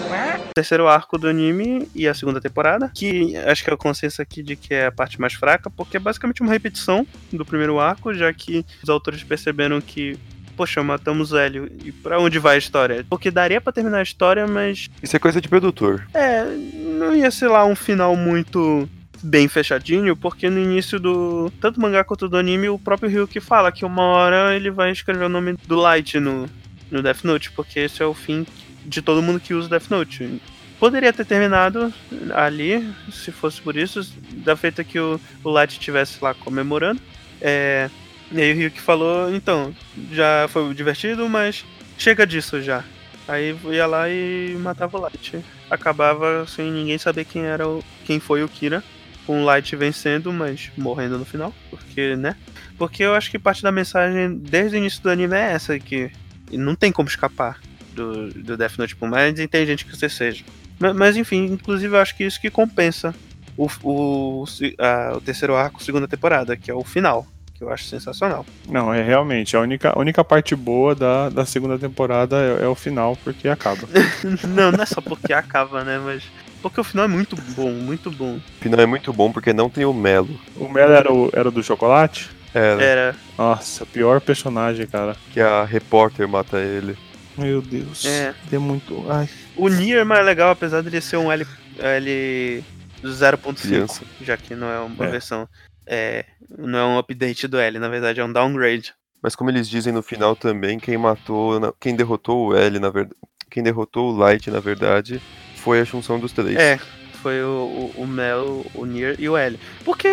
terceiro 0.55 0.87
arco 0.87 1.19
do 1.19 1.27
anime 1.27 1.89
e 1.97 2.07
a 2.07 2.15
segunda 2.15 2.41
temporada, 2.41 2.93
que 2.95 3.37
acho 3.39 3.65
que 3.65 3.71
é 3.71 3.75
o 3.75 3.77
consenso 3.77 4.23
aqui 4.23 4.41
de 4.41 4.55
que 4.55 4.73
é 4.73 4.87
a 4.87 4.93
parte 4.93 5.21
mais 5.21 5.33
fraca, 5.33 5.69
porque 5.69 5.97
é 5.97 6.01
basicamente 6.01 6.43
uma 6.43 6.53
repetição 6.53 7.05
do 7.33 7.45
primeiro 7.45 7.81
arco, 7.81 8.15
já 8.15 8.33
que 8.33 8.65
os 8.85 8.89
autores 8.89 9.25
perceberam 9.25 9.81
que 9.81 10.17
Poxa, 10.55 10.83
matamos 10.83 11.33
o 11.33 11.39
Hélio. 11.39 11.73
E 11.83 11.91
pra 11.91 12.21
onde 12.21 12.39
vai 12.39 12.57
a 12.57 12.59
história? 12.59 13.05
Porque 13.09 13.31
daria 13.31 13.59
pra 13.59 13.73
terminar 13.73 13.99
a 14.01 14.03
história, 14.03 14.47
mas. 14.47 14.91
Isso 15.03 15.17
é 15.17 15.19
coisa 15.19 15.41
de 15.41 15.49
produtor. 15.49 16.07
É, 16.13 16.45
não 16.45 17.17
ia 17.17 17.31
ser 17.31 17.49
lá 17.49 17.65
um 17.65 17.75
final 17.75 18.15
muito 18.15 18.87
bem 19.23 19.49
fechadinho, 19.49 20.17
porque 20.17 20.51
no 20.51 20.59
início 20.59 20.99
do 20.99 21.51
tanto 21.61 21.81
mangá 21.81 22.03
quanto 22.03 22.29
do 22.29 22.37
anime, 22.37 22.69
o 22.69 22.79
próprio 22.79 23.09
Ryuki 23.09 23.41
fala 23.41 23.73
que 23.73 23.85
uma 23.85 24.03
hora 24.03 24.55
ele 24.55 24.71
vai 24.71 24.91
escrever 24.91 25.25
o 25.25 25.29
nome 25.29 25.55
do 25.67 25.77
Light 25.77 26.19
no, 26.19 26.49
no 26.91 27.03
Death 27.03 27.25
Note, 27.25 27.53
porque 27.53 27.81
esse 27.81 28.03
é 28.03 28.07
o 28.07 28.15
fim 28.15 28.47
de 28.85 29.01
todo 29.01 29.23
mundo 29.23 29.41
que 29.41 29.55
usa 29.55 29.69
Death 29.69 29.91
Note. 29.91 30.41
Poderia 30.79 31.13
ter 31.13 31.25
terminado 31.25 31.95
ali, 32.35 32.93
se 33.13 33.31
fosse 33.31 33.61
por 33.61 33.77
isso, 33.77 34.03
da 34.33 34.57
feita 34.57 34.83
que 34.83 34.99
o, 34.99 35.21
o 35.45 35.51
Light 35.51 35.73
estivesse 35.73 36.19
lá 36.21 36.35
comemorando. 36.35 37.01
É, 37.41 37.89
e 38.33 38.41
aí 38.41 38.53
o 38.53 38.57
Ryuki 38.57 38.81
falou, 38.81 39.33
então, 39.33 39.73
já 40.11 40.49
foi 40.49 40.75
divertido, 40.75 41.29
mas 41.29 41.65
chega 41.97 42.27
disso 42.27 42.61
já. 42.61 42.83
Aí 43.29 43.57
ia 43.71 43.87
lá 43.87 44.09
e 44.11 44.57
matava 44.59 44.99
o 44.99 45.01
Light. 45.01 45.39
Acabava 45.71 46.45
sem 46.49 46.71
ninguém 46.71 46.99
saber 46.99 47.25
quem 47.25 47.45
era 47.45 47.69
o, 47.69 47.83
quem 48.05 48.19
foi 48.19 48.43
o 48.43 48.49
Kira. 48.49 48.83
Com 49.27 49.43
o 49.43 49.45
Light 49.45 49.75
vencendo, 49.77 50.33
mas 50.33 50.71
morrendo 50.77 51.19
no 51.19 51.25
final. 51.25 51.55
Porque, 51.71 52.17
né? 52.17 52.37
Porque 52.77 53.03
eu 53.03 53.15
acho 53.15 53.31
que 53.31 53.39
parte 53.39 53.63
da 53.63 53.71
mensagem 53.71 54.37
desde 54.37 54.77
o 54.77 54.79
início 54.79 55.03
do 55.03 55.11
anime 55.11 55.37
é 55.37 55.53
essa, 55.53 55.79
que 55.79 56.11
não 56.51 56.75
tem 56.75 56.91
como 56.91 57.09
escapar 57.09 57.61
do, 57.95 58.29
do 58.31 58.57
Death 58.57 58.79
Note, 58.79 58.97
por 58.97 59.09
mais 59.09 59.39
inteligente 59.39 59.85
que 59.85 59.97
você 59.97 60.09
seja. 60.09 60.45
Mas, 60.79 60.95
mas, 60.97 61.17
enfim, 61.17 61.45
inclusive 61.45 61.95
eu 61.95 62.01
acho 62.01 62.17
que 62.17 62.25
isso 62.25 62.41
que 62.41 62.51
compensa 62.51 63.15
o, 63.57 63.69
o, 63.83 64.45
a, 64.79 65.17
o 65.17 65.21
terceiro 65.21 65.55
arco, 65.55 65.83
segunda 65.83 66.09
temporada, 66.09 66.57
que 66.57 66.71
é 66.71 66.75
o 66.75 66.83
final. 66.83 67.27
Que 67.55 67.63
eu 67.63 67.71
acho 67.71 67.85
sensacional. 67.85 68.45
Não, 68.69 68.93
é 68.93 69.03
realmente. 69.03 69.57
A 69.57 69.61
única, 69.61 69.91
a 69.91 69.99
única 69.99 70.25
parte 70.25 70.57
boa 70.57 70.95
da, 70.95 71.29
da 71.29 71.47
segunda 71.47 71.79
temporada 71.79 72.37
é, 72.37 72.65
é 72.65 72.67
o 72.67 72.75
final, 72.75 73.17
porque 73.23 73.49
acaba. 73.49 73.87
não, 74.49 74.73
não 74.73 74.83
é 74.83 74.87
só 74.87 75.01
porque 75.01 75.33
acaba, 75.33 75.85
né? 75.85 76.01
Mas. 76.05 76.25
Porque 76.63 76.81
o 76.81 76.85
final 76.85 77.05
é 77.05 77.09
muito 77.09 77.35
bom, 77.37 77.71
muito 77.73 78.11
bom. 78.11 78.37
O 78.37 78.63
final 78.63 78.81
é 78.81 78.87
muito 78.87 79.13
bom 79.13 79.31
porque 79.33 79.53
não 79.53 79.69
tem 79.69 79.85
o 79.85 79.93
Melo. 79.93 80.39
O 80.57 80.69
Melo 80.69 80.93
era 80.93 81.13
o, 81.13 81.29
era 81.33 81.51
do 81.51 81.63
chocolate? 81.63 82.31
Era. 82.55 82.83
Era. 82.83 83.17
Nossa, 83.37 83.85
pior 83.85 84.21
personagem, 84.21 84.87
cara. 84.87 85.17
Que 85.33 85.41
a 85.41 85.65
repórter 85.65 86.29
mata 86.29 86.59
ele. 86.59 86.97
Meu 87.37 87.61
Deus. 87.63 88.05
É. 88.05 88.35
É 88.53 88.59
muito. 88.59 89.05
Ai. 89.11 89.29
O 89.57 89.69
Nier 89.69 90.01
é 90.01 90.05
mais 90.05 90.25
legal, 90.25 90.51
apesar 90.51 90.83
dele 90.83 91.01
ser 91.01 91.17
um 91.17 91.33
L, 91.33 91.47
L 91.79 92.65
0.5, 93.03 93.61
Criança. 93.63 94.03
já 94.21 94.37
que 94.37 94.55
não 94.55 94.69
é 94.71 94.79
uma 94.81 95.07
É. 95.07 95.11
versão. 95.11 95.49
É, 95.87 96.25
não 96.59 96.79
é 96.79 96.85
um 96.85 96.99
update 96.99 97.49
do 97.49 97.59
L, 97.59 97.79
na 97.79 97.89
verdade 97.89 98.21
é 98.21 98.25
um 98.25 98.33
downgrade. 98.33 98.95
Mas 99.23 99.35
como 99.35 99.51
eles 99.51 99.69
dizem 99.69 99.93
no 99.93 100.03
final 100.03 100.37
também, 100.37 100.79
quem 100.79 100.97
matou, 100.99 101.75
quem 101.81 101.97
derrotou 101.97 102.49
o 102.49 102.57
L, 102.57 102.79
na 102.79 102.91
verdade, 102.91 103.17
quem 103.51 103.63
derrotou 103.63 104.13
o 104.13 104.17
Light, 104.17 104.51
na 104.51 104.61
verdade, 104.61 105.21
foi 105.63 105.81
a 105.81 105.85
junção 105.85 106.19
dos 106.19 106.33
três. 106.33 106.57
É, 106.57 106.79
foi 107.23 107.43
o, 107.43 107.93
o, 107.97 108.03
o 108.03 108.07
Mel, 108.07 108.67
o 108.75 108.85
Nier 108.85 109.15
e 109.19 109.29
o 109.29 109.37
L. 109.37 109.59
Porque, 109.85 110.09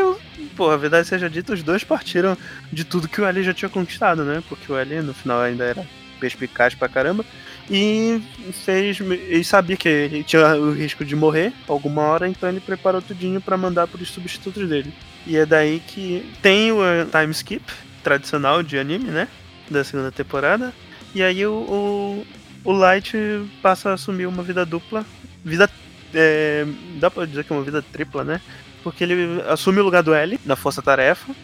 pô, 0.56 0.70
a 0.70 0.78
verdade 0.78 1.08
seja 1.08 1.30
dita, 1.30 1.54
os 1.54 1.64
dois 1.64 1.84
partiram 1.84 2.38
de 2.72 2.84
tudo 2.84 3.08
que 3.08 3.20
o 3.20 3.26
L 3.26 3.41
já 3.43 3.54
tinha 3.54 3.70
conquistado, 3.70 4.24
né? 4.24 4.43
Porque 4.47 4.72
o 4.72 4.78
L 4.78 5.02
no 5.02 5.14
final 5.14 5.41
ainda 5.41 5.64
era 5.64 5.86
perspicaz 6.20 6.76
pra 6.76 6.88
caramba. 6.88 7.26
E 7.70 8.22
fez. 8.66 9.00
E 9.00 9.43
sabia 9.43 9.76
que 9.76 9.89
ele 9.89 10.24
tinha 10.24 10.56
o 10.56 10.72
risco 10.72 11.04
de 11.04 11.16
morrer 11.16 11.52
alguma 11.68 12.04
hora, 12.04 12.28
então 12.28 12.47
ele 12.50 12.60
preparou 12.60 13.02
tudinho 13.02 13.41
pra 13.41 13.58
mandar 13.58 13.88
pros 13.88 14.10
substitutos 14.12 14.68
dele. 14.70 14.93
E 15.26 15.36
é 15.36 15.45
daí 15.45 15.80
que 15.80 16.32
tem 16.41 16.72
o 16.72 16.84
eh, 16.84 17.06
time 17.06 17.32
skip 17.32 17.64
tradicional 18.04 18.64
de 18.64 18.78
anime, 18.78 19.10
né? 19.12 19.28
Da 19.70 19.84
segunda 19.84 20.12
temporada. 20.12 20.74
E 21.14 21.22
aí 21.24 21.45
o, 21.45 21.54
o, 21.54 22.28
o 22.64 22.72
Light 22.72 23.16
passa 23.62 23.89
a 23.89 23.93
assumir 23.93 24.28
uma 24.28 24.43
vida 24.43 24.66
dupla. 24.66 25.06
Vida. 25.44 25.70
é, 26.14 26.66
dá 27.00 27.10
pra 27.10 27.26
dizer 27.26 27.44
que 27.44 27.54
é 27.54 27.56
uma 27.56 27.64
vida 27.64 27.82
tripla, 27.82 28.24
né? 28.24 28.42
Porque 28.84 29.04
ele 29.04 29.42
assume 29.48 29.80
o 29.80 29.84
lugar 29.84 30.02
do 30.02 30.14
L 30.14 30.40
na 30.46 30.56
Força 30.56 30.82
Tarefa, 30.82 31.36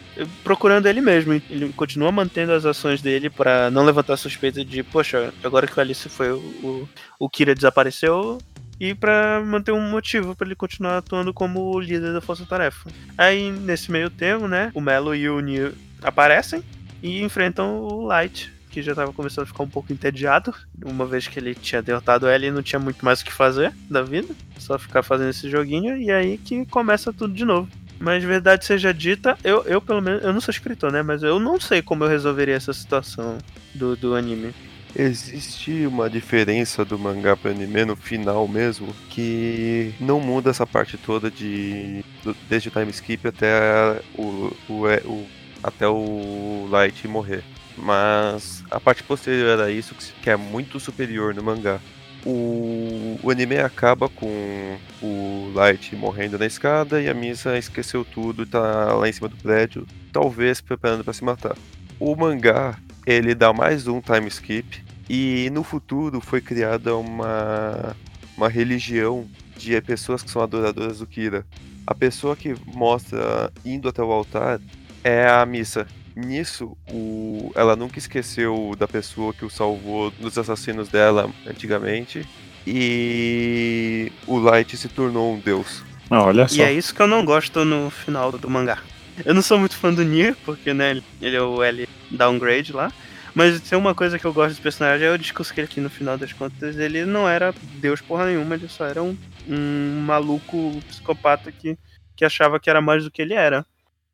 procurando 0.42 0.86
ele 0.86 1.00
mesmo. 1.00 1.34
Ele 1.34 1.72
continua 1.74 2.10
mantendo 2.10 2.52
as 2.52 2.64
ações 2.64 3.02
dele 3.02 3.28
pra 3.28 3.70
não 3.70 3.84
levantar 3.84 4.16
suspeita 4.16 4.64
de, 4.64 4.82
poxa, 4.82 5.32
agora 5.44 5.66
que 5.66 5.76
o 5.76 5.80
Alice 5.80 6.08
foi, 6.08 6.30
o, 6.30 6.88
o, 7.18 7.28
Kira 7.28 7.54
desapareceu, 7.54 8.38
e 8.80 8.94
pra 8.94 9.42
manter 9.44 9.72
um 9.72 9.80
motivo 9.80 10.34
pra 10.34 10.46
ele 10.46 10.54
continuar 10.54 10.98
atuando 10.98 11.32
como 11.32 11.78
líder 11.78 12.12
da 12.12 12.20
Força 12.20 12.46
Tarefa. 12.46 12.90
Aí, 13.18 13.50
nesse 13.50 13.90
meio 13.90 14.08
termo, 14.08 14.48
né, 14.48 14.70
o 14.74 14.80
Melo 14.80 15.14
e 15.14 15.28
o 15.28 15.40
Neo 15.40 15.74
aparecem 16.02 16.62
e 17.02 17.22
enfrentam 17.22 17.80
o 17.80 18.06
Light, 18.06 18.52
que 18.76 18.82
já 18.82 18.94
tava 18.94 19.10
começando 19.10 19.44
a 19.44 19.46
ficar 19.46 19.62
um 19.62 19.68
pouco 19.70 19.90
entediado, 19.90 20.54
uma 20.84 21.06
vez 21.06 21.26
que 21.26 21.38
ele 21.38 21.54
tinha 21.54 21.80
derrotado 21.80 22.26
ela 22.26 22.44
e 22.44 22.50
não 22.50 22.62
tinha 22.62 22.78
muito 22.78 23.02
mais 23.02 23.22
o 23.22 23.24
que 23.24 23.32
fazer 23.32 23.72
da 23.88 24.02
vida, 24.02 24.28
só 24.58 24.78
ficar 24.78 25.02
fazendo 25.02 25.30
esse 25.30 25.48
joguinho, 25.48 25.96
e 25.96 26.10
aí 26.10 26.36
que 26.36 26.66
começa 26.66 27.10
tudo 27.10 27.32
de 27.32 27.42
novo. 27.46 27.66
Mas 27.98 28.22
verdade 28.22 28.66
seja 28.66 28.92
dita, 28.92 29.38
eu, 29.42 29.62
eu 29.64 29.80
pelo 29.80 30.02
menos, 30.02 30.22
eu 30.22 30.30
não 30.30 30.42
sou 30.42 30.52
escritor, 30.52 30.92
né, 30.92 31.00
mas 31.02 31.22
eu 31.22 31.40
não 31.40 31.58
sei 31.58 31.80
como 31.80 32.04
eu 32.04 32.08
resolveria 32.08 32.54
essa 32.54 32.74
situação 32.74 33.38
do, 33.74 33.96
do 33.96 34.14
anime. 34.14 34.52
Existe 34.94 35.86
uma 35.86 36.10
diferença 36.10 36.84
do 36.84 36.98
mangá 36.98 37.34
pro 37.34 37.50
anime 37.50 37.86
no 37.86 37.96
final 37.96 38.46
mesmo, 38.46 38.88
que 39.08 39.94
não 39.98 40.20
muda 40.20 40.50
essa 40.50 40.66
parte 40.66 40.98
toda 40.98 41.30
de. 41.30 42.04
desde 42.48 42.68
o 42.68 42.72
time 42.72 42.90
skip 42.90 43.26
até 43.26 44.00
o, 44.18 44.54
o, 44.68 44.86
é- 44.86 45.02
o- 45.06 45.26
até 45.62 45.88
o 45.88 46.66
Light 46.70 47.08
morrer. 47.08 47.42
Mas 47.76 48.64
a 48.70 48.80
parte 48.80 49.02
posterior 49.02 49.60
a 49.60 49.70
isso, 49.70 49.94
que 49.94 50.30
é 50.30 50.36
muito 50.36 50.80
superior 50.80 51.34
no 51.34 51.42
mangá. 51.42 51.78
O, 52.24 53.20
o 53.22 53.30
anime 53.30 53.58
acaba 53.58 54.08
com 54.08 54.76
o 55.00 55.52
Light 55.54 55.94
morrendo 55.94 56.38
na 56.38 56.46
escada 56.46 57.00
e 57.00 57.08
a 57.08 57.14
Misa 57.14 57.56
esqueceu 57.56 58.04
tudo 58.04 58.42
e 58.42 58.46
tá 58.46 58.94
lá 58.94 59.08
em 59.08 59.12
cima 59.12 59.28
do 59.28 59.36
prédio, 59.36 59.86
talvez 60.12 60.60
preparando 60.60 61.04
pra 61.04 61.12
se 61.12 61.22
matar. 61.22 61.56
O 62.00 62.16
mangá, 62.16 62.76
ele 63.06 63.34
dá 63.34 63.52
mais 63.52 63.86
um 63.86 64.00
time 64.00 64.26
skip 64.26 64.84
e 65.08 65.48
no 65.50 65.62
futuro 65.62 66.20
foi 66.20 66.40
criada 66.40 66.96
uma, 66.96 67.94
uma 68.36 68.48
religião 68.48 69.28
de 69.56 69.80
pessoas 69.80 70.22
que 70.22 70.30
são 70.30 70.42
adoradoras 70.42 70.98
do 70.98 71.06
Kira. 71.06 71.46
A 71.86 71.94
pessoa 71.94 72.34
que 72.34 72.56
mostra 72.66 73.52
indo 73.64 73.88
até 73.88 74.02
o 74.02 74.10
altar 74.10 74.60
é 75.04 75.28
a 75.28 75.46
missa. 75.46 75.86
Nisso, 76.16 76.74
o, 76.90 77.52
ela 77.54 77.76
nunca 77.76 77.98
esqueceu 77.98 78.74
da 78.78 78.88
pessoa 78.88 79.34
que 79.34 79.44
o 79.44 79.50
salvou 79.50 80.10
dos 80.10 80.38
assassinos 80.38 80.88
dela 80.88 81.30
antigamente. 81.46 82.26
E 82.66 84.10
o 84.26 84.38
Light 84.38 84.76
se 84.76 84.88
tornou 84.88 85.34
um 85.34 85.38
deus. 85.38 85.84
Ah, 86.10 86.22
olha 86.24 86.48
só. 86.48 86.56
E 86.56 86.62
é 86.62 86.72
isso 86.72 86.94
que 86.94 87.02
eu 87.02 87.06
não 87.06 87.24
gosto 87.24 87.64
no 87.64 87.90
final 87.90 88.32
do 88.32 88.48
mangá. 88.50 88.78
Eu 89.24 89.34
não 89.34 89.42
sou 89.42 89.58
muito 89.58 89.76
fã 89.76 89.92
do 89.92 90.02
Nier, 90.02 90.34
porque 90.44 90.72
né, 90.74 91.00
ele- 91.20 91.36
é 91.36 91.40
o 91.42 91.62
L 91.62 91.88
downgrade 92.10 92.72
lá. 92.72 92.90
Mas 93.34 93.60
tem 93.60 93.78
uma 93.78 93.94
coisa 93.94 94.18
que 94.18 94.24
eu 94.24 94.32
gosto 94.32 94.48
desse 94.50 94.62
personagem 94.62 95.06
é 95.06 95.12
o 95.12 95.18
discurso 95.18 95.52
que 95.52 95.60
ele 95.60 95.68
aqui 95.70 95.80
no 95.80 95.90
final 95.90 96.16
das 96.16 96.32
contas, 96.32 96.76
ele 96.78 97.04
não 97.04 97.28
era 97.28 97.54
Deus 97.74 98.00
porra 98.00 98.24
nenhuma, 98.24 98.54
ele 98.54 98.66
só 98.66 98.86
era 98.86 99.02
um, 99.02 99.14
um 99.46 100.00
maluco 100.00 100.80
psicopata 100.88 101.52
que, 101.52 101.76
que 102.16 102.24
achava 102.24 102.58
que 102.58 102.70
era 102.70 102.80
mais 102.80 103.04
do 103.04 103.10
que 103.10 103.20
ele 103.20 103.34
era. 103.34 103.66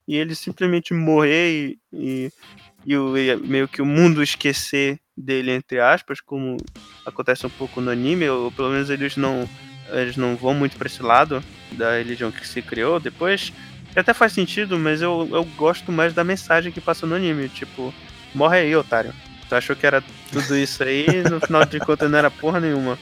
E 0.07 0.17
ele 0.17 0.35
simplesmente 0.35 0.93
morrer 0.93 1.51
e, 1.53 1.79
e, 1.93 2.33
e 2.85 2.97
o- 2.97 3.17
e 3.17 3.37
meio 3.37 3.69
que 3.69 3.81
o 3.81 3.87
mundo 3.87 4.23
esquecer 4.23 4.99
dele, 5.17 5.51
entre 5.53 5.79
aspas, 5.81 6.21
como 6.21 6.57
acontece 7.07 7.47
um 7.47 7.51
pouco 7.51 7.81
no 7.81 7.91
anime, 7.91 8.29
ou 8.29 8.51
pelo 8.51 8.71
menos 8.71 8.91
eles 8.91 9.17
não, 9.17 9.49
eles 9.91 10.17
não 10.17 10.37
vão 10.37 10.55
muito 10.55 10.77
pra 10.77 10.87
esse 10.87 11.03
lado 11.03 11.43
da 11.73 11.97
religião 11.99 12.31
que 12.33 12.47
se 12.47 12.61
criou 12.63 12.99
depois. 12.99 13.53
Até 13.95 14.13
faz 14.15 14.33
sentido, 14.33 14.79
mas 14.79 15.03
eu, 15.03 15.29
eu 15.31 15.45
gosto 15.57 15.93
mais 15.93 16.15
da 16.15 16.25
mensagem 16.25 16.73
que 16.73 16.81
passa 16.81 17.07
no 17.07 17.15
anime, 17.15 17.49
tipo, 17.49 17.93
morre 18.35 18.59
aí, 18.59 18.75
otário. 18.75 19.13
Tu 19.49 19.55
achou 19.55 19.77
que 19.77 19.87
era 19.87 20.03
tudo 20.33 20.57
isso 20.57 20.83
aí, 20.83 21.23
no 21.29 21.39
final 21.41 21.65
de 21.67 21.79
contas 21.79 22.11
não 22.11 22.19
era 22.19 22.31
porra 22.31 22.59
nenhuma. 22.59 22.99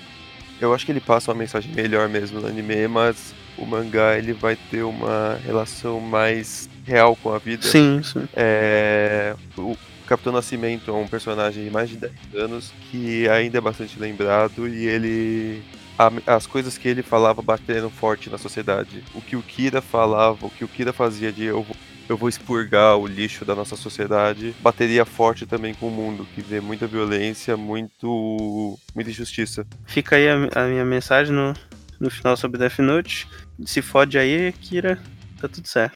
Eu 0.61 0.74
acho 0.74 0.84
que 0.84 0.92
ele 0.92 1.00
passa 1.00 1.30
uma 1.30 1.38
mensagem 1.38 1.72
melhor 1.72 2.08
mesmo 2.08 2.40
no 2.40 2.46
anime, 2.46 2.86
mas 2.86 3.34
o 3.56 3.64
mangá 3.64 4.16
ele 4.18 4.32
vai 4.32 4.56
ter 4.56 4.82
uma 4.82 5.38
relação 5.44 6.00
mais 6.00 6.68
real 6.84 7.16
com 7.16 7.32
a 7.32 7.38
vida. 7.38 7.66
Sim, 7.66 8.02
sim. 8.02 8.28
É, 8.34 9.34
o 9.56 9.76
Capitão 10.06 10.32
Nascimento 10.32 10.90
é 10.90 10.94
um 10.94 11.06
personagem 11.06 11.64
de 11.64 11.70
mais 11.70 11.88
de 11.88 11.96
10 11.96 12.12
anos 12.34 12.72
que 12.90 13.28
ainda 13.28 13.58
é 13.58 13.61
bastante 13.61 13.98
lembrado 13.98 14.68
e 14.68 14.86
ele. 14.86 15.62
A- 16.09 16.34
as 16.36 16.46
coisas 16.46 16.78
que 16.78 16.88
ele 16.88 17.03
falava 17.03 17.42
bateram 17.42 17.90
forte 17.90 18.30
na 18.30 18.38
sociedade. 18.38 19.05
O 19.14 19.20
que 19.20 19.36
o 19.36 19.42
Kira 19.42 19.80
falava, 19.82 20.46
o 20.46 20.51
que 20.51 20.64
o 20.64 20.68
Kira 20.68 20.92
fazia 20.92 21.30
de 21.32 21.44
eu 21.44 21.62
vou, 21.62 21.76
eu 22.09 22.16
vou 22.16 22.28
expurgar 22.28 22.96
o 22.96 23.07
lixo 23.07 23.44
da 23.44 23.55
nossa 23.55 23.76
sociedade, 23.76 24.55
bateria 24.61 25.05
forte 25.05 25.46
também 25.46 25.74
com 25.74 25.88
o 25.88 25.90
mundo, 25.90 26.26
que 26.34 26.40
vê 26.40 26.61
muita 26.61 26.86
violência, 26.86 27.57
muito. 27.57 28.78
muita 28.94 29.11
injustiça. 29.11 29.66
Fica 29.86 30.16
aí 30.16 30.28
a, 30.28 30.48
a 30.57 30.66
minha 30.66 30.84
mensagem 30.84 31.34
no, 31.34 31.55
no 32.01 32.11
final 32.11 32.36
sobre 32.36 32.59
Death 32.59 32.78
Note. 32.78 33.28
Se 33.64 33.82
fode 33.82 34.18
aí, 34.18 34.53
Kira, 34.53 34.98
tá 35.40 35.48
tudo 35.48 35.68
certo. 35.68 35.92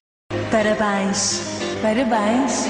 Parabéns. 0.51 1.41
Parabéns. 1.83 2.67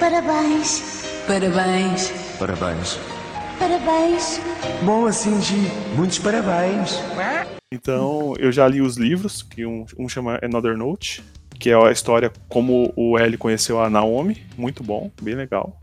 Parabéns. 0.00 1.04
Parabéns. 1.26 2.10
Parabéns. 2.38 3.17
Parabéns. 3.58 4.40
Bom, 4.84 5.10
Shinji, 5.10 5.56
muitos 5.96 6.18
parabéns. 6.18 6.98
Então, 7.72 8.34
eu 8.38 8.50
já 8.52 8.66
li 8.68 8.80
os 8.80 8.96
livros, 8.96 9.42
que 9.42 9.66
um, 9.66 9.84
um 9.98 10.08
chama 10.08 10.38
Another 10.42 10.76
Note, 10.76 11.22
que 11.58 11.70
é 11.70 11.74
a 11.74 11.90
história 11.90 12.32
como 12.48 12.92
o 12.96 13.18
L 13.18 13.36
conheceu 13.36 13.80
a 13.82 13.90
Naomi, 13.90 14.42
muito 14.56 14.82
bom, 14.82 15.10
bem 15.20 15.34
legal. 15.34 15.78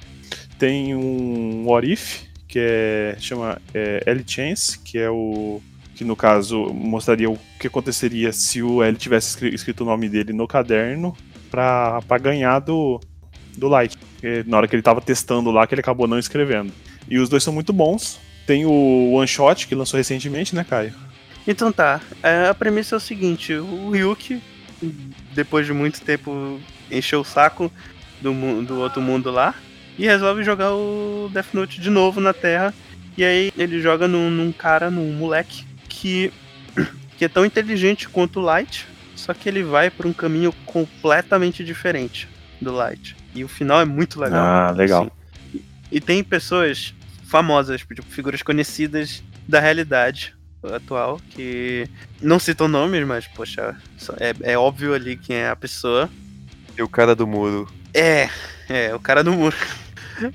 Tem 0.57 0.95
um 0.95 1.65
What 1.67 1.91
If, 1.91 2.23
que 2.47 2.59
é, 2.59 3.15
chama 3.19 3.61
é, 3.73 4.01
L 4.05 4.23
Chance, 4.25 4.79
que 4.79 4.97
é 4.97 5.09
o 5.09 5.61
que 5.95 6.03
no 6.03 6.15
caso 6.15 6.73
mostraria 6.73 7.29
o 7.29 7.39
que 7.57 7.67
aconteceria 7.67 8.33
se 8.33 8.61
o 8.61 8.83
L 8.83 8.97
tivesse 8.97 9.29
escri- 9.29 9.55
escrito 9.55 9.81
o 9.81 9.85
nome 9.85 10.09
dele 10.09 10.33
no 10.33 10.45
caderno 10.45 11.15
pra, 11.49 12.01
pra 12.05 12.17
ganhar 12.17 12.59
do, 12.59 12.99
do 13.57 13.69
Light. 13.69 13.97
É, 14.21 14.43
Na 14.45 14.57
hora 14.57 14.67
que 14.67 14.75
ele 14.75 14.81
tava 14.83 14.99
testando 14.99 15.51
lá, 15.51 15.65
que 15.65 15.73
ele 15.73 15.79
acabou 15.81 16.05
não 16.07 16.19
escrevendo. 16.19 16.73
E 17.07 17.17
os 17.19 17.29
dois 17.29 17.43
são 17.43 17.53
muito 17.53 17.71
bons. 17.71 18.19
Tem 18.45 18.65
o 18.65 19.11
One 19.13 19.27
Shot, 19.27 19.67
que 19.67 19.75
lançou 19.75 19.97
recentemente, 19.97 20.55
né, 20.55 20.63
Caio? 20.63 20.93
Então 21.47 21.71
tá, 21.71 22.01
é, 22.23 22.47
a 22.47 22.53
premissa 22.53 22.95
é 22.95 22.97
o 22.97 22.99
seguinte, 22.99 23.53
o 23.53 23.91
Ryuki, 23.91 24.41
depois 25.33 25.65
de 25.65 25.73
muito 25.73 26.01
tempo, 26.01 26.59
encheu 26.89 27.21
o 27.21 27.25
saco 27.25 27.71
do, 28.19 28.33
do 28.63 28.79
outro 28.79 29.01
mundo 29.01 29.29
lá 29.29 29.53
e 29.97 30.05
resolve 30.05 30.43
jogar 30.43 30.73
o 30.73 31.29
Death 31.31 31.53
Note 31.53 31.79
de 31.79 31.89
novo 31.89 32.19
na 32.19 32.33
Terra. 32.33 32.73
E 33.17 33.23
aí 33.23 33.53
ele 33.57 33.79
joga 33.79 34.07
num, 34.07 34.29
num 34.29 34.51
cara, 34.51 34.89
num 34.89 35.13
moleque, 35.13 35.65
que, 35.87 36.33
que 37.17 37.25
é 37.25 37.29
tão 37.29 37.45
inteligente 37.45 38.09
quanto 38.09 38.39
o 38.39 38.43
Light, 38.43 38.85
só 39.15 39.33
que 39.33 39.47
ele 39.47 39.63
vai 39.63 39.89
por 39.89 40.05
um 40.05 40.13
caminho 40.13 40.51
completamente 40.65 41.63
diferente 41.63 42.27
do 42.59 42.73
Light. 42.73 43.15
E 43.33 43.43
o 43.43 43.47
final 43.47 43.79
é 43.79 43.85
muito 43.85 44.19
legal. 44.19 44.43
Ah, 44.43 44.71
legal. 44.71 45.03
Assim. 45.03 45.11
E 45.91 45.99
tem 45.99 46.23
pessoas 46.23 46.93
famosas, 47.25 47.81
tipo, 47.81 48.01
figuras 48.03 48.41
conhecidas 48.41 49.23
da 49.47 49.59
realidade 49.59 50.35
atual, 50.63 51.19
que 51.29 51.87
não 52.21 52.39
citam 52.39 52.67
nomes, 52.67 53.05
mas, 53.05 53.27
poxa, 53.27 53.75
é, 54.19 54.53
é 54.53 54.57
óbvio 54.57 54.93
ali 54.93 55.15
quem 55.15 55.37
é 55.37 55.49
a 55.49 55.55
pessoa. 55.55 56.09
E 56.77 56.81
o 56.81 56.89
cara 56.89 57.15
do 57.15 57.27
muro. 57.27 57.71
É, 57.93 58.29
é, 58.67 58.93
o 58.93 58.99
cara 58.99 59.23
do 59.23 59.31
muro. 59.31 59.55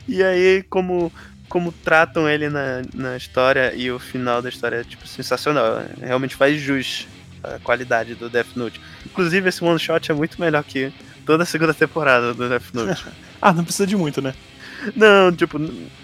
E 0.06 0.22
aí, 0.22 0.62
como, 0.68 1.12
como 1.48 1.72
tratam 1.72 2.28
ele 2.28 2.48
na, 2.48 2.82
na 2.94 3.16
história 3.16 3.74
e 3.74 3.90
o 3.90 3.98
final 3.98 4.40
da 4.40 4.48
história 4.48 4.76
é, 4.76 4.84
tipo, 4.84 5.06
sensacional. 5.06 5.82
Realmente 6.00 6.36
faz 6.36 6.60
jus 6.60 7.08
a 7.42 7.58
qualidade 7.58 8.14
do 8.14 8.28
Death 8.28 8.54
Note. 8.56 8.80
Inclusive, 9.04 9.48
esse 9.48 9.64
one 9.64 9.78
shot 9.78 10.10
é 10.10 10.14
muito 10.14 10.40
melhor 10.40 10.62
que 10.62 10.92
toda 11.24 11.42
a 11.42 11.46
segunda 11.46 11.74
temporada 11.74 12.34
do 12.34 12.48
Death 12.48 12.72
Note. 12.74 13.04
Ah, 13.42 13.54
não 13.54 13.64
precisa 13.64 13.86
de 13.86 13.96
muito, 13.96 14.20
né? 14.20 14.34
Não, 14.96 15.32
tipo, 15.34 15.58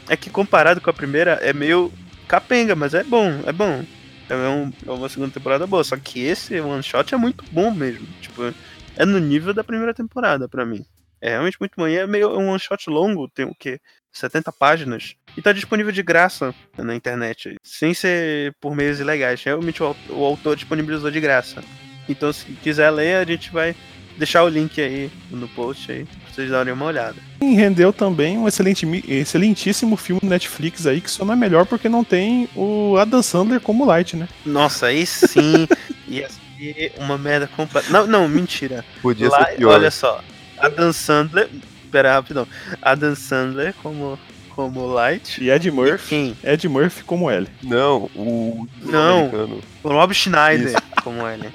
é 0.08 0.16
que 0.16 0.30
comparado 0.30 0.80
com 0.80 0.90
a 0.90 0.92
primeira 0.92 1.32
é 1.42 1.52
meio 1.52 1.92
capenga, 2.28 2.74
mas 2.74 2.94
é 2.94 3.02
bom, 3.04 3.40
é 3.46 3.52
bom. 3.52 3.84
É, 4.28 4.34
um- 4.34 4.72
é 4.86 4.90
uma 4.90 5.08
segunda 5.08 5.32
temporada 5.32 5.66
boa. 5.66 5.84
Só 5.84 5.96
que 5.96 6.20
esse 6.20 6.60
one 6.60 6.82
shot 6.82 7.14
é 7.14 7.16
muito 7.16 7.44
bom 7.52 7.70
mesmo. 7.70 8.06
Tipo, 8.20 8.52
é 8.96 9.04
no 9.04 9.18
nível 9.18 9.54
da 9.54 9.62
primeira 9.64 9.94
temporada 9.94 10.48
pra 10.48 10.64
mim. 10.66 10.84
É 11.20 11.30
realmente 11.30 11.56
muito 11.60 11.72
bom. 11.76 11.86
E 11.86 11.96
é 11.96 12.06
meio 12.06 12.36
um 12.38 12.48
one 12.50 12.58
shot 12.60 12.90
longo, 12.90 13.28
tem 13.28 13.44
o 13.46 13.54
quê? 13.54 13.78
70 14.12 14.50
páginas. 14.50 15.14
E 15.36 15.42
tá 15.42 15.52
disponível 15.52 15.92
de 15.92 16.02
graça 16.02 16.54
na 16.76 16.94
internet. 16.94 17.54
Sem 17.62 17.94
ser 17.94 18.54
por 18.60 18.74
meios 18.74 18.98
ilegais. 18.98 19.42
Realmente 19.42 19.82
o, 19.82 19.94
o 20.10 20.24
autor 20.24 20.56
disponibilizou 20.56 21.10
de 21.10 21.20
graça. 21.20 21.62
Então 22.08 22.32
se 22.32 22.46
quiser 22.62 22.90
ler, 22.90 23.16
a 23.16 23.24
gente 23.24 23.50
vai 23.52 23.74
deixar 24.16 24.44
o 24.44 24.48
link 24.48 24.80
aí 24.80 25.10
no 25.30 25.48
post 25.48 25.90
aí. 25.92 26.04
Pra 26.04 26.32
vocês 26.34 26.50
darem 26.50 26.72
uma 26.72 26.86
olhada. 26.86 27.16
E 27.40 27.54
rendeu 27.54 27.92
também 27.92 28.36
um 28.38 28.46
excelente, 28.48 28.86
excelentíssimo 29.08 29.96
filme 29.96 30.20
do 30.20 30.28
Netflix 30.28 30.86
aí, 30.86 31.00
que 31.00 31.10
só 31.10 31.24
não 31.24 31.34
é 31.34 31.36
melhor 31.36 31.66
porque 31.66 31.88
não 31.88 32.02
tem 32.04 32.48
o 32.54 32.96
Adam 32.98 33.22
Sandler 33.22 33.60
como 33.60 33.84
Light, 33.84 34.16
né? 34.16 34.28
Nossa, 34.44 34.86
aí 34.86 35.04
sim 35.06 35.66
ia 36.08 36.28
ser 36.28 36.92
uma 36.98 37.18
merda 37.18 37.46
completa. 37.46 37.90
Não, 37.90 38.06
não, 38.06 38.28
mentira. 38.28 38.84
Podia 39.02 39.28
Lá, 39.28 39.44
ser 39.46 39.56
pior. 39.56 39.74
olha 39.74 39.90
só, 39.90 40.22
Adam 40.58 40.92
Sandler. 40.92 41.48
Pera, 41.90 42.14
rapidão. 42.14 42.46
Adam 42.82 43.14
Sandler 43.14 43.74
como, 43.82 44.18
como 44.50 44.86
Light. 44.86 45.42
E 45.42 45.50
Ed 45.50 45.70
Murphy, 45.70 46.08
Quem? 46.08 46.36
Ed 46.42 46.68
Murphy 46.68 47.04
como 47.04 47.30
L. 47.30 47.46
Não, 47.62 48.10
o. 48.14 48.66
Não. 48.82 49.18
americano. 49.20 49.60
O 49.82 49.88
Rob 49.90 50.12
Schneider 50.14 50.74
como 51.02 51.26
ele. 51.28 51.48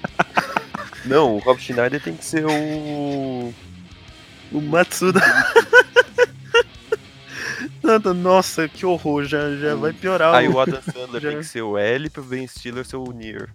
Não, 1.05 1.35
o 1.35 1.39
Rob 1.39 1.59
Schneider 1.59 2.01
tem 2.01 2.15
que 2.15 2.25
ser 2.25 2.45
o. 2.45 3.53
O 4.51 4.61
Matsuda. 4.61 5.21
Nada, 7.83 8.13
Nossa, 8.13 8.67
que 8.67 8.85
horror, 8.85 9.23
já, 9.23 9.55
já 9.55 9.75
vai 9.75 9.93
piorar. 9.93 10.35
Aí 10.35 10.47
o- 10.47 10.59
Adam 10.59 10.81
Sandler 10.81 11.21
Já. 11.21 11.29
tem 11.29 11.37
que 11.39 11.43
ser 11.45 11.61
o 11.61 11.77
L 11.77 12.09
pro 12.09 12.23
Ben 12.23 12.47
Stiller 12.47 12.85
ser 12.85 12.97
o 12.97 13.11
Nier. 13.11 13.49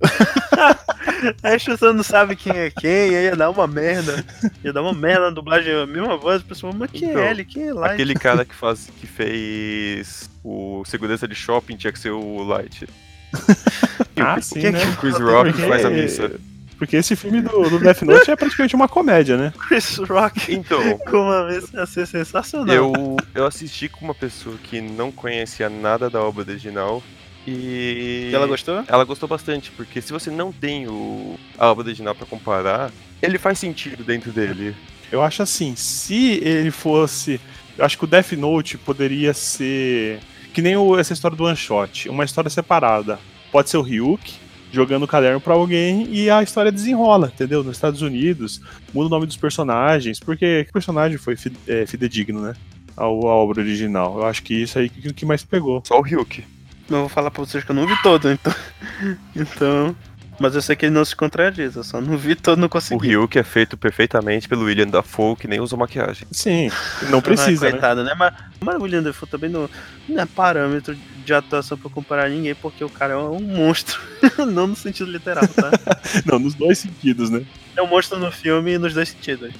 Aí 1.42 1.54
as 1.54 1.64
pessoas 1.64 1.94
não 1.94 2.02
sabem 2.02 2.36
quem 2.36 2.56
é 2.56 2.70
quem, 2.70 3.14
aí 3.14 3.24
ia 3.24 3.36
dar 3.36 3.50
uma 3.50 3.66
merda. 3.66 4.24
Ia 4.64 4.72
dar 4.72 4.80
uma 4.80 4.94
merda 4.94 5.26
na 5.26 5.30
dublagem, 5.30 5.74
a 5.74 5.86
mesma 5.86 6.16
voz, 6.16 6.40
a 6.40 6.44
pessoa, 6.44 6.72
mas 6.74 6.90
quem 6.90 7.10
Então, 7.10 7.22
é 7.22 7.30
ele? 7.30 7.44
Quem 7.44 7.68
é 7.68 7.74
Light? 7.74 7.92
Aquele 7.94 8.14
cara 8.14 8.44
que, 8.44 8.54
faz, 8.54 8.88
que 8.98 9.06
fez 9.06 10.30
o 10.42 10.82
segurança 10.86 11.28
de 11.28 11.34
shopping 11.34 11.76
tinha 11.76 11.92
que 11.92 11.98
ser 11.98 12.10
o 12.10 12.42
Light. 12.42 12.88
Ah, 14.16 14.40
sim, 14.40 14.60
quem 14.60 14.70
né? 14.72 14.84
O 14.84 14.96
Chris 14.96 15.18
Rock 15.18 15.52
Porque- 15.52 15.68
faz 15.68 15.84
a 15.84 15.90
missa. 15.90 16.30
Porque 16.78 16.96
esse 16.96 17.14
filme 17.14 17.42
do, 17.42 17.68
do 17.68 17.78
Death 17.78 18.02
Note 18.02 18.30
é 18.30 18.36
praticamente 18.36 18.74
uma 18.74 18.88
comédia, 18.88 19.36
né? 19.36 19.52
Chris 19.68 19.96
Rock 19.96 20.50
Então, 20.54 20.98
com 20.98 21.18
uma 21.18 21.46
vez 21.46 21.70
ia 21.74 21.84
ser 21.84 22.06
sensacional. 22.06 22.74
eu, 22.74 23.16
eu 23.34 23.46
assisti 23.46 23.86
com 23.88 24.02
uma 24.04 24.14
pessoa 24.14 24.56
que 24.62 24.80
não 24.80 25.12
conhecia 25.12 25.68
nada 25.68 26.08
da 26.08 26.22
obra 26.22 26.42
original 26.42 27.02
e. 27.46 28.30
E 28.30 28.34
ela 28.34 28.46
gostou? 28.46 28.82
Ela 28.88 29.04
gostou 29.04 29.28
bastante, 29.28 29.70
porque 29.72 30.00
se 30.00 30.10
você 30.12 30.30
não 30.30 30.50
tem 30.52 30.86
o, 30.88 31.38
a 31.58 31.70
obra 31.70 31.84
original 31.84 32.14
pra 32.14 32.26
comparar, 32.26 32.90
ele 33.20 33.36
faz 33.38 33.58
sentido 33.58 34.02
dentro 34.02 34.32
dele. 34.32 34.74
Eu 35.12 35.22
acho 35.22 35.42
assim, 35.42 35.74
se 35.76 36.40
ele 36.42 36.70
fosse. 36.70 37.38
Eu 37.76 37.84
acho 37.84 37.96
que 37.98 38.04
o 38.04 38.08
Death 38.08 38.32
Note 38.32 38.78
poderia 38.78 39.34
ser. 39.34 40.18
Que 40.52 40.62
nem 40.62 40.76
o- 40.76 40.98
essa 40.98 41.12
história 41.12 41.36
do 41.36 41.44
One 41.44 41.56
Shot, 41.56 42.08
uma 42.08 42.24
história 42.24 42.50
separada. 42.50 43.18
Pode 43.52 43.70
ser 43.70 43.76
o 43.76 43.82
Ryuk 43.82 44.32
jogando 44.72 45.02
o 45.02 45.08
caderno 45.08 45.40
pra 45.40 45.54
alguém 45.54 46.08
e 46.12 46.30
a 46.30 46.42
história 46.42 46.70
desenrola, 46.70 47.30
entendeu? 47.34 47.64
Nos 47.64 47.76
Estados 47.76 48.02
Unidos, 48.02 48.60
muda 48.94 49.06
o 49.06 49.10
nome 49.10 49.26
dos 49.26 49.36
personagens, 49.36 50.20
porque 50.20 50.64
que 50.64 50.72
personagem 50.72 51.18
foi 51.18 51.36
é, 51.66 51.86
fidedigno, 51.86 52.40
né? 52.40 52.54
Ao, 52.96 53.26
à 53.28 53.34
obra 53.34 53.60
original. 53.62 54.18
Eu 54.18 54.26
acho 54.26 54.42
que 54.42 54.54
isso 54.54 54.78
aí 54.78 54.88
que, 54.88 55.12
que 55.12 55.26
mais 55.26 55.42
pegou. 55.44 55.82
Só 55.84 55.98
o 55.98 56.02
Ryuk. 56.02 56.44
Eu 56.88 57.00
vou 57.00 57.08
falar 57.08 57.30
pra 57.30 57.44
vocês 57.44 57.62
que 57.64 57.70
eu 57.70 57.74
não 57.76 57.86
vi 57.86 57.94
todo, 58.02 58.30
então. 58.30 58.52
Então. 59.34 59.94
Mas 60.40 60.54
eu 60.54 60.62
sei 60.62 60.74
que 60.74 60.86
ele 60.86 60.94
não 60.94 61.04
se 61.04 61.14
contradiz, 61.14 61.76
eu 61.76 61.84
só 61.84 62.00
não 62.00 62.16
vi 62.16 62.34
todo, 62.34 62.58
não 62.58 62.64
O 62.66 62.70
consegui. 62.70 63.08
Ryuk 63.08 63.38
é 63.38 63.42
feito 63.42 63.76
perfeitamente 63.76 64.48
pelo 64.48 64.64
William 64.64 64.86
Dafoe, 64.86 65.36
que 65.36 65.46
nem 65.46 65.60
usa 65.60 65.76
maquiagem. 65.76 66.26
Sim, 66.32 66.70
não 67.10 67.20
precisa, 67.20 67.66
ah, 67.66 67.68
né? 67.68 67.70
coitado, 67.72 68.02
né? 68.02 68.14
Mas, 68.18 68.32
mas 68.58 68.76
o 68.76 68.82
William 68.82 69.02
Defoe 69.02 69.28
também 69.28 69.50
não, 69.50 69.68
não 70.08 70.22
é 70.22 70.24
parâmetro 70.24 70.96
de 71.26 71.34
atuação 71.34 71.76
pra 71.76 71.90
comparar 71.90 72.30
ninguém, 72.30 72.54
porque 72.54 72.82
o 72.82 72.88
cara 72.88 73.12
é 73.12 73.16
um 73.18 73.38
monstro. 73.38 74.00
não 74.50 74.66
no 74.66 74.74
sentido 74.74 75.10
literal, 75.10 75.46
tá? 75.46 75.70
Não, 76.24 76.38
nos 76.38 76.54
dois 76.54 76.78
sentidos, 76.78 77.28
né? 77.28 77.44
é 77.76 77.82
um 77.82 77.86
monstro 77.86 78.18
no 78.18 78.32
filme 78.32 78.78
nos 78.78 78.94
dois 78.94 79.10
sentidos. 79.10 79.52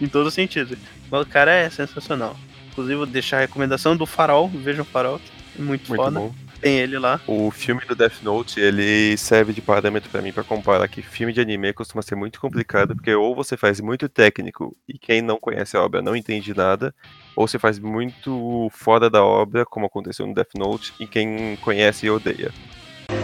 Em 0.00 0.08
todos 0.08 0.28
os 0.28 0.34
sentidos. 0.34 0.78
Mas 1.10 1.20
o 1.22 1.26
cara 1.26 1.52
é 1.52 1.68
sensacional. 1.68 2.34
Inclusive, 2.72 2.96
vou 2.96 3.06
deixar 3.06 3.36
a 3.36 3.40
recomendação 3.40 3.96
do 3.96 4.06
Farol. 4.06 4.48
Vejam 4.48 4.82
o 4.82 4.86
Farol, 4.86 5.18
que 5.18 5.60
é 5.60 5.62
muito, 5.62 5.88
Muito 5.88 6.02
foda. 6.02 6.18
bom. 6.18 6.34
Tem 6.64 6.78
ele 6.78 6.98
lá. 6.98 7.20
O 7.26 7.50
filme 7.50 7.82
do 7.84 7.94
Death 7.94 8.22
Note, 8.22 8.58
ele 8.58 9.18
serve 9.18 9.52
de 9.52 9.60
parâmetro 9.60 10.08
pra 10.08 10.22
mim 10.22 10.32
pra 10.32 10.42
comparar 10.42 10.88
que 10.88 11.02
filme 11.02 11.30
de 11.30 11.38
anime 11.38 11.74
costuma 11.74 12.00
ser 12.00 12.14
muito 12.14 12.40
complicado, 12.40 12.94
porque 12.96 13.14
ou 13.14 13.36
você 13.36 13.54
faz 13.54 13.82
muito 13.82 14.08
técnico 14.08 14.74
e 14.88 14.98
quem 14.98 15.20
não 15.20 15.38
conhece 15.38 15.76
a 15.76 15.82
obra 15.82 16.00
não 16.00 16.16
entende 16.16 16.54
nada, 16.54 16.94
ou 17.36 17.46
você 17.46 17.58
faz 17.58 17.78
muito 17.78 18.70
fora 18.72 19.10
da 19.10 19.22
obra, 19.22 19.66
como 19.66 19.84
aconteceu 19.84 20.26
no 20.26 20.32
Death 20.32 20.54
Note, 20.56 20.94
e 20.98 21.06
quem 21.06 21.56
conhece 21.60 22.08
odeia. 22.08 22.50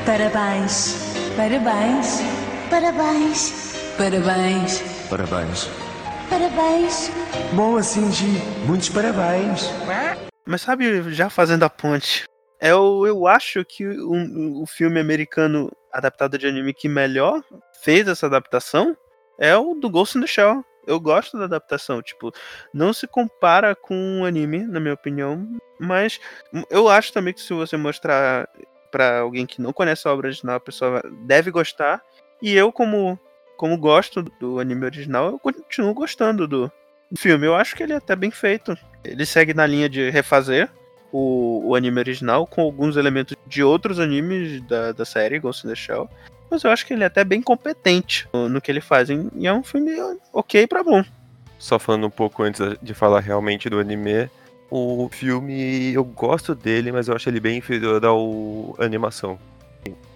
Parabéns, 0.05 1.15
parabéns, 1.35 2.21
parabéns, 2.69 3.95
parabéns, 3.97 4.83
Parabéns. 5.09 5.71
parabéns. 6.29 7.11
Boa, 7.55 7.83
Shinji. 7.83 8.39
Muitos 8.67 8.91
parabéns. 8.91 9.63
Mas 10.47 10.61
sabe, 10.61 11.11
já 11.13 11.31
fazendo 11.31 11.63
a 11.63 11.71
ponte, 11.71 12.25
é 12.61 12.75
o, 12.75 13.07
eu 13.07 13.27
acho 13.27 13.65
que 13.65 13.87
o, 13.89 14.67
filme 14.67 15.01
americano 15.01 15.73
adaptado 15.91 16.37
de 16.37 16.47
anime 16.47 16.75
que 16.75 16.89
melhor 16.89 17.43
fez 17.83 18.07
essa 18.07 18.27
adaptação 18.27 18.97
é 19.39 19.57
o 19.57 19.75
do 19.75 19.89
Ghost 19.89 20.19
in 20.19 20.21
the 20.21 20.27
Shell. 20.27 20.65
Eu 20.87 21.01
gosto 21.01 21.39
da 21.39 21.45
adaptação, 21.45 22.03
tipo, 22.03 22.33
não 22.73 22.93
se 22.93 23.07
compara 23.07 23.75
com 23.75 24.21
o 24.21 24.25
anime, 24.25 24.67
na 24.67 24.81
minha 24.81 24.95
opinião, 24.95 25.47
mas 25.79 26.21
eu 26.69 26.89
acho 26.89 27.13
também 27.13 27.33
que 27.33 27.41
se 27.41 27.53
você 27.53 27.77
mostrar 27.77 28.49
pra 28.91 29.21
alguém 29.21 29.47
que 29.47 29.63
não 29.63 29.73
conhece 29.73 30.07
a 30.07 30.13
obra 30.13 30.29
original, 30.29 30.57
a 30.57 30.61
pessoa 30.61 31.03
deve 31.23 31.51
gostar. 31.51 32.03
E 32.43 32.55
eu, 32.55 32.73
como, 32.73 33.19
como 33.57 33.79
gosto 33.79 34.23
do 34.23 34.59
anime 34.59 34.85
original, 34.85 35.27
eu 35.27 35.39
continuo 35.39 35.95
gostando 35.95 36.49
do, 36.49 36.73
do 37.11 37.19
filme. 37.19 37.47
Eu 37.47 37.55
acho 37.55 37.77
que 37.77 37.83
ele 37.83 37.93
é 37.93 37.97
até 37.97 38.17
bem 38.17 38.31
feito. 38.31 38.77
Ele 39.05 39.25
segue 39.25 39.55
na 39.55 39.67
linha 39.67 39.89
de 39.89 40.11
refazer 40.11 40.71
o, 41.13 41.63
o 41.69 41.75
anime 41.75 41.99
original 41.99 42.47
com 42.47 42.63
alguns 42.63 42.97
elementos 42.97 43.37
de 43.47 43.63
outros 43.63 43.99
animes 43.99 44.61
da, 44.63 44.93
da 44.93 45.05
série 45.05 45.39
Ghost 45.39 45.67
in 45.67 45.71
the 45.71 45.77
Shell. 45.77 46.09
Mas 46.51 46.65
eu 46.65 46.71
acho 46.71 46.85
que 46.85 46.93
ele 46.93 47.05
é 47.05 47.07
até 47.07 47.23
bem 47.23 47.41
competente 47.41 48.29
no, 48.33 48.49
no 48.49 48.61
que 48.61 48.71
ele 48.71 48.81
faz. 48.81 49.09
E 49.09 49.47
é 49.47 49.53
um 49.53 49.63
filme 49.63 49.93
ok 50.33 50.67
pra 50.67 50.83
bom. 50.83 51.05
Só 51.59 51.79
falando 51.79 52.07
um 52.07 52.11
pouco 52.11 52.43
antes 52.43 52.61
de 52.83 52.95
falar 52.95 53.21
realmente 53.21 53.69
do 53.69 53.79
anime, 53.79 54.29
o 54.71 55.09
filme 55.11 55.93
eu 55.93 56.05
gosto 56.05 56.55
dele, 56.55 56.91
mas 56.91 57.07
eu 57.07 57.15
acho 57.15 57.29
ele 57.29 57.41
bem 57.41 57.59
inferior 57.59 58.05
ao 58.05 58.75
animação. 58.79 59.39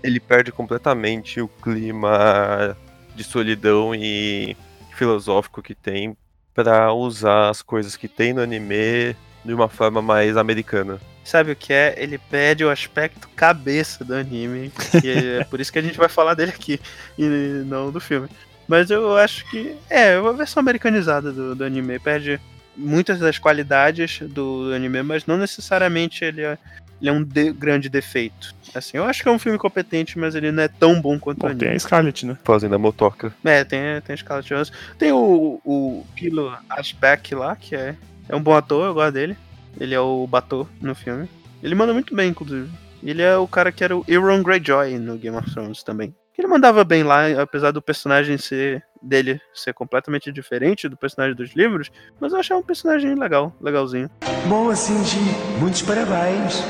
Ele 0.02 0.18
perde 0.18 0.50
completamente 0.50 1.40
o 1.40 1.48
clima 1.48 2.76
de 3.14 3.22
solidão 3.24 3.94
e 3.94 4.56
filosófico 4.92 5.62
que 5.62 5.74
tem 5.74 6.16
pra 6.54 6.92
usar 6.92 7.50
as 7.50 7.62
coisas 7.62 7.96
que 7.96 8.08
tem 8.08 8.32
no 8.32 8.40
anime 8.40 9.16
de 9.44 9.52
uma 9.52 9.68
forma 9.68 10.00
mais 10.00 10.36
americana. 10.36 10.98
Sabe 11.24 11.52
o 11.52 11.56
que 11.56 11.72
é? 11.72 11.94
Ele 11.96 12.18
perde 12.18 12.64
o 12.64 12.70
aspecto 12.70 13.28
cabeça 13.34 14.04
do 14.04 14.14
anime. 14.14 14.70
E 15.02 15.38
é 15.40 15.44
por 15.44 15.60
isso 15.60 15.72
que 15.72 15.78
a 15.78 15.82
gente 15.82 15.96
vai 15.98 16.08
falar 16.08 16.34
dele 16.34 16.50
aqui 16.50 16.78
e 17.18 17.24
não 17.66 17.90
do 17.90 17.98
filme. 18.00 18.28
Mas 18.68 18.90
eu 18.90 19.16
acho 19.16 19.48
que 19.50 19.74
é 19.88 20.18
uma 20.18 20.32
versão 20.32 20.60
americanizada 20.60 21.32
do, 21.32 21.54
do 21.54 21.64
anime. 21.64 21.98
Perde 21.98 22.40
muitas 22.76 23.18
das 23.18 23.38
qualidades 23.38 24.20
do 24.20 24.70
anime, 24.74 25.02
mas 25.02 25.26
não 25.26 25.36
necessariamente 25.38 26.24
ele 26.24 26.42
é, 26.42 26.58
ele 27.00 27.08
é 27.08 27.12
um 27.12 27.22
de- 27.22 27.52
grande 27.52 27.88
defeito. 27.88 28.54
Assim, 28.74 28.96
eu 28.98 29.04
acho 29.04 29.22
que 29.22 29.28
é 29.28 29.32
um 29.32 29.38
filme 29.38 29.56
competente, 29.58 30.18
mas 30.18 30.34
ele 30.34 30.50
não 30.50 30.62
é 30.62 30.68
tão 30.68 31.00
bom 31.00 31.18
quanto 31.18 31.38
o 31.38 31.40
Bom, 31.42 31.46
anime. 31.48 31.60
tem 31.60 31.70
a 31.70 31.78
Scarlett, 31.78 32.26
né? 32.26 32.36
Fazendo 32.44 32.74
a 32.74 32.78
motoca. 32.78 33.32
É, 33.44 33.64
tem, 33.64 33.80
tem 34.04 34.16
Scarlett 34.16 34.48
Johansson. 34.48 34.72
Tem 34.98 35.12
o, 35.12 35.60
o 35.64 36.04
Pilo 36.14 36.52
Ashback 36.68 37.34
lá, 37.34 37.54
que 37.54 37.76
é, 37.76 37.94
é 38.28 38.34
um 38.34 38.42
bom 38.42 38.54
ator, 38.54 38.86
eu 38.86 38.94
gosto 38.94 39.12
dele. 39.12 39.36
Ele 39.78 39.94
é 39.94 40.00
o 40.00 40.26
Bator 40.26 40.66
no 40.80 40.94
filme. 40.94 41.28
Ele 41.62 41.74
manda 41.74 41.92
muito 41.92 42.14
bem, 42.14 42.30
inclusive. 42.30 42.70
Ele 43.02 43.22
é 43.22 43.36
o 43.36 43.46
cara 43.46 43.72
que 43.72 43.82
era 43.82 43.96
o 43.96 44.04
Euron 44.06 44.42
Greyjoy 44.42 44.98
no 44.98 45.16
Game 45.18 45.36
of 45.36 45.50
Thrones 45.52 45.82
também. 45.82 46.14
Ele 46.36 46.48
mandava 46.48 46.82
bem 46.84 47.02
lá, 47.02 47.26
apesar 47.40 47.70
do 47.70 47.80
personagem 47.80 48.36
ser 48.38 48.84
dele 49.00 49.40
ser 49.52 49.74
completamente 49.74 50.32
diferente 50.32 50.88
do 50.88 50.96
personagem 50.96 51.36
dos 51.36 51.54
livros, 51.54 51.90
mas 52.18 52.32
eu 52.32 52.38
achava 52.38 52.60
um 52.60 52.64
personagem 52.64 53.14
legal, 53.14 53.54
legalzinho. 53.60 54.10
Boa, 54.48 54.74
Shinji. 54.74 55.18
Muitos 55.60 55.82
parabéns. 55.82 56.62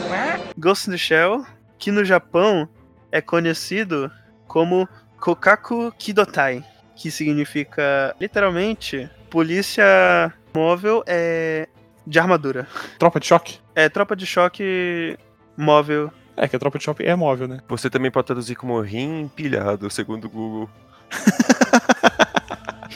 Ghost 0.58 0.88
in 0.88 0.92
the 0.92 0.98
Shell, 0.98 1.46
que 1.78 1.90
no 1.90 2.04
Japão 2.04 2.68
é 3.10 3.20
conhecido 3.20 4.10
como 4.46 4.88
Kokaku 5.20 5.92
Kidotai, 5.96 6.62
que 6.96 7.10
significa 7.10 8.14
literalmente 8.20 9.08
polícia 9.30 10.32
móvel 10.54 11.02
é 11.06 11.68
de 12.06 12.18
armadura. 12.18 12.66
Tropa 12.98 13.18
de 13.18 13.26
choque. 13.26 13.58
É 13.74 13.88
tropa 13.88 14.14
de 14.14 14.26
choque 14.26 15.16
móvel 15.56 16.12
É 16.36 16.46
que 16.48 16.54
a 16.56 16.58
tropa 16.58 16.78
de 16.78 16.84
choque 16.84 17.02
é 17.04 17.14
móvel, 17.14 17.48
né? 17.48 17.58
Você 17.68 17.88
também 17.90 18.10
pode 18.10 18.26
traduzir 18.26 18.54
como 18.56 18.80
rim 18.80 19.22
empilhado, 19.22 19.88
segundo 19.90 20.26
o 20.26 20.30
Google. 20.30 20.70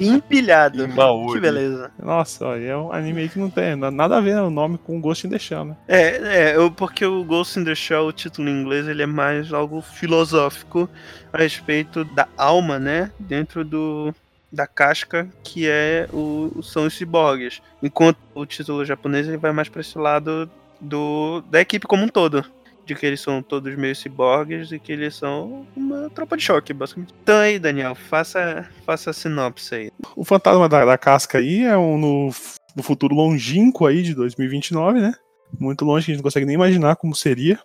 Empilhado. 0.00 0.86
Maori. 0.88 1.32
Que 1.34 1.40
beleza. 1.40 1.90
Nossa, 2.00 2.46
ó, 2.46 2.56
é 2.56 2.76
um 2.76 2.92
anime 2.92 3.22
aí 3.22 3.28
que 3.28 3.38
não 3.38 3.50
tem 3.50 3.74
na- 3.74 3.90
nada 3.90 4.16
a 4.16 4.20
ver 4.20 4.34
né, 4.36 4.42
o 4.42 4.50
nome 4.50 4.78
com 4.78 5.00
Ghost 5.00 5.26
in 5.26 5.30
the 5.30 5.38
Shell, 5.40 5.64
né? 5.64 5.76
É, 5.88 6.50
é, 6.52 6.56
eu, 6.56 6.70
porque 6.70 7.04
o 7.04 7.24
Ghost 7.24 7.58
in 7.58 7.64
the 7.64 7.74
Shell, 7.74 8.06
o 8.06 8.12
título 8.12 8.48
em 8.48 8.60
inglês, 8.60 8.86
ele 8.86 9.02
é 9.02 9.06
mais 9.06 9.52
algo 9.52 9.80
filosófico 9.82 10.88
a 11.32 11.38
respeito 11.38 12.04
da 12.04 12.28
alma, 12.36 12.78
né? 12.78 13.10
Dentro 13.18 13.64
do 13.64 14.14
da 14.50 14.66
casca 14.66 15.28
que 15.42 15.68
é 15.68 16.08
o, 16.12 16.62
são 16.62 16.86
os 16.86 16.94
ciborgues. 16.94 17.60
Enquanto 17.82 18.18
o 18.34 18.46
título 18.46 18.84
japonês 18.84 19.26
ele 19.26 19.36
vai 19.36 19.52
mais 19.52 19.68
para 19.68 19.80
esse 19.80 19.98
lado 19.98 20.50
do 20.80 21.42
da 21.50 21.60
equipe 21.60 21.86
como 21.86 22.04
um 22.04 22.08
todo. 22.08 22.44
De 22.84 22.94
que 22.94 23.04
eles 23.04 23.20
são 23.20 23.42
todos 23.42 23.76
meio 23.76 23.94
ciborgues 23.94 24.72
e 24.72 24.78
que 24.78 24.90
eles 24.90 25.14
são 25.14 25.66
uma 25.76 26.08
tropa 26.08 26.38
de 26.38 26.42
choque, 26.42 26.72
basicamente. 26.72 27.14
Então 27.22 27.36
aí, 27.36 27.58
Daniel, 27.58 27.94
faça, 27.94 28.66
faça 28.86 29.10
a 29.10 29.12
sinopse 29.12 29.74
aí. 29.74 29.90
O 30.16 30.24
fantasma 30.24 30.66
da, 30.70 30.86
da 30.86 30.96
casca 30.96 31.36
aí 31.36 31.64
é 31.64 31.76
um 31.76 31.98
no, 31.98 32.30
no 32.74 32.82
futuro 32.82 33.14
longínquo 33.14 33.84
aí 33.84 34.02
de 34.02 34.14
2029, 34.14 35.00
né? 35.00 35.12
Muito 35.58 35.84
longe, 35.84 36.06
que 36.06 36.10
a 36.10 36.14
gente 36.14 36.22
não 36.22 36.28
consegue 36.28 36.46
nem 36.46 36.54
imaginar 36.54 36.96
como 36.96 37.14
seria. 37.14 37.58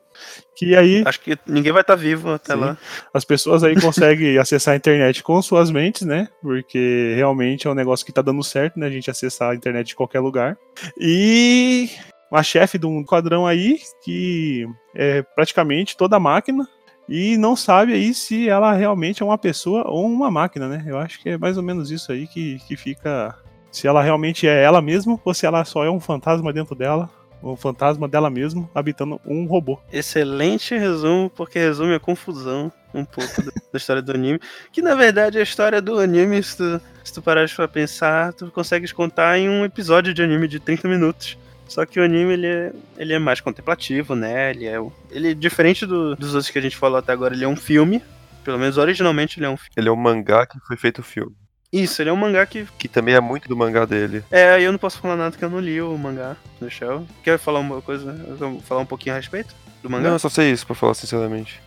Que 0.55 0.75
aí 0.75 1.03
Acho 1.05 1.19
que 1.19 1.38
ninguém 1.47 1.71
vai 1.71 1.81
estar 1.81 1.95
vivo 1.95 2.31
até 2.31 2.53
Sim. 2.53 2.59
lá. 2.59 2.77
as 3.13 3.25
pessoas 3.25 3.63
aí 3.63 3.79
conseguem 3.79 4.38
acessar 4.39 4.73
a 4.73 4.77
internet 4.77 5.23
com 5.23 5.41
suas 5.41 5.71
mentes, 5.71 6.03
né? 6.03 6.27
Porque 6.41 7.13
realmente 7.15 7.67
é 7.67 7.69
um 7.69 7.75
negócio 7.75 8.05
que 8.05 8.11
tá 8.11 8.21
dando 8.21 8.43
certo, 8.43 8.79
né? 8.79 8.88
A 8.88 8.91
gente 8.91 9.09
acessar 9.09 9.51
a 9.51 9.55
internet 9.55 9.88
de 9.88 9.95
qualquer 9.95 10.19
lugar. 10.19 10.57
E 10.99 11.89
uma 12.31 12.41
chefe 12.41 12.77
de 12.77 12.86
um 12.86 13.03
quadrão 13.03 13.45
aí 13.45 13.79
que 14.03 14.67
é 14.95 15.21
praticamente 15.36 15.95
toda 15.95 16.19
máquina 16.19 16.67
e 17.07 17.38
não 17.38 17.55
sabe 17.55 17.93
aí 17.93 18.13
se 18.13 18.47
ela 18.47 18.73
realmente 18.73 19.21
é 19.21 19.25
uma 19.25 19.38
pessoa 19.38 19.84
ou 19.88 20.05
uma 20.05 20.31
máquina, 20.31 20.67
né? 20.67 20.84
Eu 20.88 20.97
acho 20.97 21.21
que 21.21 21.29
é 21.29 21.38
mais 21.38 21.57
ou 21.57 21.63
menos 21.63 21.91
isso 21.91 22.11
aí 22.11 22.27
que, 22.27 22.59
que 22.67 22.75
fica. 22.75 23.38
Se 23.71 23.88
ela 23.88 24.03
realmente 24.03 24.47
é 24.47 24.63
ela 24.63 24.81
mesma 24.81 25.19
ou 25.23 25.34
se 25.34 25.45
ela 25.45 25.65
só 25.65 25.84
é 25.84 25.89
um 25.89 25.99
fantasma 25.99 26.53
dentro 26.53 26.75
dela. 26.75 27.09
Um 27.44 27.58
fantasma 27.58 28.08
dela 28.08 28.30
mesma 28.30 28.70
habitando 28.74 29.20
um 29.26 29.46
robô. 29.46 29.78
Excelente 29.91 30.76
resumo, 30.78 31.30
porque 31.30 31.60
resume 31.60 31.94
a 31.94 32.00
confusão 32.00 32.72
um 32.94 33.04
pouco 33.04 33.41
da, 33.44 33.52
da 33.72 33.78
história 33.78 34.02
do 34.02 34.12
anime. 34.14 34.39
Que 34.72 34.82
na 34.82 34.96
verdade 34.96 35.38
a 35.38 35.41
história 35.44 35.82
do 35.82 36.00
anime, 36.00 36.41
se 36.41 36.56
tu, 36.58 36.82
se 37.04 37.14
tu 37.14 37.22
parares 37.22 37.52
pra 37.54 37.68
pensar, 37.68 38.32
tu 38.34 38.50
consegues 38.52 38.91
contar 38.94 39.38
em 39.38 39.50
um 39.50 39.66
episódio 39.66 40.14
de 40.14 40.22
anime 40.24 40.48
de 40.48 40.60
30 40.60 40.88
minutos. 40.88 41.38
Só 41.68 41.86
que 41.86 42.00
o 42.00 42.04
anime 42.04 42.34
ele 42.34 42.48
é, 42.48 42.72
ele 42.98 43.14
é 43.14 43.20
mais 43.20 43.41
contemplativo, 43.41 44.16
né? 44.16 44.52
Ele 44.52 44.66
é, 44.66 44.80
o- 44.80 44.91
ele 45.12 45.34
diferente 45.34 45.86
do- 45.86 46.16
dos 46.16 46.36
outros 46.36 46.50
que 46.52 46.60
a 46.60 46.62
gente 46.62 46.78
falou 46.78 46.98
até 47.00 47.12
agora, 47.12 47.34
ele 47.34 47.44
é 47.44 47.48
um 47.48 47.56
filme. 47.56 48.02
Pelo 48.44 48.60
menos 48.60 48.78
originalmente 48.78 49.39
ele 49.39 49.46
é 49.48 49.50
um 49.50 49.58
filme. 49.58 49.72
Ele 49.76 49.89
é 49.89 49.91
um 49.91 49.96
mangá 49.96 50.46
que 50.46 50.60
foi 50.68 50.78
feito 50.78 51.02
filme. 51.02 51.34
Isso, 51.74 52.01
ele 52.03 52.11
é 52.11 52.13
um 52.13 52.17
mangá 52.17 52.45
que. 52.45 52.67
Que 52.78 52.88
também 52.88 53.15
é 53.15 53.19
muito 53.19 53.49
do 53.49 53.57
mangá 53.57 53.84
dele. 53.84 54.24
É, 54.30 54.61
eu 54.61 54.71
não 54.71 54.78
posso 54.78 54.99
falar 54.99 55.15
nada 55.15 55.36
que 55.36 55.43
eu 55.43 55.49
não 55.49 55.59
li 55.59 55.82
o 55.82 55.97
mangá 55.97 56.38
do 56.61 56.69
Shell. 56.69 57.07
Quer 57.24 57.39
falar 57.39 57.59
uma 57.59 57.82
coisa? 57.82 58.15
Falar 58.63 58.82
um 58.82 58.86
pouquinho 58.86 59.15
a 59.15 59.17
respeito 59.17 59.55
do 59.82 59.89
mangá? 59.89 60.07
Não, 60.07 60.15
eu 60.15 60.19
só 60.19 60.30
sei 60.30 60.51
isso 60.51 60.67
pra 60.67 60.76
falar 60.76 60.93
sinceramente. 60.93 61.59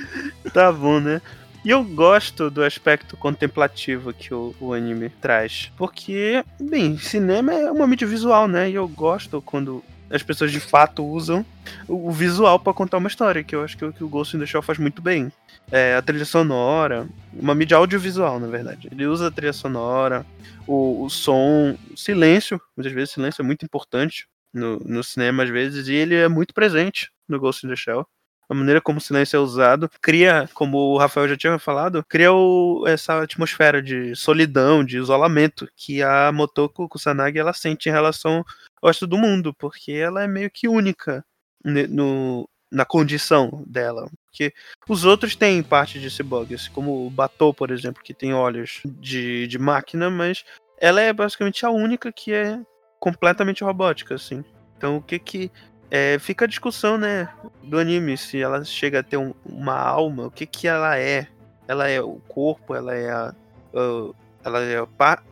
Tá 0.53 0.73
bom, 0.73 0.99
né? 0.99 1.21
E 1.65 1.71
eu 1.71 1.85
gosto 1.85 2.51
do 2.51 2.65
aspecto 2.65 3.17
contemplativo 3.17 4.13
que 4.13 4.33
o, 4.33 4.55
o 4.59 4.73
anime 4.73 5.11
traz. 5.11 5.71
Porque, 5.77 6.43
bem, 6.59 6.99
cinema 6.99 7.53
é 7.53 7.71
uma 7.71 7.87
mídia 7.87 8.07
visual, 8.07 8.49
né? 8.49 8.71
E 8.71 8.75
eu 8.75 8.89
gosto 8.89 9.43
quando 9.43 9.85
as 10.11 10.23
pessoas 10.23 10.51
de 10.53 10.61
fato 10.61 11.05
usam 11.05 11.45
o, 11.89 12.11
visual 12.11 12.59
pra 12.59 12.73
contar 12.75 12.97
uma 12.99 13.09
história, 13.09 13.43
que 13.45 13.55
eu 13.55 13.63
acho 13.63 13.77
que, 13.77 13.85
o- 13.85 13.93
que 13.93 14.03
o 14.05 14.09
Ghost 14.09 14.37
in 14.37 14.41
the 14.41 14.47
Shell 14.47 14.63
faz 14.63 14.79
muito 14.79 15.01
bem. 15.01 15.33
É, 15.73 15.95
a 15.95 16.03
trilha 16.03 16.25
sonora, 16.25 17.07
uma 17.33 17.55
mídia 17.55 17.77
audiovisual, 17.77 18.41
na 18.41 18.49
verdade. 18.49 18.89
Ele 18.91 19.07
usa 19.07 19.29
a 19.29 19.31
trilha 19.31 19.53
sonora, 19.53 20.27
o, 20.67 21.05
o 21.05 21.09
som, 21.11 21.77
o 21.93 21.97
silêncio. 21.97 22.61
Muitas 22.77 22.93
vezes 22.93 23.11
o 23.11 23.15
silêncio 23.15 23.41
é 23.43 23.45
muito 23.45 23.65
importante 23.65 24.27
no, 24.53 24.79
no 24.81 25.05
cinema, 25.05 25.45
às 25.45 25.49
vezes, 25.51 25.87
e 25.87 25.95
ele 25.95 26.17
é 26.17 26.29
muito 26.29 26.53
presente 26.53 27.11
no 27.29 27.39
Ghost 27.39 27.65
in 27.65 27.71
the 27.71 27.77
Shell 27.77 28.05
a 28.51 28.55
maneira 28.55 28.81
como 28.81 28.99
o 28.99 29.01
silêncio 29.01 29.37
é 29.37 29.41
usado, 29.41 29.89
cria, 30.03 30.49
como 30.53 30.77
o 30.77 30.99
Rafael 30.99 31.29
já 31.29 31.37
tinha 31.37 31.59
falado, 31.59 32.05
cria 32.09 32.33
o- 32.33 32.85
essa 32.87 33.23
atmosfera 33.23 33.81
de 33.81 34.15
solidão, 34.17 34.85
de 34.85 34.99
isolamento 34.99 35.69
que 35.77 36.03
a 36.03 36.33
Motoko 36.33 36.89
Kusanagi 36.89 37.39
ela 37.39 37.53
sente 37.53 37.89
em 37.89 37.93
relação 37.93 38.45
ao 38.83 38.89
resto 38.89 39.07
do 39.07 39.17
mundo, 39.17 39.55
porque 39.55 39.93
ela 39.93 40.25
é 40.25 40.27
meio 40.27 40.51
que 40.51 40.67
única 40.69 41.25
no, 41.65 42.49
na 42.71 42.85
condição 42.85 43.63
dela. 43.67 44.11
Porque 44.27 44.53
os 44.89 45.05
outros 45.05 45.37
têm 45.37 45.63
parte 45.63 46.01
de 46.01 46.11
ciborgues, 46.11 46.69
como 46.69 47.07
o 47.07 47.11
Batou, 47.11 47.53
por 47.55 47.71
exemplo, 47.71 48.03
que 48.03 48.15
tem 48.15 48.35
olhos 48.35 48.81
de, 48.85 49.47
de 49.47 49.59
máquina, 49.59 50.11
mas 50.11 50.45
ela 50.79 51.01
é 51.01 51.13
basicamente 51.13 51.65
a 51.65 51.71
única 51.71 52.11
que 52.13 52.33
é 52.33 52.59
completamente 52.99 53.63
robótica, 53.63 54.15
assim. 54.15 54.45
Então 54.77 54.97
o 54.97 55.03
que 55.03 55.19
que 55.19 55.51
é, 55.91 56.19
fica 56.19 56.45
a 56.45 56.49
discussão, 56.49 56.97
né, 56.97 57.29
do 57.63 57.79
anime, 57.79 58.17
se 58.17 58.41
ela 58.41 58.65
chega 58.65 59.01
a 59.01 59.03
ter 59.03 59.17
um- 59.17 59.35
uma 59.45 59.77
alma, 59.77 60.27
o 60.27 60.31
que 60.31 60.47
que 60.47 60.67
ela 60.69 60.97
é? 60.99 61.27
Ela 61.67 61.89
é 61.89 62.01
o 62.01 62.21
corpo, 62.29 62.75
ela 62.75 62.95
é 62.95 63.11
a, 63.11 63.35
a- 63.75 64.11
ela 64.45 64.61
é 64.63 64.87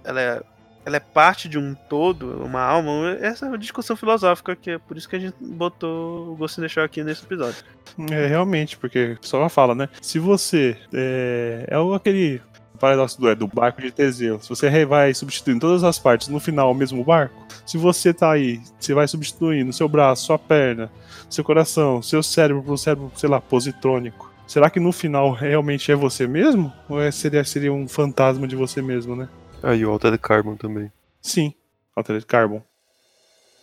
ela 0.04 0.20
é 0.20 0.42
ela 0.86 0.96
é 0.96 1.00
parte 1.00 1.50
de 1.50 1.58
um 1.58 1.74
todo, 1.74 2.42
uma 2.42 2.62
alma. 2.62 3.10
Essa 3.20 3.44
é 3.44 3.48
uma 3.48 3.58
discussão 3.58 3.94
filosófica 3.94 4.56
que 4.56 4.70
é 4.70 4.78
por 4.78 4.96
isso 4.96 5.06
que 5.06 5.16
a 5.16 5.18
gente 5.18 5.34
botou 5.38 6.32
o 6.32 6.36
Ghost 6.36 6.58
in 6.58 6.62
the 6.62 6.68
Shell 6.68 6.82
aqui 6.84 7.04
nesse 7.04 7.24
episódio. 7.24 7.62
É, 8.10 8.26
realmente, 8.26 8.78
porque 8.78 9.18
pessoal 9.20 9.50
fala, 9.50 9.74
né? 9.74 9.90
Se 10.00 10.18
você. 10.18 10.78
É, 10.94 11.66
é 11.68 11.94
aquele 11.94 12.40
paradoxo 12.78 13.20
do, 13.20 13.28
é, 13.28 13.34
do 13.34 13.46
barco 13.46 13.80
de 13.82 13.90
Teseu. 13.90 14.40
Se 14.40 14.48
você 14.48 14.68
re- 14.68 14.86
vai 14.86 15.12
substituindo 15.14 15.60
todas 15.60 15.84
as 15.84 15.98
partes 15.98 16.28
no 16.28 16.40
final 16.40 16.70
o 16.70 16.74
mesmo 16.74 17.02
barco, 17.04 17.46
se 17.66 17.76
você 17.76 18.12
tá 18.14 18.30
aí, 18.32 18.60
você 18.78 18.94
vai 18.94 19.06
substituindo 19.08 19.72
seu 19.72 19.88
braço, 19.88 20.26
sua 20.26 20.38
perna, 20.38 20.90
seu 21.28 21.44
coração, 21.44 22.00
seu 22.02 22.22
cérebro 22.22 22.62
por 22.62 22.72
um 22.72 22.76
cérebro, 22.76 23.12
sei 23.16 23.28
lá, 23.28 23.40
positrônico. 23.40 24.28
Será 24.46 24.70
que 24.70 24.80
no 24.80 24.92
final 24.92 25.32
realmente 25.32 25.92
é 25.92 25.94
você 25.94 26.26
mesmo? 26.26 26.72
Ou 26.88 27.00
é- 27.02 27.10
seria, 27.10 27.44
seria 27.44 27.72
um 27.72 27.86
fantasma 27.86 28.48
de 28.48 28.56
você 28.56 28.80
mesmo, 28.80 29.14
né? 29.14 29.28
Aí 29.62 29.84
o 29.84 29.90
Altered 29.90 30.18
Carbon 30.20 30.56
também. 30.56 30.90
Sim. 31.20 31.52
Altered 31.94 32.24
Carbon. 32.24 32.62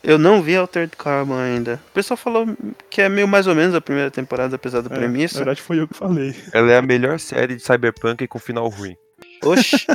Eu 0.04 0.20
não 0.20 0.40
vi 0.44 0.56
Altered 0.56 0.96
Carbon 0.96 1.34
ainda. 1.36 1.82
O 1.90 1.92
pessoal 1.94 2.16
falou 2.16 2.46
que 2.92 3.02
é 3.02 3.10
meio 3.10 3.28
mais 3.28 3.48
ou 3.48 3.56
menos 3.56 3.74
a 3.74 3.82
primeira 3.82 4.12
temporada, 4.12 4.56
apesar 4.56 4.82
da 4.82 4.94
É, 4.94 5.00
premissa. 5.00 5.36
Na 5.40 5.46
verdade, 5.46 5.62
foi 5.64 5.80
eu 5.80 5.88
que 5.88 5.96
falei. 5.96 6.36
Ela 6.54 6.74
é 6.74 6.78
a 6.78 6.82
melhor 6.84 7.20
série 7.20 7.56
de 7.56 7.64
Cyberpunk 7.64 8.28
com 8.28 8.38
final 8.38 8.68
ruim. 8.70 8.96
Oxi. 9.44 9.86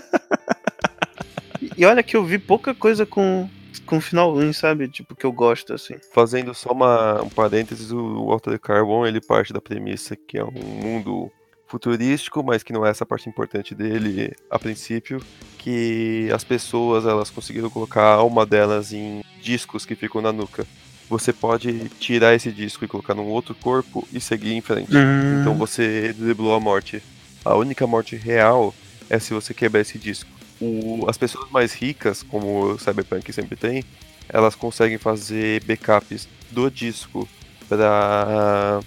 e 1.76 1.84
olha 1.84 2.03
que 2.03 2.16
eu 2.16 2.24
vi 2.24 2.38
pouca 2.38 2.74
coisa 2.74 3.05
com, 3.07 3.49
com 3.86 4.01
final 4.01 4.32
ruim, 4.32 4.53
sabe? 4.53 4.88
Tipo, 4.88 5.14
que 5.14 5.24
eu 5.24 5.32
gosto, 5.32 5.74
assim. 5.74 5.95
Fazendo 6.12 6.55
só 6.55 6.72
uma, 6.72 7.22
um 7.22 7.28
parênteses, 7.28 7.93
o 7.93 8.30
Altered 8.30 8.61
Carbon 8.61 9.07
ele 9.07 9.20
parte 9.20 9.53
da 9.53 9.61
premissa 9.61 10.16
que 10.16 10.38
é 10.38 10.45
um 10.45 10.51
mundo 10.51 11.30
futurístico, 11.70 12.43
mas 12.43 12.62
que 12.64 12.72
não 12.72 12.84
é 12.84 12.91
essa 12.91 13.07
parte 13.07 13.28
importante 13.28 13.74
dele 13.74 14.34
a 14.51 14.59
princípio, 14.59 15.22
que 15.57 16.28
as 16.34 16.43
pessoas 16.43 17.07
elas 17.07 17.30
conseguiram 17.30 17.70
colocar 17.70 18.03
a 18.03 18.14
alma 18.14 18.45
delas 18.45 18.93
em 18.93 19.22
discos 19.41 19.86
que 19.86 19.95
ficam 19.95 20.20
na 20.20 20.32
nuca. 20.32 20.66
Você 21.09 21.32
pode 21.32 21.88
tirar 22.01 22.34
esse 22.34 22.53
disco 22.53 22.84
e 22.84 22.88
colocar 22.88 23.14
num 23.14 23.28
outro 23.28 23.55
corpo 23.55 24.07
e 24.12 24.20
seguir 24.20 24.55
em 24.55 24.61
frente. 24.61 24.97
Hum. 24.97 25.41
Então 25.41 25.55
você 25.57 26.12
driblou 26.12 26.55
a 26.55 26.61
morte. 26.61 27.03
A 27.45 27.55
única 27.57 27.86
morte 27.86 28.16
real 28.16 28.74
é 29.11 29.18
se 29.18 29.34
você 29.34 29.52
quebrar 29.52 29.80
esse 29.80 29.98
disco. 29.98 30.30
O- 30.61 31.04
as 31.08 31.18
pessoas 31.18 31.50
mais 31.50 31.72
ricas, 31.74 32.22
como 32.22 32.72
o 32.72 32.78
Cyberpunk 32.78 33.32
sempre 33.32 33.56
tem, 33.56 33.84
elas 34.28 34.54
conseguem 34.54 34.96
fazer 34.98 35.62
backups 35.64 36.28
do 36.50 36.70
disco 36.70 37.28
para 37.68 38.80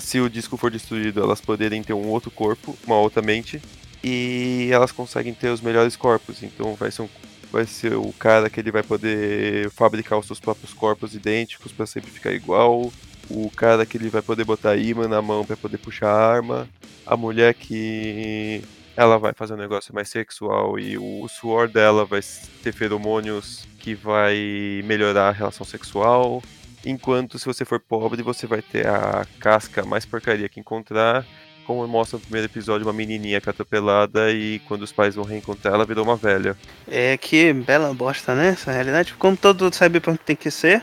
se 0.00 0.20
o 0.20 0.28
disco 0.28 0.56
for 0.56 0.70
destruído, 0.70 1.22
elas 1.22 1.40
poderem 1.40 1.82
ter 1.82 1.92
um 1.92 2.08
outro 2.08 2.30
corpo, 2.30 2.76
uma 2.86 2.96
outra 2.96 3.22
mente, 3.22 3.60
e 4.02 4.68
elas 4.72 4.92
conseguem 4.92 5.32
ter 5.32 5.48
os 5.48 5.60
melhores 5.60 5.96
corpos. 5.96 6.42
Então 6.42 6.74
vai 6.74 6.90
ser 6.90 7.02
um 7.02 7.08
vai 7.52 7.66
ser 7.66 7.92
o 7.94 8.10
cara 8.14 8.48
que 8.48 8.58
ele 8.58 8.70
vai 8.70 8.82
poder 8.82 9.68
fabricar 9.72 10.18
os 10.18 10.26
seus 10.26 10.40
próprios 10.40 10.72
corpos 10.72 11.14
idênticos 11.14 11.70
para 11.70 11.84
sempre 11.84 12.10
ficar 12.10 12.32
igual. 12.32 12.90
O 13.28 13.50
cara 13.50 13.84
que 13.84 13.98
ele 13.98 14.08
vai 14.08 14.22
poder 14.22 14.44
botar 14.44 14.74
imã 14.76 15.06
na 15.06 15.20
mão 15.20 15.44
para 15.44 15.56
poder 15.56 15.76
puxar 15.76 16.08
a 16.08 16.34
arma. 16.34 16.66
A 17.04 17.14
mulher 17.14 17.52
que 17.52 18.62
ela 18.96 19.18
vai 19.18 19.32
fazer 19.32 19.54
um 19.54 19.58
negócio 19.58 19.94
mais 19.94 20.08
sexual 20.08 20.78
e 20.78 20.98
o 20.98 21.26
suor 21.28 21.68
dela 21.68 22.04
vai 22.04 22.20
ter 22.62 22.72
feromônios 22.72 23.66
que 23.78 23.94
vai 23.94 24.82
melhorar 24.84 25.28
a 25.28 25.32
relação 25.32 25.66
sexual. 25.66 26.42
Enquanto 26.84 27.38
se 27.38 27.46
você 27.46 27.64
for 27.64 27.80
pobre, 27.80 28.22
você 28.22 28.46
vai 28.46 28.60
ter 28.60 28.86
a 28.86 29.26
casca 29.38 29.84
mais 29.84 30.04
porcaria 30.04 30.48
que 30.48 30.60
encontrar. 30.60 31.24
Como 31.66 31.86
mostra 31.86 32.18
no 32.18 32.22
primeiro 32.22 32.48
episódio, 32.48 32.86
uma 32.86 32.92
menininha 32.92 33.40
que 33.40 33.48
é 33.48 33.50
atropelada 33.50 34.32
e 34.32 34.58
quando 34.66 34.82
os 34.82 34.92
pais 34.92 35.14
vão 35.14 35.24
reencontrar, 35.24 35.74
ela 35.74 35.86
virou 35.86 36.04
uma 36.04 36.16
velha. 36.16 36.56
É 36.88 37.16
que 37.16 37.52
bela 37.52 37.94
bosta, 37.94 38.34
né? 38.34 38.48
Essa 38.48 38.72
realidade. 38.72 39.14
Como 39.14 39.36
todo 39.36 39.72
cyberpunk 39.72 40.18
tem 40.24 40.34
que 40.34 40.50
ser. 40.50 40.82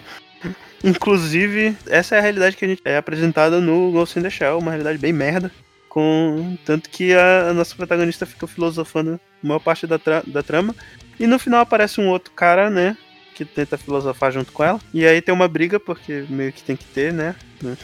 Inclusive, 0.81 1.75
essa 1.87 2.15
é 2.15 2.19
a 2.19 2.21
realidade 2.21 2.55
que 2.55 2.63
a 2.63 2.67
gente 2.67 2.81
é 2.85 2.95
apresentada 2.95 3.59
no 3.59 3.91
Ghost 3.91 4.17
in 4.17 4.21
the 4.21 4.29
Shell, 4.29 4.59
uma 4.59 4.71
realidade 4.71 4.97
bem 4.97 5.11
merda. 5.11 5.51
Com 5.89 6.55
tanto 6.63 6.89
que 6.89 7.13
a, 7.13 7.49
a 7.49 7.53
nossa 7.53 7.75
protagonista 7.75 8.25
fica 8.25 8.45
filosofando 8.45 9.19
a 9.43 9.47
maior 9.47 9.59
parte 9.59 9.87
da, 9.87 9.97
tra- 9.97 10.23
da 10.25 10.43
trama. 10.43 10.75
E 11.19 11.25
no 11.25 11.39
final 11.39 11.59
aparece 11.61 11.99
um 11.99 12.07
outro 12.07 12.31
cara, 12.31 12.69
né? 12.69 12.95
Que 13.33 13.43
tenta 13.43 13.77
filosofar 13.77 14.31
junto 14.31 14.51
com 14.51 14.63
ela. 14.63 14.79
E 14.93 15.05
aí 15.05 15.21
tem 15.21 15.33
uma 15.33 15.47
briga, 15.47 15.79
porque 15.79 16.25
meio 16.29 16.53
que 16.53 16.61
tem 16.61 16.75
que 16.75 16.85
ter, 16.85 17.11
né? 17.11 17.35
No, 17.61 17.77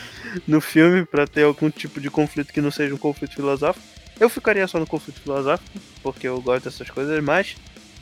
no 0.48 0.62
filme, 0.62 1.04
pra 1.04 1.26
ter 1.26 1.44
algum 1.44 1.70
tipo 1.70 2.00
de 2.00 2.10
conflito 2.10 2.54
que 2.54 2.62
não 2.62 2.72
seja 2.72 2.94
um 2.94 2.98
conflito 2.98 3.36
filosófico. 3.36 3.86
Eu 4.20 4.30
ficaria 4.30 4.68
só 4.68 4.80
no 4.80 4.88
conflito 4.88 5.20
filosófico, 5.20 5.80
porque 6.04 6.28
eu 6.28 6.40
gosto 6.42 6.66
dessas 6.66 6.90
coisas, 6.90 7.22
mas 7.24 7.56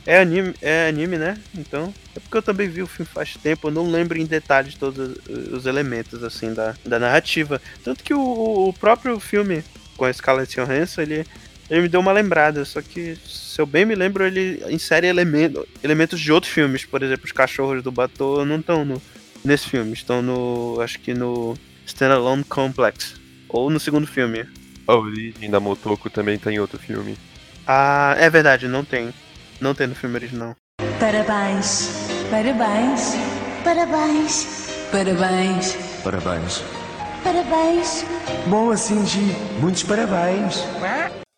é 0.06 0.18
anime, 0.18 0.54
é 0.60 0.86
anime, 0.86 1.16
né? 1.16 1.38
Então, 1.56 1.92
é 2.14 2.20
porque 2.20 2.36
eu 2.36 2.42
também 2.42 2.68
vi 2.68 2.82
o 2.82 2.86
filme 2.86 3.08
faz 3.12 3.34
tempo, 3.34 3.68
eu 3.68 3.72
não 3.72 3.90
lembro 3.90 4.18
em 4.18 4.26
detalhes 4.26 4.74
todos 4.74 5.16
os 5.26 5.66
elementos, 5.66 6.22
assim, 6.22 6.52
da, 6.52 6.74
da 6.84 6.98
narrativa. 7.00 7.60
Tanto 7.82 8.04
que 8.04 8.12
o, 8.14 8.68
o 8.68 8.72
próprio 8.74 9.18
filme 9.18 9.64
com 9.96 10.04
a 10.04 10.12
Scarlett 10.12 10.54
Johansson, 10.54 11.02
ele, 11.02 11.26
ele 11.70 11.82
me 11.82 11.88
deu 11.88 12.00
uma 12.00 12.12
lembrada, 12.12 12.64
só 12.64 12.80
que, 12.80 13.16
se 13.26 13.60
eu 13.60 13.66
bem 13.66 13.84
me 13.84 13.94
lembro, 13.94 14.24
ele 14.24 14.62
insere 14.70 15.06
elemento, 15.06 15.66
elementos 15.82 16.20
de 16.20 16.32
outros 16.32 16.52
filmes. 16.52 16.84
Por 16.84 17.02
exemplo, 17.02 17.24
os 17.24 17.32
cachorros 17.32 17.82
do 17.82 17.92
Batou 17.92 18.44
não 18.44 18.60
estão 18.60 18.84
no, 18.84 19.00
nesse 19.44 19.68
filme, 19.68 19.92
estão 19.92 20.22
no, 20.22 20.78
acho 20.80 20.98
que 21.00 21.14
no 21.14 21.56
Standalone 21.86 22.44
Complex, 22.44 23.14
ou 23.48 23.70
no 23.70 23.78
segundo 23.78 24.06
filme. 24.06 24.46
A 24.86 24.94
origem 24.94 25.50
da 25.50 25.60
Motoko 25.60 26.10
também 26.10 26.38
tá 26.38 26.52
em 26.52 26.58
outro 26.58 26.78
filme. 26.78 27.16
Ah, 27.66 28.14
é 28.18 28.28
verdade, 28.28 28.68
não 28.68 28.84
tem. 28.84 29.12
Não 29.60 29.74
tem 29.74 29.86
no 29.86 29.94
filme 29.94 30.16
original. 30.16 30.54
Parabéns, 30.98 31.90
parabéns, 32.30 33.14
parabéns, 33.62 34.46
parabéns, 34.90 35.76
Parabéns. 36.02 36.73
Parabéns. 37.24 38.04
Boa, 38.46 38.76
Shinji. 38.76 39.34
Muitos 39.60 39.82
parabéns. 39.82 40.62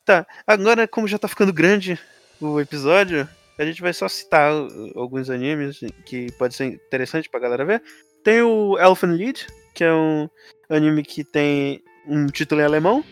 Tá, 0.05 0.27
agora 0.47 0.87
como 0.87 1.09
já 1.09 1.19
tá 1.19 1.29
ficando 1.29 1.53
grande 1.53 1.99
o 2.41 2.61
episódio, 2.61 3.29
a 3.59 3.65
gente 3.65 3.81
vai 3.81 3.93
só 3.93 4.09
citar 4.09 4.53
alguns 4.95 5.31
animes 5.31 5.81
que 6.05 6.31
pode 6.33 6.55
ser 6.55 6.67
interessante 6.67 7.31
pra 7.31 7.41
galera 7.41 7.65
ver. 7.65 7.83
Tem 8.23 8.43
o 8.43 8.77
Elfen 8.79 9.13
Lied, 9.13 9.47
que 9.75 9.85
é 9.85 9.93
um 9.93 10.29
anime 10.69 11.03
que 11.03 11.25
tem 11.25 11.83
um 12.07 12.27
título 12.27 12.61
em 12.61 12.65
alemão, 12.65 13.05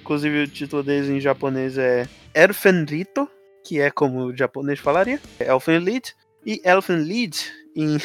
inclusive 0.00 0.42
o 0.42 0.48
título 0.48 0.82
deles 0.82 1.08
em 1.08 1.20
japonês 1.20 1.78
é 1.78 2.06
Erfenrito, 2.34 3.28
que 3.64 3.80
é 3.80 3.90
como 3.90 4.26
o 4.26 4.36
japonês 4.36 4.78
falaria, 4.78 5.20
Elfen 5.40 5.78
Lied, 5.78 6.12
e 6.44 6.60
Elfen 6.64 6.98
Lied 6.98 7.36
em, 7.74 7.98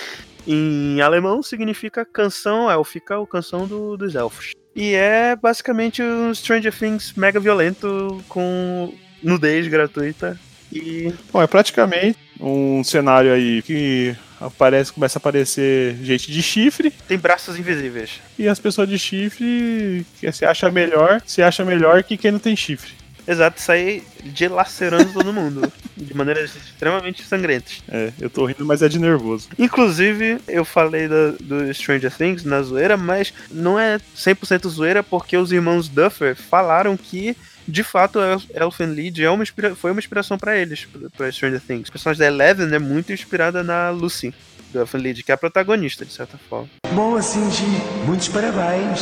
em 0.48 1.02
alemão 1.02 1.42
significa 1.44 2.06
canção 2.06 2.70
élfica 2.70 3.18
ou 3.18 3.28
canção 3.28 3.68
do- 3.68 3.98
dos 3.98 4.16
elfos. 4.16 4.52
E 4.76 4.94
é 4.94 5.36
basicamente 5.36 6.02
um 6.04 6.34
Stranger 6.34 6.74
Things 6.74 7.14
mega 7.18 7.40
violento 7.40 8.24
com 8.30 8.94
nudez 9.24 9.68
gratuita. 9.68 10.40
E 10.72 11.12
Bom, 11.32 11.42
é 11.42 11.48
praticamente 11.48 12.18
um 12.40 12.84
cenário 12.84 13.32
aí 13.34 13.62
que 13.64 14.16
aparece, 14.40 14.94
começa 14.94 15.18
a 15.18 15.20
aparecer 15.20 15.96
gente 16.04 16.32
de 16.32 16.44
chifre 16.44 16.92
tem 17.08 17.18
braços 17.18 17.58
invisíveis. 17.58 18.20
e 18.38 18.48
as 18.48 18.60
pessoas 18.60 18.88
de 18.88 19.00
chifre 19.00 20.06
que 20.20 20.32
se 20.32 20.46
acha 20.46 20.70
melhor, 20.70 21.22
se 21.26 21.42
acha 21.42 21.66
melhor 21.66 22.04
que 22.04 22.16
quem 22.18 22.32
não 22.32 22.38
tem 22.40 22.56
chifre. 22.56 22.92
Exato, 23.28 23.60
sai 23.62 24.04
dilacerando 24.24 25.12
todo 25.12 25.34
mundo. 25.34 25.72
De 25.96 26.16
maneiras 26.16 26.56
extremamente 26.56 27.24
sangrentas. 27.24 27.82
É, 27.90 28.12
eu 28.22 28.30
tô 28.30 28.46
rindo, 28.46 28.66
mas 28.66 28.82
é 28.82 28.88
de 28.88 29.00
nervoso. 29.00 29.50
Inclusive, 29.60 30.38
eu 30.48 30.64
falei 30.64 31.08
da- 31.08 31.32
do 31.40 31.74
Stranger 31.74 32.12
Things 32.16 32.44
na 32.44 32.62
zoeira, 32.62 32.96
mas 32.96 33.34
não 33.52 33.80
é 33.80 34.00
100% 34.16 34.70
zoeira 34.70 35.04
porque 35.04 35.36
os 35.36 35.52
irmãos 35.52 35.90
Duffer 35.90 36.36
falaram 36.36 36.96
que, 36.96 37.36
de 37.68 37.84
fato, 37.84 38.20
El- 38.20 38.42
Elfen 38.54 38.88
Lied 38.94 39.20
é 39.24 39.30
uma 39.30 39.44
inspira- 39.44 39.76
foi 39.76 39.92
uma 39.92 40.00
inspiração 40.00 40.38
pra 40.38 40.56
eles, 40.58 40.86
pra- 40.86 41.10
pra 41.10 41.32
Stranger 41.32 41.60
Things. 41.62 41.90
A 41.90 41.92
personagem 41.92 42.20
da 42.20 42.28
Eleven 42.28 42.74
é 42.74 42.80
muito 42.80 43.12
inspirada 43.12 43.64
na 43.64 43.90
Lucy, 43.90 44.34
do 44.72 44.80
Elfen 44.80 45.02
Lied, 45.02 45.24
que 45.24 45.32
é 45.32 45.36
a 45.36 45.38
protagonista, 45.38 46.06
de 46.06 46.14
certa 46.14 46.38
forma. 46.50 46.70
Boa, 46.94 47.22
Shinji. 47.22 47.66
Muitos 48.06 48.28
parabéns. 48.30 49.02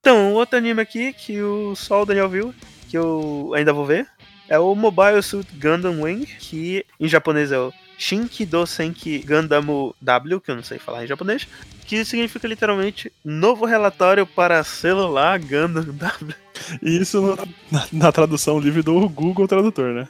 Então, 0.00 0.32
outro 0.34 0.56
anime 0.58 0.80
aqui 0.80 1.12
que 1.12 1.40
o 1.42 1.74
Sol 1.74 2.04
Daniel 2.06 2.28
viu, 2.28 2.54
que 2.90 2.98
eu 2.98 3.52
ainda 3.54 3.72
vou 3.72 3.86
ver, 3.86 4.06
é 4.48 4.58
o 4.58 4.74
Mobile 4.74 5.22
Suit 5.22 5.48
Gundam 5.54 6.02
Wing, 6.02 6.26
que 6.26 6.84
em 6.98 7.06
japonês 7.08 7.52
é 7.52 7.58
o 7.58 7.72
Shinkido 7.96 8.66
Senki 8.66 9.18
Gundam 9.20 9.92
W, 10.00 10.40
que 10.40 10.50
eu 10.50 10.56
não 10.56 10.62
sei 10.62 10.78
falar 10.78 11.04
em 11.04 11.06
japonês, 11.06 11.46
que 11.86 12.04
significa 12.04 12.48
literalmente 12.48 13.12
novo 13.24 13.64
relatório 13.64 14.26
para 14.26 14.64
celular 14.64 15.38
Gundam 15.38 15.84
W. 15.94 16.34
E 16.82 16.98
isso 17.00 17.20
no- 17.20 17.36
na, 17.70 17.86
na 17.92 18.12
tradução 18.12 18.58
livre 18.58 18.82
do 18.82 19.08
Google 19.08 19.46
Tradutor, 19.46 19.92
né? 19.92 20.08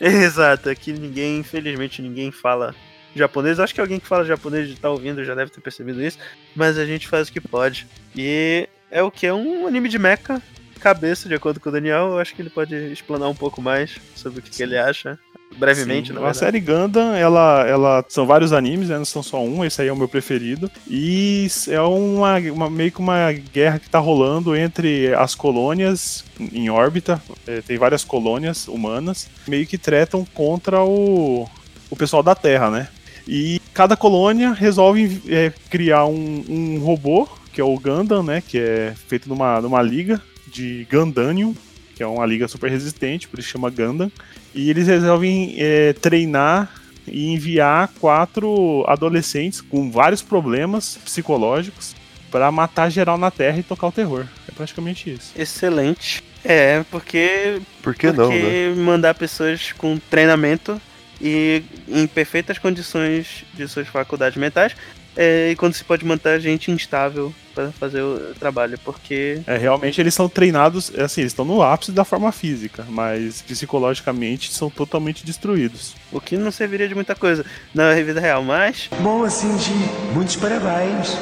Exato, 0.00 0.68
aqui 0.70 0.92
ninguém, 0.92 1.38
infelizmente, 1.38 2.02
ninguém 2.02 2.30
fala 2.30 2.74
japonês. 3.14 3.60
Acho 3.60 3.74
que 3.74 3.80
alguém 3.80 4.00
que 4.00 4.06
fala 4.06 4.24
japonês 4.24 4.70
e 4.70 4.74
tá 4.74 4.90
ouvindo 4.90 5.24
já 5.24 5.34
deve 5.34 5.50
ter 5.50 5.60
percebido 5.60 6.02
isso, 6.02 6.18
mas 6.54 6.78
a 6.78 6.84
gente 6.86 7.06
faz 7.06 7.28
o 7.28 7.32
que 7.32 7.40
pode. 7.40 7.86
E 8.16 8.68
é 8.90 9.02
o 9.02 9.10
que? 9.10 9.26
É 9.26 9.32
um 9.34 9.66
anime 9.66 9.88
de 9.88 9.98
mecha, 9.98 10.42
cabeça, 10.84 11.26
de 11.30 11.34
acordo 11.34 11.58
com 11.58 11.70
o 11.70 11.72
Daniel. 11.72 12.08
Eu 12.12 12.18
acho 12.18 12.34
que 12.34 12.42
ele 12.42 12.50
pode 12.50 12.74
explanar 12.92 13.30
um 13.30 13.34
pouco 13.34 13.62
mais 13.62 13.96
sobre 14.14 14.40
o 14.40 14.42
que, 14.42 14.50
que 14.50 14.62
ele 14.62 14.76
acha, 14.76 15.18
brevemente, 15.56 16.12
Sim, 16.12 16.22
a 16.22 16.34
série 16.34 16.60
Gundam, 16.60 17.14
ela, 17.14 17.64
ela 17.66 18.04
são 18.08 18.26
vários 18.26 18.52
animes, 18.52 18.90
né? 18.90 18.98
Não 18.98 19.04
são 19.06 19.22
só 19.22 19.42
um, 19.42 19.64
esse 19.64 19.80
aí 19.80 19.88
é 19.88 19.92
o 19.92 19.96
meu 19.96 20.08
preferido. 20.08 20.70
E 20.86 21.46
é 21.68 21.80
uma, 21.80 22.36
uma- 22.38 22.70
meio 22.70 22.92
que 22.92 22.98
uma 23.00 23.32
guerra 23.32 23.78
que 23.78 23.88
tá 23.88 23.98
rolando 23.98 24.54
entre 24.54 25.14
as 25.14 25.34
colônias 25.34 26.22
em 26.52 26.68
órbita. 26.68 27.22
É, 27.46 27.62
tem 27.62 27.78
várias 27.78 28.04
colônias 28.04 28.68
humanas, 28.68 29.28
meio 29.48 29.66
que 29.66 29.78
tretam 29.78 30.22
contra 30.34 30.82
o, 30.82 31.48
o 31.88 31.96
pessoal 31.96 32.22
da 32.22 32.34
Terra, 32.34 32.70
né? 32.70 32.88
E 33.26 33.58
cada 33.72 33.96
colônia 33.96 34.52
resolve 34.52 35.22
é, 35.28 35.50
criar 35.70 36.04
um, 36.04 36.44
um 36.46 36.78
robô, 36.80 37.26
que 37.54 37.60
é 37.60 37.64
o 37.64 37.78
Gundam, 37.78 38.22
né? 38.22 38.42
Que 38.46 38.58
é 38.58 38.94
feito 39.08 39.30
numa, 39.30 39.62
numa 39.62 39.80
liga 39.80 40.20
de 40.54 40.86
Gundanium, 40.90 41.54
que 41.96 42.02
é 42.02 42.06
uma 42.06 42.24
liga 42.24 42.46
super 42.46 42.70
resistente, 42.70 43.28
por 43.28 43.38
isso 43.38 43.48
chama 43.48 43.68
Gundam. 43.68 44.10
E 44.54 44.70
eles 44.70 44.86
resolvem 44.86 45.56
é, 45.58 45.92
treinar 45.94 46.72
e 47.06 47.32
enviar 47.32 47.90
quatro 48.00 48.84
adolescentes 48.86 49.60
com 49.60 49.90
vários 49.90 50.22
problemas 50.22 50.96
psicológicos 51.04 51.94
para 52.30 52.50
matar 52.50 52.90
geral 52.90 53.18
na 53.18 53.30
Terra 53.30 53.58
e 53.58 53.62
tocar 53.62 53.88
o 53.88 53.92
terror. 53.92 54.26
É 54.48 54.52
praticamente 54.52 55.10
isso. 55.10 55.32
Excelente. 55.36 56.22
É, 56.44 56.84
porque 56.90 57.60
Por 57.82 57.94
que 57.94 58.12
não, 58.12 58.28
né? 58.28 58.40
porque 58.40 58.74
mandar 58.80 59.14
pessoas 59.14 59.72
com 59.72 59.98
treinamento 59.98 60.80
e 61.20 61.62
em 61.88 62.06
perfeitas 62.06 62.58
condições 62.58 63.44
de 63.54 63.66
suas 63.68 63.88
faculdades 63.88 64.36
mentais, 64.36 64.74
é, 65.16 65.50
e 65.50 65.56
quando 65.56 65.74
se 65.74 65.84
pode 65.84 66.04
manter 66.04 66.40
gente 66.40 66.70
instável 66.70 67.32
para 67.54 67.70
fazer 67.70 68.02
o 68.02 68.34
trabalho, 68.38 68.76
porque 68.84 69.40
É, 69.46 69.56
realmente 69.56 70.00
eles 70.00 70.12
são 70.12 70.28
treinados, 70.28 70.90
é 70.94 71.02
assim, 71.04 71.20
eles 71.20 71.32
estão 71.32 71.44
no 71.44 71.62
ápice 71.62 71.92
da 71.92 72.04
forma 72.04 72.32
física, 72.32 72.84
mas 72.88 73.42
psicologicamente 73.42 74.52
são 74.52 74.68
totalmente 74.68 75.24
destruídos. 75.24 75.94
o 76.10 76.20
que 76.20 76.36
não 76.36 76.50
serviria 76.50 76.88
de 76.88 76.94
muita 76.94 77.14
coisa 77.14 77.44
na 77.72 77.94
vida 77.94 78.20
real, 78.20 78.42
mas 78.42 78.88
Boa, 79.00 79.30
Shinji. 79.30 79.72
Muitos 80.12 80.36
parabéns. 80.36 81.16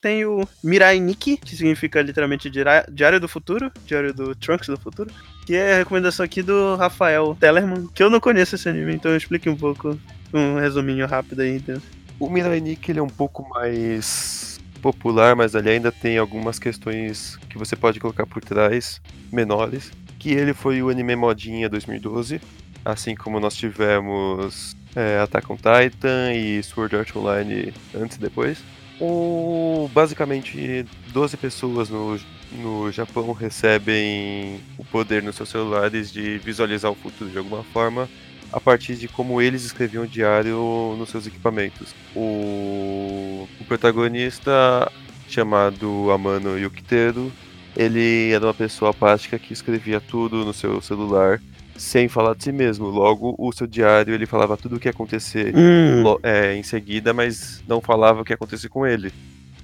tem 0.00 0.24
o 0.24 0.46
Mirai 0.62 1.00
Nikki, 1.00 1.36
que 1.38 1.56
significa 1.56 2.00
literalmente 2.02 2.48
Diário 2.50 3.18
do 3.20 3.26
Futuro, 3.28 3.72
Diário 3.84 4.14
do 4.14 4.34
Trunks 4.34 4.68
do 4.68 4.76
Futuro, 4.76 5.10
que 5.44 5.56
é 5.56 5.74
a 5.74 5.78
recomendação 5.78 6.24
aqui 6.24 6.40
do 6.42 6.76
Rafael 6.76 7.36
Tellerman, 7.40 7.88
que 7.92 8.02
eu 8.02 8.10
não 8.10 8.20
conheço 8.20 8.54
esse 8.54 8.68
anime, 8.68 8.94
então 8.94 9.16
explique 9.16 9.48
um 9.48 9.56
pouco, 9.56 9.98
um 10.32 10.56
resuminho 10.60 11.06
rápido 11.06 11.40
aí. 11.40 11.56
então. 11.56 11.80
O 12.18 12.30
Mirai 12.30 12.60
Nikki 12.60 12.92
ele 12.92 13.00
é 13.00 13.02
um 13.02 13.08
pouco 13.08 13.48
mais 13.48 14.60
popular, 14.80 15.34
mas 15.34 15.56
ali 15.56 15.70
ainda 15.70 15.90
tem 15.90 16.18
algumas 16.18 16.58
questões 16.58 17.36
que 17.48 17.58
você 17.58 17.74
pode 17.74 17.98
colocar 17.98 18.26
por 18.26 18.42
trás, 18.42 19.00
menores. 19.32 19.90
Que 20.18 20.30
ele 20.32 20.54
foi 20.54 20.82
o 20.82 20.88
anime 20.88 21.16
modinha 21.16 21.68
2012, 21.68 22.40
assim 22.84 23.14
como 23.14 23.40
nós 23.40 23.56
tivemos 23.56 24.76
é, 24.94 25.18
Attack 25.18 25.50
on 25.52 25.56
Titan 25.56 26.32
e 26.32 26.62
Sword 26.62 26.96
Art 26.96 27.16
Online 27.16 27.74
antes 27.94 28.16
e 28.16 28.20
depois. 28.20 28.62
O, 29.00 29.90
basicamente, 29.92 30.86
12 31.12 31.36
pessoas 31.36 31.90
no, 31.90 32.18
no 32.52 32.92
Japão 32.92 33.32
recebem 33.32 34.60
o 34.78 34.84
poder 34.84 35.22
nos 35.22 35.34
seus 35.34 35.48
celulares 35.48 36.12
de 36.12 36.38
visualizar 36.38 36.90
o 36.90 36.94
futuro 36.94 37.28
de 37.28 37.38
alguma 37.38 37.64
forma 37.64 38.08
a 38.54 38.60
partir 38.60 38.94
de 38.94 39.08
como 39.08 39.42
eles 39.42 39.64
escreviam 39.64 40.04
o 40.04 40.06
diário 40.06 40.94
nos 40.96 41.08
seus 41.08 41.26
equipamentos. 41.26 41.92
O, 42.14 43.48
o 43.60 43.64
protagonista, 43.66 44.90
chamado 45.28 46.08
Amano 46.12 46.56
Yukiteru, 46.56 47.32
ele 47.76 48.30
era 48.30 48.46
uma 48.46 48.54
pessoa 48.54 48.92
apática 48.92 49.40
que 49.40 49.52
escrevia 49.52 50.00
tudo 50.00 50.44
no 50.44 50.54
seu 50.54 50.80
celular 50.80 51.40
sem 51.76 52.06
falar 52.06 52.36
de 52.36 52.44
si 52.44 52.52
mesmo. 52.52 52.86
Logo, 52.86 53.34
o 53.36 53.50
seu 53.50 53.66
diário 53.66 54.14
ele 54.14 54.24
falava 54.24 54.56
tudo 54.56 54.76
o 54.76 54.78
que 54.78 54.86
ia 54.86 54.92
acontecer 54.92 55.52
Hum, 55.52 56.04
é, 56.22 56.54
em 56.54 56.62
seguida, 56.62 57.12
mas 57.12 57.60
não 57.66 57.80
falava 57.80 58.20
o 58.20 58.24
que 58.24 58.32
ia 58.32 58.36
acontecer 58.36 58.68
com 58.68 58.86
ele. 58.86 59.12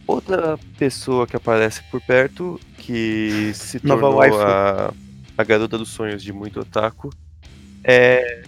Outra 0.04 0.58
pessoa 0.76 1.28
que 1.28 1.36
aparece 1.36 1.80
por 1.92 2.00
perto, 2.00 2.58
que 2.76 3.52
se 3.54 3.78
Nova 3.86 4.00
tornou 4.00 4.42
a, 4.42 4.92
a 5.38 5.44
garota 5.44 5.78
dos 5.78 5.90
sonhos 5.90 6.20
de 6.20 6.32
muito 6.32 6.58
otaku, 6.58 7.10
é. 7.84 8.42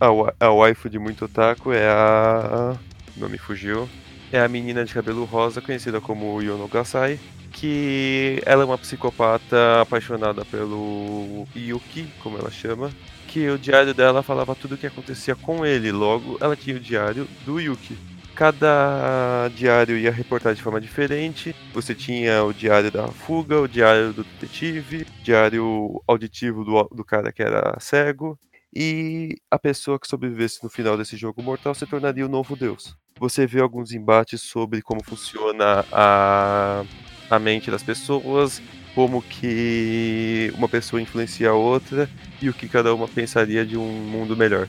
A, 0.00 0.06
a 0.40 0.50
waifu 0.52 0.90
de 0.90 0.98
muito 0.98 1.24
otaku 1.24 1.72
é 1.72 1.88
a. 1.88 2.76
Não 3.16 3.28
me 3.28 3.38
fugiu. 3.38 3.88
É 4.30 4.40
a 4.40 4.48
menina 4.48 4.84
de 4.84 4.92
cabelo 4.92 5.24
rosa, 5.24 5.62
conhecida 5.62 6.00
como 6.00 6.42
Yono 6.42 6.68
Gasai, 6.68 7.18
que 7.52 8.42
ela 8.44 8.62
é 8.62 8.66
uma 8.66 8.76
psicopata 8.76 9.80
apaixonada 9.80 10.44
pelo 10.44 11.46
Yuki, 11.56 12.06
como 12.22 12.36
ela 12.36 12.50
chama, 12.50 12.90
que 13.28 13.48
o 13.48 13.58
diário 13.58 13.94
dela 13.94 14.22
falava 14.22 14.54
tudo 14.54 14.74
o 14.74 14.78
que 14.78 14.86
acontecia 14.86 15.34
com 15.34 15.64
ele, 15.64 15.92
logo 15.92 16.36
ela 16.40 16.56
tinha 16.56 16.76
o 16.76 16.80
diário 16.80 17.26
do 17.46 17.58
Yuki. 17.58 17.96
Cada 18.34 19.48
diário 19.54 19.96
ia 19.96 20.10
reportar 20.10 20.54
de 20.54 20.60
forma 20.60 20.78
diferente. 20.78 21.56
Você 21.72 21.94
tinha 21.94 22.44
o 22.44 22.52
diário 22.52 22.90
da 22.90 23.08
fuga, 23.08 23.58
o 23.58 23.66
diário 23.66 24.12
do 24.12 24.24
detetive, 24.24 25.06
diário 25.22 26.02
auditivo 26.06 26.62
do, 26.62 26.84
do 26.94 27.02
cara 27.02 27.32
que 27.32 27.42
era 27.42 27.74
cego. 27.80 28.38
E 28.74 29.36
a 29.50 29.58
pessoa 29.58 29.98
que 29.98 30.06
sobrevivesse 30.08 30.62
no 30.62 30.68
final 30.68 30.96
desse 30.98 31.16
jogo 31.16 31.42
mortal 31.42 31.74
se 31.74 31.86
tornaria 31.86 32.26
o 32.26 32.28
novo 32.28 32.54
deus. 32.56 32.94
Você 33.18 33.46
vê 33.46 33.60
alguns 33.60 33.92
embates 33.92 34.42
sobre 34.42 34.82
como 34.82 35.02
funciona 35.02 35.84
a, 35.90 36.84
a 37.30 37.38
mente 37.38 37.70
das 37.70 37.82
pessoas, 37.82 38.60
como 38.94 39.22
que 39.22 40.52
uma 40.56 40.68
pessoa 40.68 41.00
influencia 41.00 41.50
a 41.50 41.54
outra 41.54 42.08
e 42.42 42.48
o 42.50 42.54
que 42.54 42.68
cada 42.68 42.94
uma 42.94 43.08
pensaria 43.08 43.64
de 43.64 43.76
um 43.78 43.86
mundo 43.86 44.36
melhor. 44.36 44.68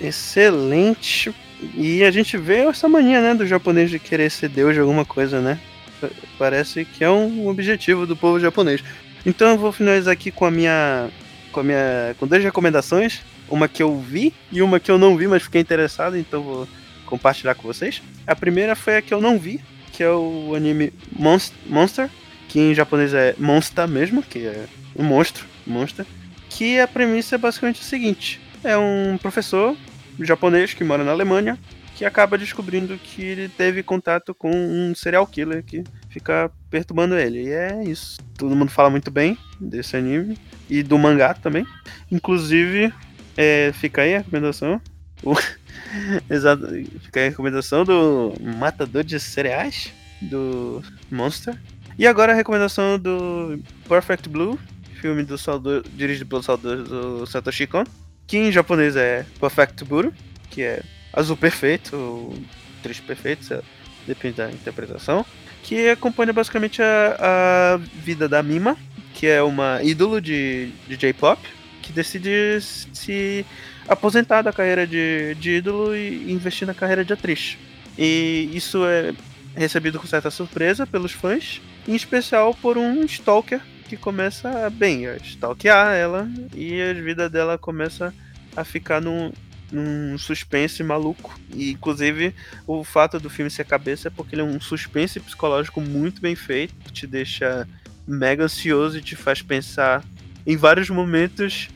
excelente. 0.00 1.34
E 1.74 2.04
a 2.04 2.10
gente 2.10 2.36
vê 2.36 2.58
essa 2.66 2.86
mania, 2.88 3.22
né, 3.22 3.34
do 3.34 3.46
japonês 3.46 3.88
de 3.90 3.98
querer 3.98 4.30
ser 4.30 4.50
deus 4.50 4.74
de 4.74 4.80
alguma 4.80 5.06
coisa, 5.06 5.40
né? 5.40 5.58
Pa- 6.00 6.10
Parece 6.38 6.84
que 6.84 7.02
é 7.02 7.08
um 7.10 7.48
objetivo 7.48 8.06
do 8.06 8.14
povo 8.14 8.38
japonês. 8.38 8.84
Então 9.24 9.48
eu 9.52 9.58
vou 9.58 9.72
finalizar 9.72 10.12
aqui 10.12 10.30
com 10.30 10.44
a 10.44 10.50
minha 10.50 11.08
com 11.50 11.62
minha 11.62 12.14
com 12.18 12.26
duas 12.26 12.44
recomendações, 12.44 13.22
uma 13.48 13.68
que 13.68 13.82
eu 13.82 13.98
vi 13.98 14.32
e 14.50 14.62
uma 14.62 14.80
que 14.80 14.90
eu 14.90 14.98
não 14.98 15.16
vi, 15.16 15.26
mas 15.26 15.42
fiquei 15.42 15.60
interessado, 15.60 16.16
então 16.16 16.42
vou 16.42 16.68
compartilhar 17.04 17.54
com 17.54 17.62
vocês. 17.62 18.02
A 18.26 18.34
primeira 18.34 18.74
foi 18.74 18.96
a 18.96 19.02
que 19.02 19.14
eu 19.14 19.20
não 19.20 19.38
vi, 19.38 19.60
que 19.92 20.02
é 20.02 20.10
o 20.10 20.54
anime 20.54 20.92
Monst- 21.12 21.54
Monster, 21.66 22.10
que 22.48 22.60
em 22.60 22.74
japonês 22.74 23.14
é 23.14 23.34
Monster 23.38 23.88
mesmo, 23.88 24.22
que 24.22 24.46
é 24.46 24.66
um 24.96 25.04
monstro, 25.04 25.44
Monster. 25.66 26.04
Que 26.48 26.80
a 26.80 26.88
premissa 26.88 27.34
é 27.34 27.38
basicamente 27.38 27.80
o 27.80 27.84
seguinte: 27.84 28.40
é 28.64 28.76
um 28.76 29.18
professor 29.20 29.76
japonês 30.20 30.72
que 30.74 30.82
mora 30.84 31.04
na 31.04 31.12
Alemanha 31.12 31.58
que 31.96 32.04
acaba 32.04 32.36
descobrindo 32.36 32.98
que 32.98 33.22
ele 33.22 33.48
teve 33.48 33.82
contato 33.82 34.34
com 34.34 34.50
um 34.50 34.94
serial 34.94 35.26
killer 35.26 35.64
que 35.64 35.82
fica 36.10 36.50
perturbando 36.70 37.16
ele. 37.18 37.44
E 37.44 37.48
é 37.50 37.82
isso. 37.84 38.18
Todo 38.36 38.54
mundo 38.54 38.70
fala 38.70 38.90
muito 38.90 39.10
bem 39.10 39.38
desse 39.58 39.96
anime 39.96 40.36
e 40.68 40.82
do 40.82 40.98
mangá 40.98 41.32
também. 41.32 41.66
Inclusive, 42.12 42.92
é, 43.36 43.72
fica 43.74 44.02
aí 44.02 44.14
a 44.14 44.18
recomendação. 44.18 44.80
O- 45.22 45.34
Exato, 46.30 46.66
fica 47.02 47.20
aí 47.20 47.26
a 47.26 47.30
recomendação 47.30 47.84
do 47.84 48.34
Matador 48.40 49.04
de 49.04 49.18
Cereais 49.20 49.92
do 50.22 50.82
Monster. 51.10 51.56
E 51.98 52.06
agora 52.06 52.32
a 52.32 52.34
recomendação 52.36 52.98
do 52.98 53.58
Perfect 53.88 54.28
Blue, 54.28 54.58
filme 55.00 55.22
do 55.22 55.38
saudo- 55.38 55.82
dirigido 55.94 56.26
pelo 56.28 56.42
saudoso 56.42 57.26
Satoshi 57.26 57.66
Kon, 57.66 57.84
que 58.26 58.36
em 58.36 58.52
japonês 58.52 58.96
é 58.96 59.24
Perfect 59.40 59.84
Blue, 59.84 60.12
que 60.50 60.62
é 60.62 60.82
azul 61.12 61.36
perfeito, 61.36 61.96
ou 61.96 62.38
triste 62.82 63.02
perfeito, 63.02 63.62
depende 64.06 64.36
da 64.36 64.50
interpretação, 64.50 65.24
que 65.62 65.88
acompanha 65.88 66.32
basicamente 66.32 66.82
a, 66.82 67.16
a 67.18 67.76
vida 67.76 68.28
da 68.28 68.42
Mima, 68.42 68.76
que 69.14 69.26
é 69.26 69.42
uma 69.42 69.82
ídolo 69.82 70.20
de, 70.20 70.70
de 70.86 70.96
J-pop, 70.96 71.40
que 71.86 71.92
decide 71.92 72.60
se 72.60 73.46
aposentar 73.86 74.42
da 74.42 74.52
carreira 74.52 74.86
de, 74.86 75.34
de 75.36 75.56
ídolo 75.56 75.94
e 75.94 76.32
investir 76.32 76.66
na 76.66 76.74
carreira 76.74 77.04
de 77.04 77.12
atriz. 77.12 77.56
E 77.96 78.50
isso 78.52 78.84
é 78.84 79.14
recebido 79.54 79.98
com 79.98 80.06
certa 80.06 80.30
surpresa 80.30 80.86
pelos 80.86 81.12
fãs, 81.12 81.62
em 81.86 81.94
especial 81.94 82.52
por 82.54 82.76
um 82.76 83.04
stalker 83.04 83.60
que 83.88 83.96
começa 83.96 84.68
bem 84.70 85.06
a 85.06 85.16
stalkear 85.18 85.94
ela 85.94 86.28
e 86.54 86.82
a 86.82 86.92
vida 86.92 87.30
dela 87.30 87.56
começa 87.56 88.12
a 88.56 88.64
ficar 88.64 89.00
num, 89.00 89.32
num 89.70 90.18
suspense 90.18 90.82
maluco. 90.82 91.38
E 91.54 91.70
inclusive 91.70 92.34
o 92.66 92.82
fato 92.82 93.20
do 93.20 93.30
filme 93.30 93.50
ser 93.50 93.64
cabeça 93.64 94.08
é 94.08 94.10
porque 94.10 94.34
ele 94.34 94.42
é 94.42 94.44
um 94.44 94.60
suspense 94.60 95.20
psicológico 95.20 95.80
muito 95.80 96.20
bem 96.20 96.34
feito, 96.34 96.74
te 96.92 97.06
deixa 97.06 97.66
mega 98.06 98.44
ansioso 98.44 98.98
e 98.98 99.02
te 99.02 99.14
faz 99.14 99.40
pensar 99.40 100.04
em 100.46 100.56
vários 100.56 100.90
momentos 100.90 101.68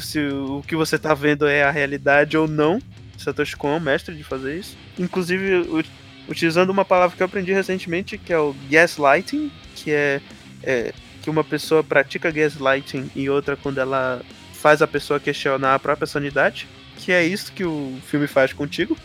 se 0.00 0.18
o 0.20 0.62
que 0.66 0.76
você 0.76 0.98
tá 0.98 1.14
vendo 1.14 1.46
é 1.46 1.62
a 1.62 1.70
realidade 1.70 2.36
ou 2.36 2.48
não. 2.48 2.80
Satoshi 3.18 3.56
Kon 3.56 3.74
é 3.74 3.76
o 3.76 3.80
mestre 3.80 4.14
de 4.14 4.24
fazer 4.24 4.58
isso. 4.58 4.76
Inclusive, 4.98 5.84
utilizando 6.28 6.70
uma 6.70 6.84
palavra 6.84 7.16
que 7.16 7.22
eu 7.22 7.26
aprendi 7.26 7.52
recentemente, 7.52 8.18
que 8.18 8.32
é 8.32 8.38
o 8.38 8.54
gaslighting, 8.70 9.50
que 9.74 9.92
é, 9.92 10.20
é 10.62 10.92
que 11.22 11.30
uma 11.30 11.44
pessoa 11.44 11.82
pratica 11.82 12.30
gaslighting 12.30 13.10
e 13.14 13.30
outra 13.30 13.56
quando 13.56 13.78
ela 13.78 14.20
faz 14.52 14.82
a 14.82 14.86
pessoa 14.86 15.20
questionar 15.20 15.74
a 15.74 15.78
própria 15.78 16.06
sanidade, 16.06 16.66
que 16.96 17.12
é 17.12 17.24
isso 17.24 17.52
que 17.52 17.64
o 17.64 17.96
filme 18.06 18.26
faz 18.26 18.52
contigo. 18.52 18.96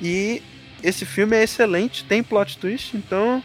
E 0.00 0.42
esse 0.82 1.04
filme 1.04 1.36
é 1.36 1.42
excelente, 1.42 2.04
tem 2.04 2.22
plot 2.22 2.58
twist, 2.58 2.96
então 2.96 3.42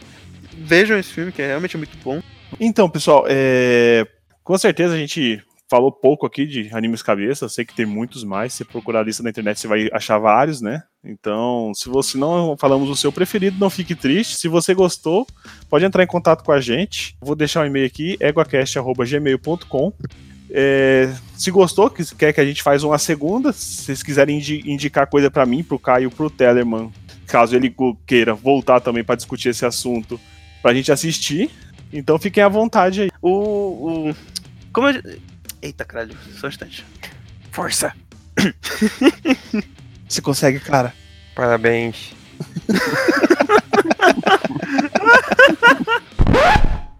vejam 0.52 0.98
esse 0.98 1.12
filme 1.12 1.32
que 1.32 1.42
é 1.42 1.48
realmente 1.48 1.76
muito 1.76 1.96
bom. 2.02 2.22
Então, 2.60 2.88
pessoal, 2.88 3.24
é, 3.28 4.06
com 4.44 4.56
certeza 4.58 4.94
a 4.94 4.98
gente 4.98 5.42
falou 5.72 5.90
pouco 5.90 6.26
aqui 6.26 6.44
de 6.44 6.68
animes 6.70 7.02
cabeça, 7.02 7.48
sei 7.48 7.64
que 7.64 7.74
tem 7.74 7.86
muitos 7.86 8.24
mais, 8.24 8.52
se 8.52 8.62
procurar 8.62 9.00
a 9.00 9.02
lista 9.04 9.22
na 9.22 9.30
internet 9.30 9.58
você 9.58 9.66
vai 9.66 9.88
achar 9.90 10.18
vários, 10.18 10.60
né? 10.60 10.82
Então, 11.02 11.72
se 11.74 11.88
você 11.88 12.18
não 12.18 12.58
falamos 12.58 12.90
o 12.90 12.94
seu 12.94 13.10
preferido, 13.10 13.56
não 13.58 13.70
fique 13.70 13.94
triste. 13.94 14.36
Se 14.36 14.48
você 14.48 14.74
gostou, 14.74 15.26
pode 15.70 15.82
entrar 15.86 16.04
em 16.04 16.06
contato 16.06 16.44
com 16.44 16.52
a 16.52 16.60
gente. 16.60 17.16
Vou 17.22 17.34
deixar 17.34 17.62
o 17.62 17.66
e-mail 17.66 17.86
aqui, 17.86 18.18
eguacast.gmail.com. 18.20 19.92
É, 20.50 21.10
se 21.38 21.50
gostou, 21.50 21.88
que 21.88 22.04
quer 22.16 22.34
que 22.34 22.40
a 22.42 22.44
gente 22.44 22.62
faz 22.62 22.84
uma 22.84 22.98
segunda, 22.98 23.50
se 23.50 23.84
vocês 23.84 24.02
quiserem 24.02 24.36
indi- 24.36 24.62
indicar 24.70 25.06
coisa 25.06 25.30
pra 25.30 25.46
mim, 25.46 25.62
pro 25.62 25.78
Caio, 25.78 26.10
pro 26.10 26.28
Tellerman, 26.28 26.92
caso 27.26 27.56
ele 27.56 27.74
queira 28.06 28.34
voltar 28.34 28.78
também 28.80 29.02
pra 29.02 29.14
discutir 29.14 29.48
esse 29.48 29.64
assunto, 29.64 30.20
pra 30.60 30.74
gente 30.74 30.92
assistir, 30.92 31.50
então 31.90 32.18
fiquem 32.18 32.42
à 32.42 32.48
vontade 32.50 33.00
aí. 33.00 33.10
O. 33.22 33.30
o 34.10 34.14
como 34.70 34.88
eu... 34.90 35.31
Eita, 35.62 35.84
caralho, 35.84 36.16
só 36.38 36.48
um 36.48 36.50
instante. 36.50 36.84
Força! 37.52 37.94
Você 40.08 40.20
consegue, 40.20 40.58
cara. 40.58 40.92
Parabéns. 41.36 42.12